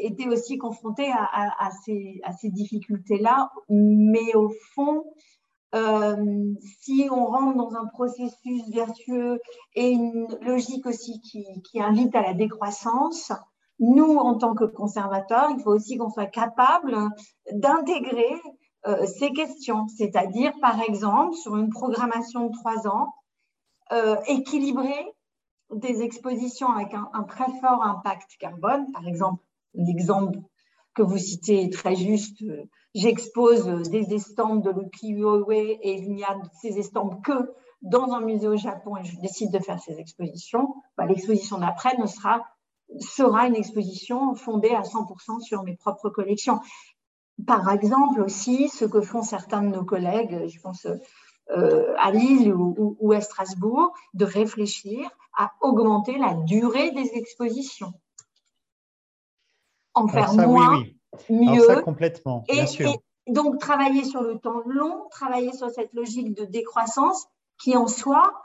[0.00, 3.50] était aussi confronté à, ces, à ces difficultés-là.
[3.70, 5.04] Mais au fond,
[5.72, 9.40] si on rentre dans un processus vertueux
[9.74, 13.32] et une logique aussi qui, qui invite à la décroissance,
[13.80, 16.96] nous, en tant que conservateurs, il faut aussi qu'on soit capable
[17.52, 18.40] d'intégrer
[18.86, 23.12] euh, ces questions, c'est-à-dire, par exemple, sur une programmation de trois ans,
[23.92, 25.14] euh, équilibrer
[25.72, 28.90] des expositions avec un, très fort impact carbone.
[28.92, 29.42] Par exemple,
[29.74, 30.38] l'exemple
[30.94, 32.42] que vous citez est très juste.
[32.94, 38.48] J'expose des estampes de l'ukiyo et il n'y a ces estampes que dans un musée
[38.48, 40.74] au Japon et je décide de faire ces expositions.
[40.96, 42.42] Bah, l'exposition d'après ne sera
[43.00, 46.60] sera une exposition fondée à 100% sur mes propres collections.
[47.46, 50.86] Par exemple aussi, ce que font certains de nos collègues, je pense
[51.56, 57.92] euh, à Lille ou, à Strasbourg, de réfléchir à augmenter la durée des expositions.
[59.94, 60.82] En faire moins,
[61.28, 61.82] mieux.
[61.82, 62.90] complètement, bien sûr.
[62.90, 67.26] et donc, travailler sur le temps long, travailler sur cette logique de décroissance
[67.58, 68.42] qui, en soi,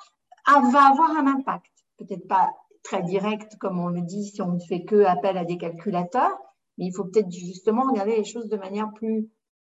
[0.48, 1.72] va avoir un impact.
[1.98, 2.50] Peut-être pas
[2.84, 6.38] très direct, comme on le dit, si on ne fait que appel à des calculateurs,
[6.78, 9.30] mais il faut peut-être justement regarder les choses de manière plus,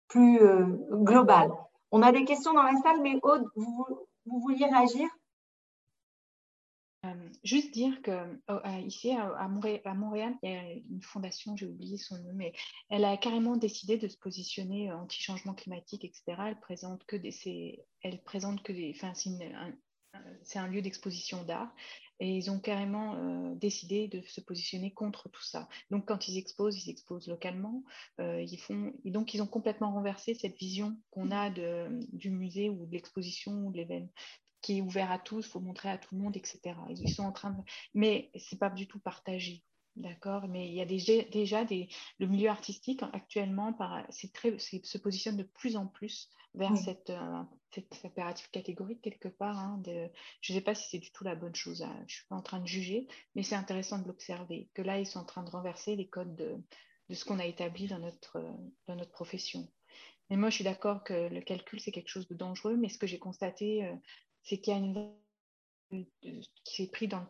[0.08, 1.52] plus euh, globale.
[1.92, 3.86] On a des questions dans la salle, mais Aude, vous,
[4.26, 5.08] vouliez réagir?
[7.06, 8.12] Euh, juste dire que
[8.48, 12.54] oh, euh, ici à, Montréal, il y a une fondation, j'ai oublié son nom, mais
[12.90, 16.24] elle a carrément décidé de se positionner anti-changement climatique, etc.
[16.46, 19.32] Elle présente que des, elle présente que des, enfin, c'est
[20.70, 21.74] lieu d'exposition d'art
[22.20, 25.68] et ils ont carrément euh, décidé de se positionner contre tout ça.
[25.90, 27.84] Donc, quand ils exposent, ils exposent localement.
[28.20, 28.60] Euh, ils
[29.04, 33.66] et donc, ils ont complètement renversé cette vision qu'on a du musée ou de l'exposition
[33.66, 34.14] ou de l'événement
[34.62, 36.76] qui est ouvert à tous, faut montrer à tout le monde, etc.
[36.90, 37.62] Ils sont en train de...
[37.96, 39.64] Mais ce n'est pas du tout partagé.
[39.98, 41.90] D'accord, mais il y a déjà, déjà des,
[42.20, 43.78] le milieu artistique actuellement
[44.10, 47.44] c'est très, se positionne de plus en plus vers cette, euh,
[47.74, 49.58] cet impératif catégorique quelque part.
[49.60, 50.10] Hein, de,
[50.40, 52.38] je ne sais pas si c'est du tout la bonne chose, je ne suis pas
[52.38, 55.44] en train de juger, mais c'est intéressant de l'observer, que là, ils sont en train
[55.44, 56.56] de renverser les codes de,
[57.10, 58.42] de ce qu'on a établi dans notre,
[58.88, 59.68] dans notre profession.
[60.30, 62.98] Mais moi, je suis d'accord que le calcul, c'est quelque chose de dangereux, mais ce
[62.98, 63.92] que j'ai constaté,
[64.44, 65.14] c'est qu'il y a une
[66.64, 67.28] qui s'est pris dans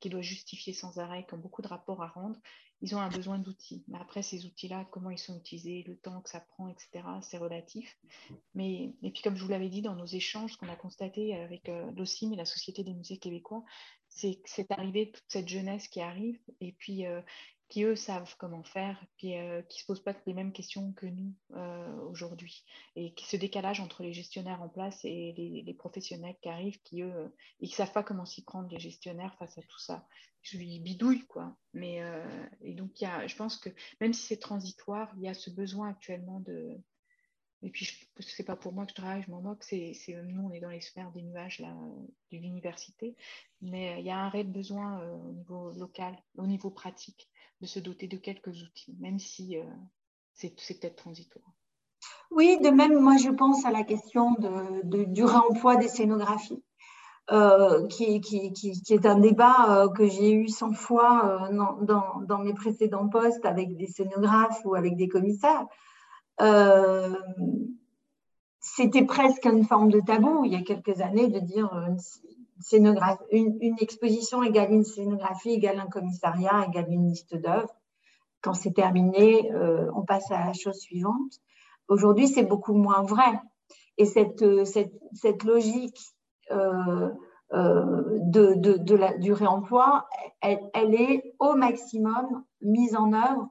[0.00, 2.38] qui doit justifier sans arrêt, qui ont beaucoup de rapports à rendre,
[2.80, 3.84] ils ont un besoin d'outils.
[3.88, 7.38] Mais après, ces outils-là, comment ils sont utilisés, le temps que ça prend, etc., c'est
[7.38, 7.98] relatif.
[8.54, 11.34] Mais, et puis, comme je vous l'avais dit dans nos échanges, ce qu'on a constaté
[11.34, 13.64] avec euh, l'OCIM et la Société des musées québécois,
[14.08, 16.38] c'est que c'est arrivé toute cette jeunesse qui arrive.
[16.60, 17.20] Et puis, euh,
[17.68, 21.06] qui, eux, savent comment faire, puis euh, qui se posent pas les mêmes questions que
[21.06, 22.64] nous euh, aujourd'hui.
[22.96, 27.02] Et qui ce décalage entre les gestionnaires en place et les, professionnels qui arrivent, qui,
[27.02, 27.28] eux, euh,
[27.60, 30.06] ne savent pas comment s'y prendre, les gestionnaires, face à tout ça.
[30.42, 31.56] Je lui bidouille, quoi.
[31.74, 32.00] Mais,
[32.62, 33.70] et donc, a, je pense que
[34.00, 36.80] même si c'est transitoire, il y a ce besoin actuellement de,
[37.62, 37.86] et puis,
[38.20, 39.64] ce n'est pas pour moi que je travaille, je m'en moque.
[39.64, 39.92] C'est,
[40.24, 41.74] nous, on est dans les sphères des nuages là,
[42.30, 43.16] de l'université.
[43.60, 47.28] Mais il y a un réel besoin au niveau local, au niveau pratique,
[47.60, 49.64] de se doter de quelques outils, même si euh,
[50.34, 51.52] c'est, peut-être transitoire.
[52.30, 54.36] Oui, de même, moi, je pense à la question
[54.84, 56.62] du réemploi des scénographies.
[57.30, 58.22] Euh, qui,
[58.88, 61.50] est un débat euh, que j'ai eu 100 fois
[61.82, 65.66] dans, mes précédents postes avec des scénographes ou avec des commissaires.
[68.60, 71.70] C'était presque une forme de tabou il y a quelques années de dire
[73.30, 77.74] une, exposition égale une scénographie égale un commissariat égale une liste d'œuvres.
[78.40, 81.40] Quand c'est terminé, euh, on passe à la chose suivante.
[81.88, 83.40] Aujourd'hui, c'est beaucoup moins vrai.
[83.96, 85.98] Et cette, euh, cette, logique
[86.50, 87.10] euh,
[87.50, 90.08] de, de, du réemploi,
[90.40, 93.48] elle, est au maximum mise en œuvre,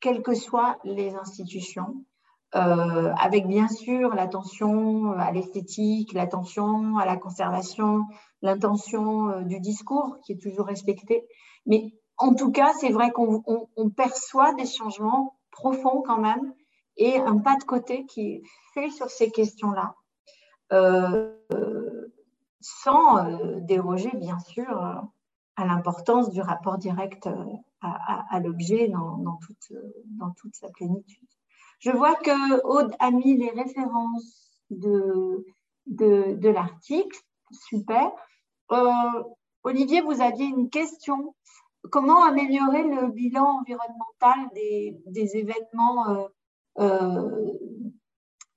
[0.00, 2.04] quelles que soient les institutions.
[2.52, 8.04] Avec bien sûr l'attention à l'esthétique, l'attention à la conservation,
[8.42, 11.26] l'intention euh, du discours qui est toujours respectée.
[11.64, 16.52] Mais en tout cas, c'est vrai qu'on perçoit des changements profonds quand même
[16.96, 18.42] et un pas de côté qui est
[18.74, 19.94] fait sur ces questions-là,
[20.72, 21.32] euh,
[22.60, 24.68] sans euh, déroger bien sûr
[25.56, 27.28] à l'importance du rapport direct
[27.80, 29.38] à, l'objet dans,
[30.36, 31.28] toute, sa plénitude.
[31.82, 35.44] Je vois que Aude a mis les références de,
[36.48, 37.18] l'article.
[37.50, 38.12] Super.
[38.70, 39.22] Euh,
[39.64, 41.34] Olivier, vous aviez une question.
[41.90, 46.28] Comment améliorer le bilan environnemental des, événements euh,
[46.78, 47.52] euh,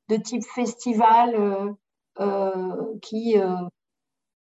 [0.09, 1.75] de type festival
[3.01, 3.37] qui,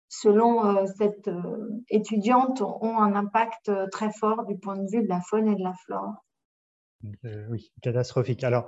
[0.09, 1.29] selon cette
[1.91, 5.65] étudiante, ont un impact très fort du point de vue de la faune et de
[5.65, 6.25] la flore?
[7.49, 8.43] Oui, catastrophique.
[8.45, 8.66] Alors,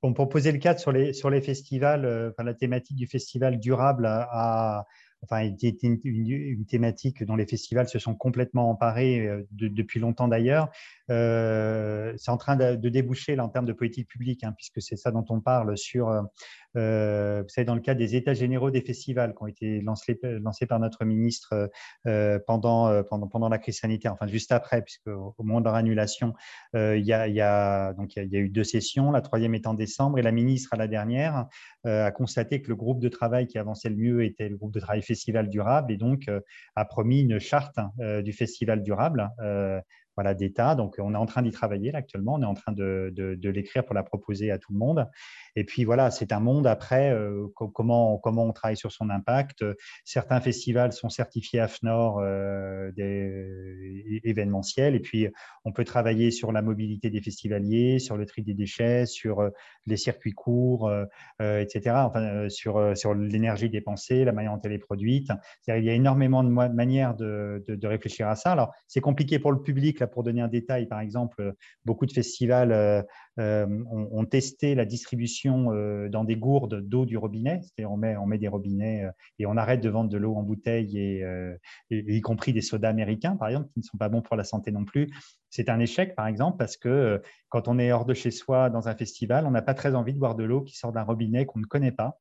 [0.00, 4.86] pour poser le cadre sur les, sur les festivals, la thématique du festival durable a,
[5.22, 10.28] enfin, était une, une, thématique dont les festivals se sont complètement emparés euh, depuis longtemps
[10.28, 10.70] d'ailleurs.
[11.10, 15.10] Euh, c'est en train de, déboucher en termes de politique publique, hein, puisque c'est ça
[15.10, 16.08] dont on parle sur,
[16.76, 20.18] euh, vous savez, dans le cadre des états généraux des festivals qui ont été lancés,
[20.68, 21.70] par notre ministre
[22.46, 26.34] pendant, la crise sanitaire, enfin juste après, puisque au moment de leur annulation,
[26.74, 30.76] il, y a, eu deux sessions, la troisième est en décembre, et la ministre à
[30.76, 31.46] la dernière
[31.84, 34.80] a constaté que le groupe de travail qui avançait le mieux était le groupe de
[34.80, 36.30] travail festival durable et donc
[36.74, 37.78] a promis une charte
[38.22, 39.30] du festival durable
[40.18, 40.74] voilà, d'État.
[40.74, 42.34] Donc, on est en train d'y travailler actuellement.
[42.34, 45.06] On est en train de, de, l'écrire pour la proposer à tout le monde.
[45.58, 49.64] Et puis, voilà, c'est un monde après, euh, comment, on travaille sur son impact.
[50.04, 52.92] Certains festivals sont certifiés AFNOR euh,
[54.22, 54.94] événementiels.
[54.94, 55.26] Et puis,
[55.64, 59.50] on peut travailler sur la mobilité des festivaliers, sur le tri des déchets, sur euh,
[59.86, 60.92] les circuits courts,
[61.40, 61.96] etc.
[62.06, 62.78] Enfin, sur,
[63.14, 65.30] l'énergie dépensée, la manière dont elle est produite.
[65.66, 68.52] Il y a énormément de manières de, de, réfléchir à ça.
[68.52, 71.54] Alors, c'est compliqué pour le public, pour donner un détail, par exemple,
[71.84, 73.04] beaucoup de festivals
[73.38, 77.60] euh, euh, ont, testé la distribution euh, dans des gourdes d'eau du robinet.
[77.62, 79.08] C'est-à-dire on met, des robinets
[79.38, 81.24] et on arrête de vendre de l'eau en bouteille, et,
[81.90, 84.70] y compris des sodas américains, par exemple, qui ne sont pas bons pour la santé
[84.70, 85.10] non plus.
[85.50, 88.88] C'est un échec, par exemple, parce que quand on est hors de chez soi dans
[88.88, 91.46] un festival, on n'a pas très envie de boire de l'eau qui sort d'un robinet
[91.46, 92.20] qu'on ne connaît pas.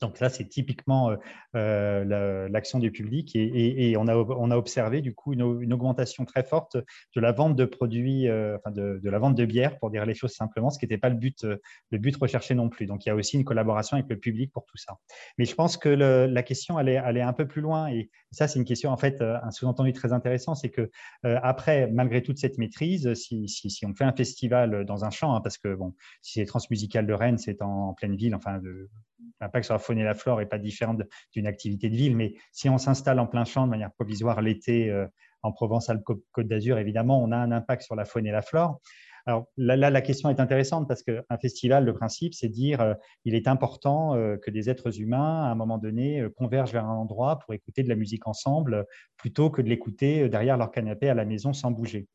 [0.00, 1.16] Donc là, c'est typiquement euh,
[1.54, 5.42] euh, l'action du public et, on, a, on, a, observé du coup une,
[5.72, 9.78] augmentation très forte de la vente de produits, euh, enfin de, la vente de bière,
[9.78, 12.68] pour dire les choses simplement, ce qui n'était pas le but, le but recherché non
[12.68, 12.86] plus.
[12.86, 14.98] Donc il y a aussi une collaboration avec le public pour tout ça.
[15.36, 18.58] Mais je pense que la question elle est, un peu plus loin et ça c'est
[18.58, 20.90] une question en fait un sous-entendu très intéressant, c'est que
[21.22, 25.40] après malgré toute cette maîtrise, si, si, on fait un festival dans un champ, hein,
[25.40, 28.60] parce que bon, si c'est Transmusical de Rennes, c'est en, pleine ville, enfin
[29.40, 30.96] l'impact sur la faune et la flore n'est pas différent
[31.32, 34.90] d'une activité de ville, mais si on s'installe en plein champ de manière provisoire l'été
[34.90, 35.06] euh,
[35.42, 38.80] en Provence-Alpes-Côte d'Azur, évidemment, on a un impact sur la faune et la flore.
[39.28, 42.94] Alors là, la question est intéressante parce qu'un festival, le principe, c'est dire euh,
[43.26, 46.86] il est important euh, que des êtres humains, à un moment donné, euh, convergent vers
[46.86, 48.86] un endroit pour écouter de la musique ensemble,
[49.18, 52.08] plutôt que de l'écouter derrière leur canapé à la maison sans bouger.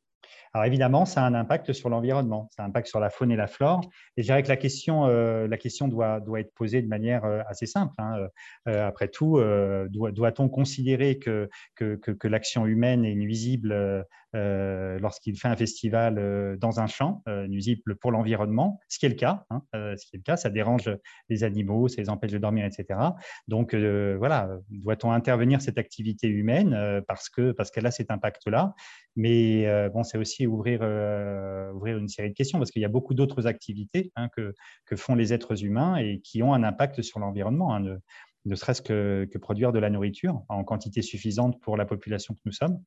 [0.55, 3.31] Alors évidemment, ça a un impact sur l'environnement, ça a un impact sur la faune
[3.31, 3.81] et la flore.
[4.17, 7.25] Et je dirais que la question, euh, la question doit, doit, être posée de manière
[7.25, 7.95] euh, assez simple.
[7.97, 8.27] Hein.
[8.67, 9.41] Euh, après tout,
[9.89, 16.88] doit-on considérer que, que, que, l'action humaine est nuisible lorsqu'il fait un festival dans un
[16.88, 20.38] champ, nuisible pour l'environnement, ce qui est le cas, hein, ce qui est le cas,
[20.38, 20.89] ça dérange
[21.30, 22.99] les animaux, ça les empêche de dormir, etc.
[23.47, 28.73] Donc voilà, doit-on intervenir cette activité humaine parce que parce qu'elle a cet impact-là?
[29.15, 32.89] Mais bon, c'est aussi ouvrir, euh, ouvrir une série de questions parce qu'il y a
[32.89, 34.53] beaucoup d'autres activités hein, que,
[34.85, 37.76] que, font les êtres humains et qui ont un impact sur l'environnement.
[37.76, 37.97] Hein,
[38.45, 42.52] ne, serait-ce que, produire de la nourriture en quantité suffisante pour la population que nous
[42.52, 42.84] sommes.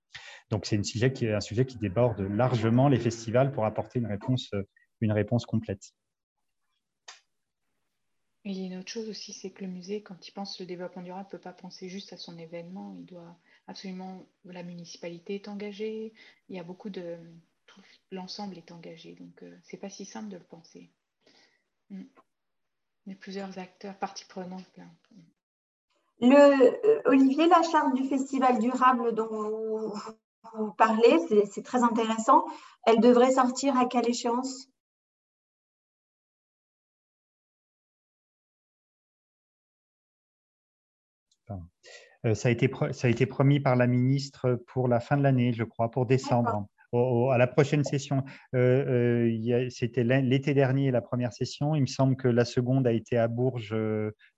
[0.50, 4.50] Donc, c'est un sujet qui, déborde largement les festivals pour apporter une réponse,
[5.00, 5.92] une réponse complète.
[8.44, 10.66] Il y a une autre chose aussi, c'est que le musée, quand il pense le
[10.66, 12.94] développement durable, ne peut pas penser juste à son événement.
[12.96, 16.12] Il doit absolument, la municipalité est engagée.
[16.48, 17.18] Il y a beaucoup de,
[18.12, 19.14] l'ensemble est engagé.
[19.14, 20.90] Donc, euh, c'est pas si simple de le penser.
[21.90, 22.02] Mm.
[23.06, 24.64] Il y a plusieurs acteurs, parties prenantes
[26.20, 29.92] Le, euh, Olivier, la charte du festival durable dont vous,
[30.54, 31.18] vous parlez,
[31.50, 32.44] c'est très intéressant.
[32.86, 34.68] Elle devrait sortir à quelle échéance?
[42.24, 45.22] Euh, ça, a été, ça a été promis par la ministre pour la fin de
[45.22, 46.66] l'année, je crois, pour décembre.
[46.92, 48.24] à la prochaine session.
[48.54, 51.74] Euh, euh, c'était l'été dernier la première session.
[51.74, 53.76] Il me semble que la seconde a été à Bourges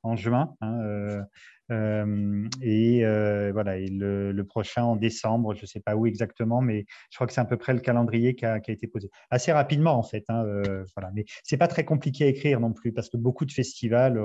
[0.02, 0.54] en juin.
[0.60, 1.24] Hein,
[1.70, 3.02] et
[3.52, 7.26] voilà, et le, prochain en décembre, je ne sais pas où exactement, mais je crois
[7.26, 9.10] que c'est à peu près le calendrier qui a, été posé.
[9.30, 10.24] Assez rapidement, en fait.
[10.28, 10.44] Hein,
[10.96, 11.10] voilà.
[11.14, 14.18] Mais ce n'est pas très compliqué à écrire non plus, parce que beaucoup de festivals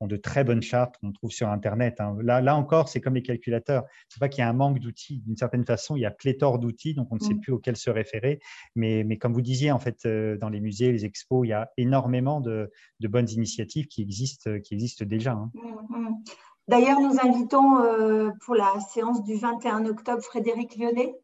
[0.00, 2.00] ont de très bonnes chartes qu'on trouve sur Internet.
[2.00, 2.16] Hein.
[2.22, 3.84] Là, là encore, c'est comme les calculateurs.
[4.08, 5.20] Ce n'est pas qu'il y a un manque d'outils.
[5.20, 7.40] D'une certaine façon, il y a pléthore d'outils, donc on ne sait mmh.
[7.40, 8.40] plus auxquels se référer.
[8.74, 11.70] Mais, mais, comme vous disiez, en fait, dans les musées, les expos, il y a
[11.76, 12.70] énormément de,
[13.00, 15.32] de bonnes initiatives qui existent, qui existent déjà.
[15.32, 15.50] Hein.
[15.54, 16.24] Mmh, mmh.
[16.68, 21.14] D'ailleurs, nous invitons euh, pour la séance du 21 octobre Frédéric Lyonnais,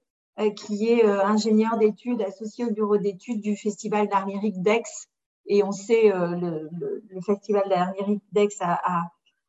[0.41, 4.83] euh, qui est euh, ingénieur d'études associé au bureau d'études du Festival d'art lyrique d'Aix.
[5.47, 6.71] Et on sait, le,
[7.27, 8.49] Festival d'art lyrique d'Aix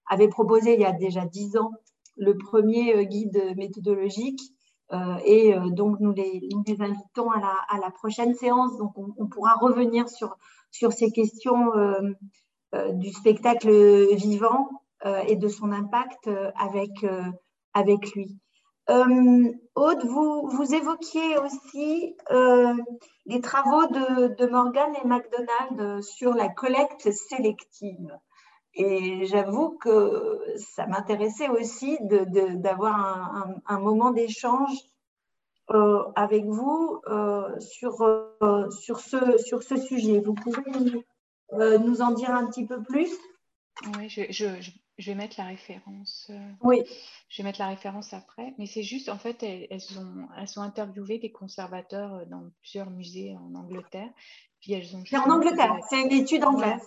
[0.08, 1.72] avait proposé il y a déjà dix ans
[2.18, 4.42] le premier guide méthodologique.
[5.24, 6.50] et donc, nous les,
[6.82, 7.40] invitons à
[7.80, 8.78] la, prochaine séance.
[8.78, 10.36] Donc, on, pourra revenir sur,
[10.70, 11.72] ces questions
[12.74, 13.70] du spectacle
[14.16, 14.68] vivant
[15.04, 17.24] et de son impact euh, avec, euh,
[17.74, 18.38] avec lui.
[18.88, 22.16] Aude, vous, vous évoquiez aussi
[23.26, 28.16] les travaux de, de Morgan et McDonald sur la collecte sélective.
[28.76, 34.78] Et j'avoue que ça m'intéressait aussi d'avoir un, un, moment d'échange
[36.16, 37.02] avec vous
[37.58, 37.96] sur,
[38.70, 40.20] sur, ce, sur ce sujet.
[40.20, 40.62] Vous pouvez
[41.80, 43.10] nous en dire un petit peu plus?
[43.98, 44.72] Oui, je, je, je
[45.04, 46.28] vais mettre la référence.
[46.30, 46.84] Euh, oui.
[47.30, 48.54] Je vais mettre la référence après.
[48.58, 52.90] Mais c'est juste, en fait, elles, ont, elles ont interviewé des conservateurs euh, dans plusieurs
[52.90, 54.10] musées en Angleterre.
[54.62, 55.04] Puis elles ont.
[55.06, 56.82] C'est en Angleterre, c'est une étude anglaise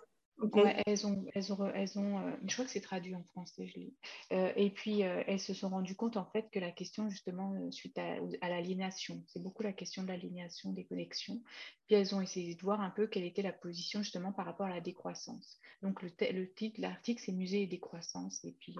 [0.87, 3.79] elles ont, elles ont, elles ont euh, je crois que c'est traduit en français, je
[3.79, 3.95] lis.
[4.33, 7.71] Euh, et puis, euh, elles se sont rendues compte, en fait, que la question, justement,
[7.71, 11.41] suite à, l'aliénation, c'est beaucoup la question de l'aliénation des connexions.
[11.87, 14.67] Puis, elles ont essayé de voir un peu quelle était la position, justement, par rapport
[14.67, 15.59] à la décroissance.
[15.83, 18.45] Donc, le, le titre, l'article, c'est Musée et décroissance.
[18.45, 18.77] Et puis,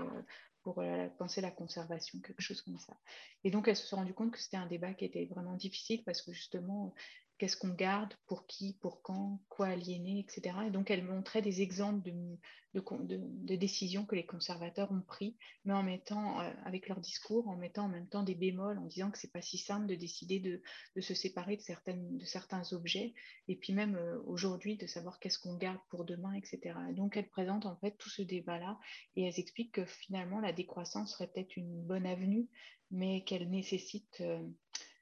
[0.63, 0.83] pour
[1.19, 2.97] penser la conservation, quelque chose comme ça.
[3.43, 6.03] Et donc, elles se sont rendues compte que c'était un débat qui était vraiment difficile
[6.05, 6.95] parce que, justement,
[7.39, 10.57] qu'est-ce qu'on garde, pour qui, pour quand, quoi aliéner, etc.
[10.67, 15.85] Et donc, elle montrait des exemples de, décisions que les conservateurs ont pris, mais en
[15.85, 19.19] mettant, euh, avec leur discours, en mettant en même temps des bémols, en disant que
[19.19, 20.61] c'est pas si simple de décider de,
[21.01, 23.15] se séparer de certains objets,
[23.47, 26.77] et puis même euh, aujourd'hui, de savoir qu'est-ce qu'on garde pour demain, etc.
[26.91, 28.79] Et donc, elle présente en fait tout ce débat-là,
[29.15, 32.49] et elle explique que finalement, la décroissance serait peut-être une bonne avenue,
[32.91, 34.21] mais qu'elle nécessite...
[34.21, 34.43] Euh,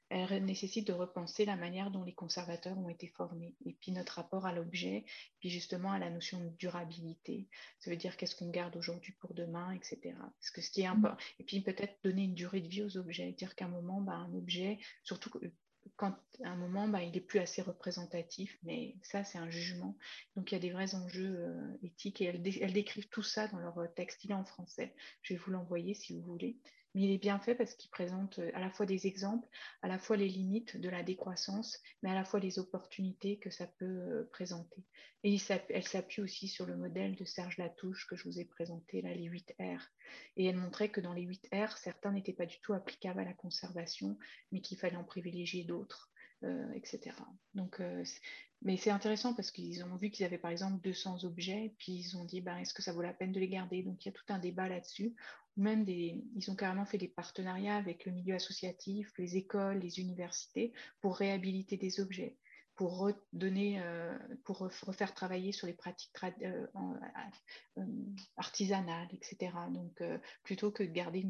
[0.09, 4.13] elle nécessite de repenser la manière dont les conservateurs ont été formés, et puis notre
[4.13, 5.05] rapport à l'objet,
[5.39, 7.47] puis justement à la notion de durabilité.
[7.79, 10.15] Ça veut dire qu'est-ce qu'on garde aujourd'hui pour demain, etc.
[10.17, 10.97] Parce que ce qui est mm.
[10.97, 14.01] important, et puis peut-être donner une durée de vie aux objets, dire qu'à un moment,
[14.01, 15.31] bah, un objet, surtout
[15.95, 19.97] quand à un moment, bah, il n'est plus assez représentatif, mais ça, c'est un jugement.
[20.35, 23.47] Donc, il y a des vrais enjeux euh, éthiques et elles, elles, décrivent tout ça
[23.47, 24.23] dans leur texte.
[24.23, 24.93] Il est en français.
[25.21, 26.57] Je vais vous l'envoyer si vous voulez
[26.97, 29.47] mais il est bien fait parce qu'il présente à la fois des exemples,
[29.83, 33.51] à la fois les limites de la décroissance, mais à la fois les opportunités que
[33.51, 34.83] ça peut présenter.
[35.23, 35.37] Et
[35.69, 39.25] elle s'appuie aussi sur le modèle de Serge Latouche que je vous ai présenté, les
[39.25, 39.83] 8 R.
[40.37, 43.25] Et elle montrait que dans les 8 R, certains n'étaient pas du tout applicables à
[43.25, 44.17] la conservation,
[44.51, 46.11] mais qu'il fallait en privilégier d'autres.
[46.43, 47.15] Euh, etc.
[47.55, 48.03] Donc, euh,
[48.61, 52.15] mais c'est intéressant parce qu'ils ont vu qu'ils avaient par exemple 200 objets, puis ils
[52.15, 53.81] ont dit ben, est-ce que ça vaut la peine de les garder?
[53.81, 55.15] Donc il y a tout un débat là-dessus.
[55.57, 59.99] Même des, ils ont carrément fait des partenariats avec le milieu associatif, les écoles, les
[59.99, 60.71] universités
[61.01, 62.37] pour réhabiliter des objets
[62.77, 64.15] pour redonner, euh,
[64.45, 66.11] pour refaire travailler sur les pratiques
[66.43, 66.67] euh,
[67.77, 67.83] euh,
[68.37, 69.51] artisanales, etc.
[69.71, 70.01] Donc,
[70.43, 71.25] plutôt que de garder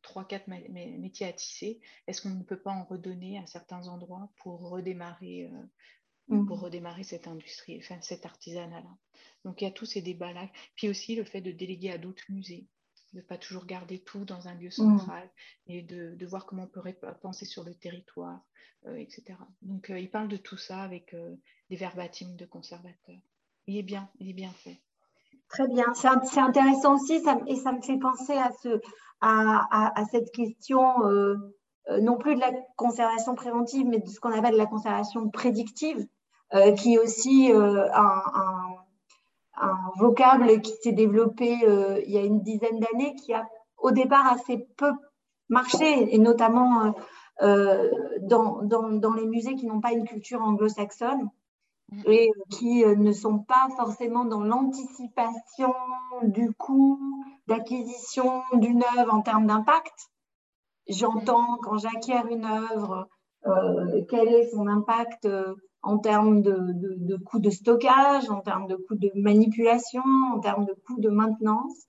[0.00, 4.30] trois, quatre métiers à tisser, est-ce qu'on ne peut pas en redonner à certains endroits
[4.38, 5.50] pour redémarrer,
[6.28, 6.46] mmh.
[6.46, 8.96] pour redémarrer cette industrie, enfin, cet artisanat-là?
[9.44, 10.48] Donc, il y a tous ces débats-là.
[10.76, 12.68] Puis aussi le fait de déléguer à d'autres musées
[13.12, 14.70] ne pas toujours garder tout dans un lieu mmh.
[14.70, 15.28] central
[15.66, 16.82] et de, de, voir comment on peut
[17.20, 18.40] penser sur le territoire,
[18.86, 19.36] euh, etc.
[19.62, 21.34] Donc, euh, il parle de tout ça avec euh,
[21.68, 23.20] des verbatims de conservateurs.
[23.66, 24.80] Il est bien, il est bien fait.
[25.48, 28.80] Très bien, c'est intéressant aussi ça, et ça me fait penser à, ce,
[29.20, 30.80] à, à, cette question
[32.00, 36.06] non plus de la conservation préventive, mais de ce qu'on appelle la conservation prédictive,
[36.78, 38.69] qui est aussi un, un,
[39.96, 41.58] vocable qui s'est développé
[42.06, 44.92] il y a une dizaine d'années, qui a au départ assez peu
[45.48, 46.94] marché, et notamment
[47.42, 51.30] euh, dans, dans, les musées qui n'ont pas une culture anglo-saxonne
[52.04, 55.72] et qui euh, ne sont pas forcément dans l'anticipation
[56.22, 57.00] du coût
[57.48, 60.10] d'acquisition d'une œuvre en termes d'impact.
[60.86, 63.08] J'entends quand j'acquiers une œuvre,
[63.46, 65.26] euh, quel est son impact
[65.82, 70.02] en termes de, de, de stockage, en termes de coût de manipulation,
[70.34, 71.86] en termes de coût de maintenance.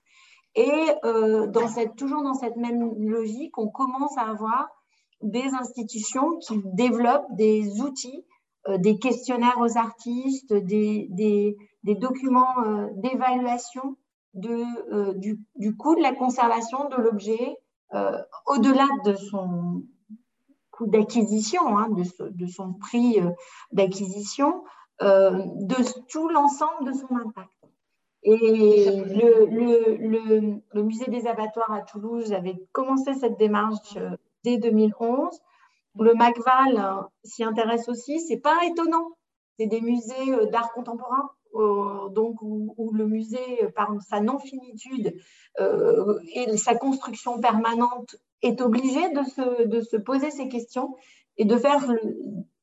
[0.54, 0.88] Et
[1.74, 4.68] cette, toujours dans cette même logique, on commence à avoir
[5.22, 8.24] des institutions qui développent des outils,
[8.68, 13.96] euh, des questionnaires aux artistes, des, documents euh, d'évaluation
[14.36, 17.56] euh, du, coût de la conservation de l'objet
[18.46, 19.82] au-delà de son
[20.86, 23.18] d'acquisition, hein, de, son prix
[23.72, 24.62] d'acquisition,
[25.00, 27.50] de tout l'ensemble de son impact.
[28.24, 33.98] Et le, le, le, musée des abattoirs à Toulouse avait commencé cette démarche
[34.44, 35.40] dès 2011.
[35.98, 38.20] Le MACVAL euh, s'y intéresse aussi.
[38.20, 39.08] C'est pas étonnant.
[39.58, 45.14] C'est des musées euh, d'art contemporain, euh, donc où, le musée, par sa non-finitude
[46.34, 50.96] et sa construction permanente, est obligé de se, de se, poser ces questions
[51.36, 51.92] et de faire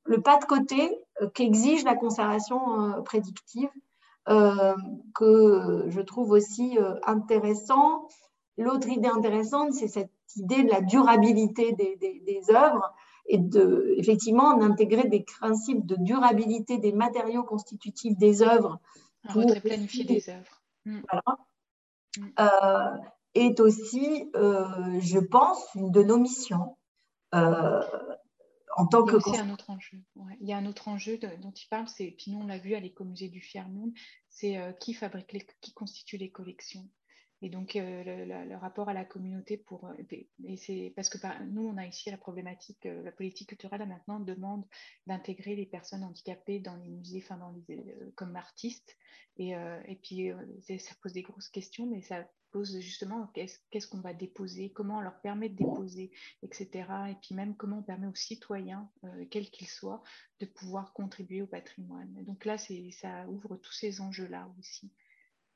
[0.05, 0.97] le, pas de côté
[1.33, 3.69] qu'exige la conservation prédictive,
[4.25, 8.07] que je trouve aussi intéressant.
[8.57, 12.93] L'autre idée intéressante, c'est cette idée de la durabilité des, des, œuvres
[13.27, 18.79] et de, effectivement d'intégrer des principes de durabilité des matériaux constitutifs des œuvres.
[19.31, 20.61] Pour planifier des œuvres.
[20.85, 20.99] Mm.
[21.09, 21.37] Voilà.
[22.17, 22.27] Mm.
[22.39, 22.97] Euh,
[23.35, 26.77] est aussi, euh, je pense, une de nos missions.
[27.35, 27.81] Euh,
[28.75, 29.41] en tant il y a que...
[29.41, 29.97] un autre enjeu.
[30.41, 32.75] Il y a un autre enjeu dont il parle, c'est, puis nous on l'a vu
[32.75, 33.91] à l'écomusée du Fiermont,
[34.29, 36.87] c'est qui fabrique, les, qui constitue les collections.
[37.41, 39.85] Et donc, euh, le, rapport à la communauté pour.
[39.85, 43.87] Euh, et c'est parce que nous, on a ici la problématique, euh, la politique culturelle
[43.87, 44.65] maintenant demande
[45.07, 48.97] d'intégrer les personnes handicapées dans les musées, enfin, dans les, comme artistes.
[49.37, 50.31] Et, et puis,
[50.79, 55.01] ça pose des grosses questions, mais ça pose justement qu'est-ce qu'on va déposer, comment on
[55.01, 56.11] leur permet de déposer,
[56.41, 56.69] etc.
[57.09, 58.89] Et puis même comment on permet aux citoyens,
[59.31, 60.03] quels qu'ils soient,
[60.39, 62.23] de pouvoir contribuer au patrimoine.
[62.25, 64.91] donc là, ça ouvre tous ces enjeux-là aussi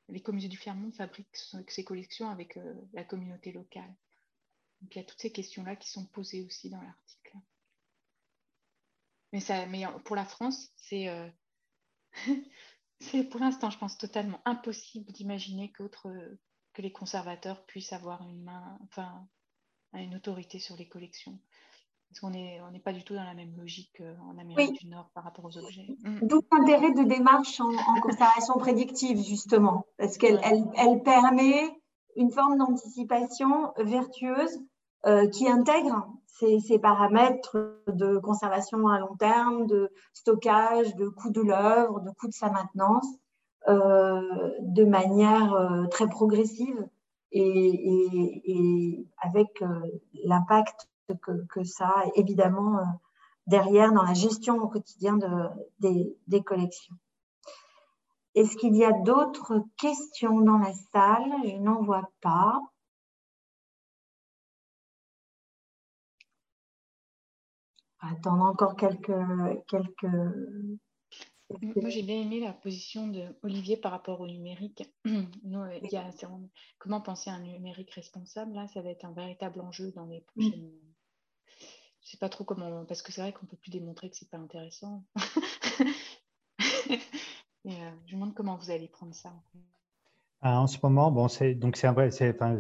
[0.10, 1.36] les communautés du Fiermont fabriquent
[1.68, 3.96] ses collections avec euh, la communauté locale.
[4.82, 7.38] Donc il y a toutes ces questions-là qui sont posées aussi dans l'article.
[9.32, 11.30] Mais, mais pour la France, c'est euh,
[13.32, 15.72] pour l'instant, je pense, totalement impossible d'imaginer
[16.74, 19.28] que les conservateurs puissent avoir une main, enfin,
[19.94, 21.40] une autorité sur les collections.
[22.10, 24.88] Parce qu'on n'est on pas du tout dans la même logique euh, en Amérique du
[24.88, 25.88] Nord par rapport aux objets.
[26.04, 26.28] Mm.
[26.28, 27.72] D'où l'intérêt de démarche en,
[28.02, 31.76] conservation prédictive, justement, parce qu'elle elle, permet
[32.16, 34.60] une forme d'anticipation vertueuse
[35.08, 41.32] euh, qui intègre ces, ces, paramètres de conservation à long terme, de stockage, de coût
[41.32, 43.08] de l'œuvre, de coût de sa maintenance,
[43.70, 46.86] euh, de manière euh, très progressive
[47.32, 49.68] et, avec euh,
[50.26, 50.90] l'impact
[51.22, 52.80] que, ça a évidemment
[53.48, 55.18] derrière dans la gestion au quotidien
[55.80, 56.96] des, collections.
[58.36, 61.32] Est-ce qu'il y a d'autres questions dans la salle?
[61.46, 62.60] Je n'en vois pas.
[68.02, 69.14] Attendre encore quelques,
[69.68, 70.08] quelques
[71.62, 74.84] moi, j'ai bien aimé la position de Olivier par rapport au numérique.
[75.06, 76.10] il y a,
[76.80, 80.22] comment penser à un numérique responsable Là, ça va être un véritable enjeu dans les
[80.22, 80.72] prochaines.
[82.02, 84.10] Je ne sais pas trop comment, parce que c'est vrai qu'on ne peut plus démontrer
[84.10, 85.04] que ce n'est pas intéressant.
[87.66, 87.70] Euh,
[88.08, 89.34] je me demande comment vous allez prendre ça.
[90.42, 92.58] Ah, en ce moment, bon, c'est donc c'est un vrai, enfin,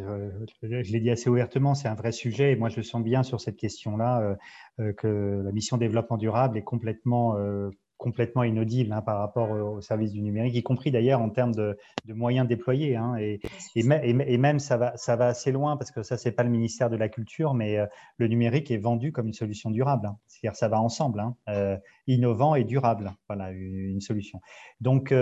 [0.61, 2.53] je, l'ai dit assez ouvertement, c'est un vrai sujet.
[2.53, 4.35] Et moi, je sens bien sur cette question-là euh,
[4.79, 7.35] euh, que la mission développement durable est complètement
[8.03, 11.77] complètement inaudible hein, par rapport au service du numérique, y compris d'ailleurs en termes de,
[12.05, 12.97] moyens déployés.
[12.97, 13.39] Hein, et,
[13.75, 16.49] et, même, ça va, ça va assez loin, parce que ça, ce n'est pas le
[16.49, 17.85] ministère de la Culture, mais euh,
[18.17, 20.07] le numérique est vendu comme une solution durable.
[20.07, 20.17] Hein.
[20.27, 24.41] C'est-à-dire ça va ensemble, euh, innovant et durable, voilà, une, solution.
[24.81, 25.13] Donc,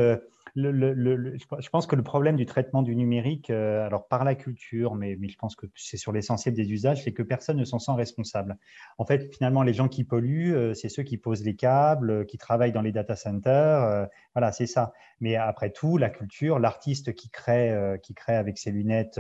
[0.58, 4.96] euh, je pense que le problème du traitement du numérique, euh, alors par la culture,
[4.96, 7.94] mais, je pense que c'est sur l'essentiel des usages, c'est que personne ne s'en sent
[7.94, 8.58] responsable.
[8.98, 12.38] En fait, finalement, les gens qui polluent, euh, c'est ceux qui posent les câbles, qui
[12.38, 13.84] travaillent dans les data centers.
[13.84, 14.06] Euh,
[14.36, 14.94] voilà, c'est ça.
[15.20, 19.20] Mais après tout, la culture, l'artiste qui crée, qui crée avec ses lunettes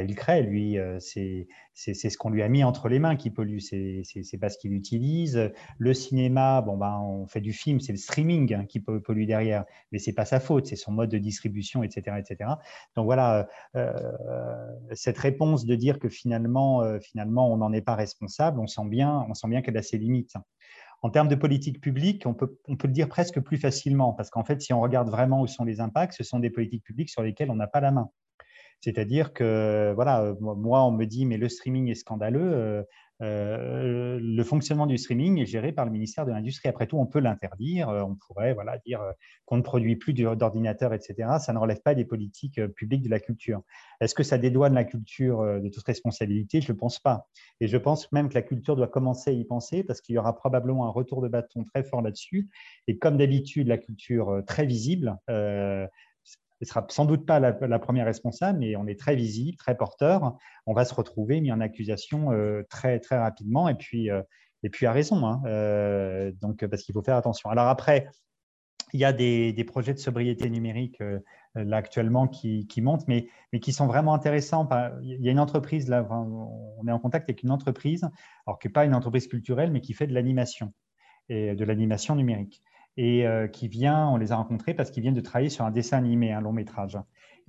[0.00, 3.58] il crée, lui, euh, c'est ce qu'on lui a mis entre les mains qui pollue,
[3.58, 5.52] c'est pas ce qu'il utilise.
[5.78, 9.64] Le cinéma, bon, ben, on fait du film, c'est le streaming hein, qui pollue derrière,
[9.90, 12.16] mais c'est pas sa faute, c'est son mode de distribution, etc.
[12.18, 12.50] etc.
[12.96, 13.92] Donc voilà, euh,
[14.92, 18.86] cette réponse de dire que finalement, euh, finalement on n'en est pas responsable, on sent
[18.86, 20.34] bien, on sent bien qu'elle a ses limites.
[21.02, 24.30] En termes de politique publique, on peut, on peut le dire presque plus facilement, parce
[24.30, 27.10] qu'en fait, si on regarde vraiment où sont les impacts, ce sont des politiques publiques
[27.10, 28.08] sur lesquelles on n'a pas la main.
[28.82, 32.52] C'est-à-dire que, voilà, euh, moi, on me dit, mais le streaming est scandaleux.
[32.52, 32.82] Euh,
[33.22, 36.68] euh, le fonctionnement du streaming est géré par le ministère de l'Industrie.
[36.68, 37.88] Après tout, on peut l'interdire.
[37.88, 39.00] On pourrait voilà, dire
[39.44, 41.14] qu'on ne produit plus d'ordinateurs, etc.
[41.38, 43.62] Ça ne relève pas des politiques publiques de la culture.
[44.00, 46.60] Est-ce que ça dédouane la culture de toute responsabilité?
[46.60, 47.28] Je ne pense pas.
[47.60, 50.18] Et je pense même que la culture doit commencer à y penser parce qu'il y
[50.18, 52.50] aura probablement un retour de bâton très fort là-dessus.
[52.88, 55.16] Et comme d'habitude, la culture très visible,
[56.62, 60.36] ne sera sans doute pas la, première responsable, mais on est très visible, très porteur.
[60.66, 64.22] On va se retrouver mis en accusation euh, très, très rapidement et puis, euh,
[64.62, 65.26] et puis à raison.
[65.26, 65.42] Hein.
[65.46, 67.50] Euh, donc, parce qu'il faut faire attention.
[67.50, 68.08] Alors après,
[68.92, 71.02] il y a des, projets de sobriété numérique
[71.54, 74.68] actuellement qui, qui, montent, mais, mais qui sont vraiment intéressants.
[75.02, 78.08] Il y a une entreprise, là, on est en contact avec une entreprise,
[78.46, 80.74] alors n'est pas une entreprise culturelle, mais qui fait de l'animation
[81.30, 82.62] et de l'animation numérique
[82.96, 85.70] et euh, qui vient, on les a rencontrés parce qu'ils viennent de travailler sur un
[85.70, 86.98] dessin animé, un long métrage.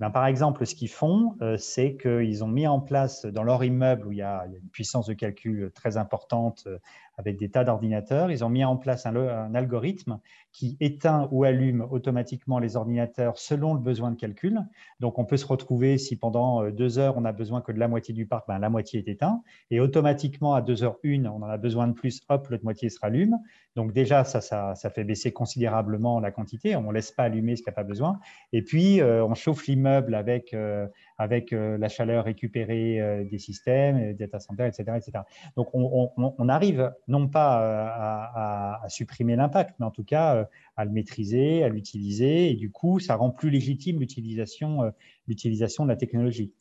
[0.00, 3.62] Ben, par exemple, ce qu'ils font, euh, c'est qu'ils ont mis en place dans leur
[3.62, 6.78] immeuble où il y, a, une puissance de calcul très importante euh,
[7.16, 10.18] avec des tas d'ordinateurs, ils ont mis en place un, algorithme
[10.52, 14.60] qui éteint ou allume automatiquement les ordinateurs selon le besoin de calcul.
[15.00, 17.88] Donc, on peut se retrouver si pendant deux heures, on a besoin que de la
[17.88, 19.42] moitié du parc, ben, la moitié est éteinte.
[19.70, 22.88] Et automatiquement, à deux heures une, on en a besoin de plus, hop, l'autre moitié
[22.88, 23.38] se rallume.
[23.76, 26.76] Donc, déjà, ça, ça, fait baisser considérablement la quantité.
[26.76, 28.20] On ne laisse pas allumer ce qu'il n'y a pas besoin.
[28.52, 30.86] Et puis, on chauffe l'immeuble avec, euh,
[31.18, 34.84] avec euh, la chaleur récupérée euh, des systèmes, data centers, etc.
[34.96, 35.24] etc.
[35.56, 40.46] Donc, on, arrive non pas à, supprimer l'impact, mais en tout cas
[40.76, 44.92] à le maîtriser, à l'utiliser, et du coup, ça rend plus légitime l'utilisation
[45.26, 46.52] l'utilisation de la technologie.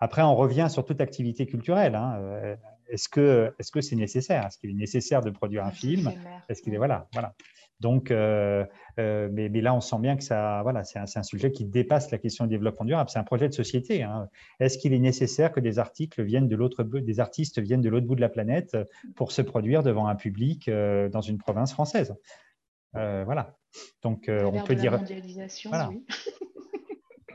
[0.00, 1.94] Après, on revient sur toute activité culturelle.
[1.94, 2.56] Hein.
[2.88, 4.46] Est-ce que est-ce que c'est nécessaire?
[4.46, 6.12] Est-ce qu'il est nécessaire de produire un film?
[6.48, 7.34] Est-ce qu'il est voilà voilà
[7.82, 8.64] donc, euh,
[9.00, 12.18] euh, mais, là, on sent bien que ça, voilà, c'est un, sujet qui dépasse la
[12.18, 13.10] question du développement durable.
[13.10, 14.04] C'est un projet de société.
[14.04, 14.28] Hein.
[14.60, 18.06] Est-ce qu'il est nécessaire que des articles viennent de l'autre, des artistes viennent de l'autre
[18.06, 18.76] bout de la planète
[19.16, 22.14] pour se produire devant un public euh, dans une province française?
[22.94, 23.56] Voilà.
[24.02, 25.00] Donc, on peut dire.
[25.66, 25.90] Voilà.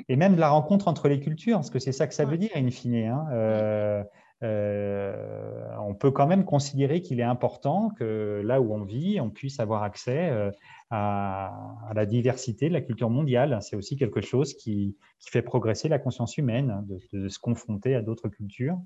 [0.10, 2.52] Et même la rencontre entre les cultures, parce que c'est ça que ça veut dire,
[2.56, 2.96] in fine.
[2.96, 3.28] Hein.
[3.32, 4.04] Euh,
[4.42, 9.60] on peut quand même considérer qu'il est important que là où on vit, on puisse
[9.60, 10.52] avoir accès euh,
[10.90, 13.58] à, la diversité de la culture mondiale.
[13.62, 18.30] C'est aussi quelque chose qui, fait progresser la conscience humaine, de, se confronter à d'autres
[18.30, 18.78] cultures.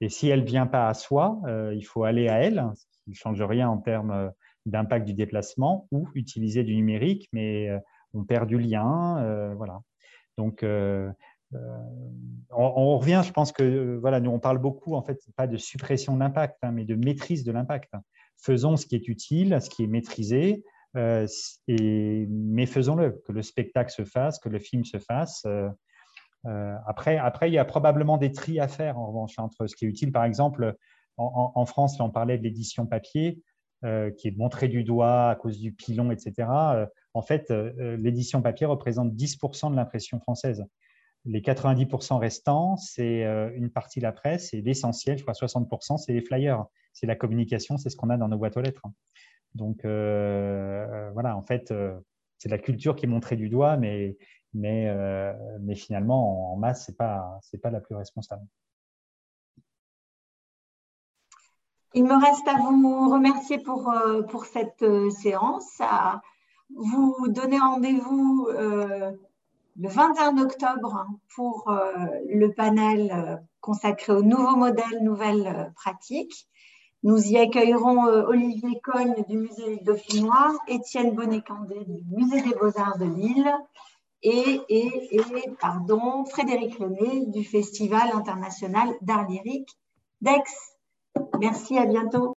[0.00, 2.86] Et si elle ne vient pas à soi, euh, il faut aller à elle, ce
[3.04, 4.30] qui ne change rien en termes
[4.66, 7.70] d'impact du déplacement, ou utiliser du numérique, mais
[8.14, 9.54] on perd du lien.
[9.54, 9.80] voilà.
[10.36, 10.64] Donc,
[11.54, 11.58] euh,
[12.50, 15.56] on, revient, je pense que euh, voilà, nous on parle beaucoup en fait pas de
[15.56, 17.92] suppression d'impact, hein, mais de maîtrise de l'impact.
[18.38, 20.64] Faisons ce qui est utile, ce qui est maîtrisé,
[20.96, 21.26] euh,
[21.68, 25.46] mais faisons-le, que le spectacle se fasse, que le film se fasse.
[26.86, 29.84] après, après, il y a probablement des tris à faire en revanche entre ce qui
[29.84, 30.12] est utile.
[30.12, 30.74] Par exemple,
[31.18, 33.42] en, France, on parlait de l'édition papier,
[33.82, 36.48] qui est montrée du doigt à cause du pilon, etc.
[37.14, 40.64] en fait, l'édition papier représente 10% de l'impression française.
[41.26, 43.22] Les 90% restants, c'est
[43.56, 46.64] une partie de la presse et l'essentiel, je crois 60%, c'est les flyers.
[46.92, 48.82] C'est la communication, c'est ce qu'on a dans nos boîtes aux lettres.
[49.54, 51.74] Donc voilà, en fait,
[52.38, 54.16] c'est la culture qui est montrée du doigt, mais,
[54.54, 58.46] mais, finalement, en masse, ce n'est pas, pas la plus responsable.
[61.96, 66.20] Il me reste à vous remercier pour, euh, pour cette euh, séance, à
[66.74, 69.12] vous donner rendez-vous euh,
[69.78, 76.48] le 21 octobre pour le panel consacré aux nouveaux modèles, nouvelles pratiques.
[77.02, 83.04] Nous y accueillerons Olivier Cogne du musée dauphinois, Étienne Bonnet-Candé du musée des Beaux-Arts de
[83.04, 83.52] Lille
[84.22, 84.60] et
[85.60, 89.68] pardon, Frédéric René du Festival international d'art lyrique
[90.20, 90.42] d'Aix.
[91.38, 92.34] Merci, à bientôt.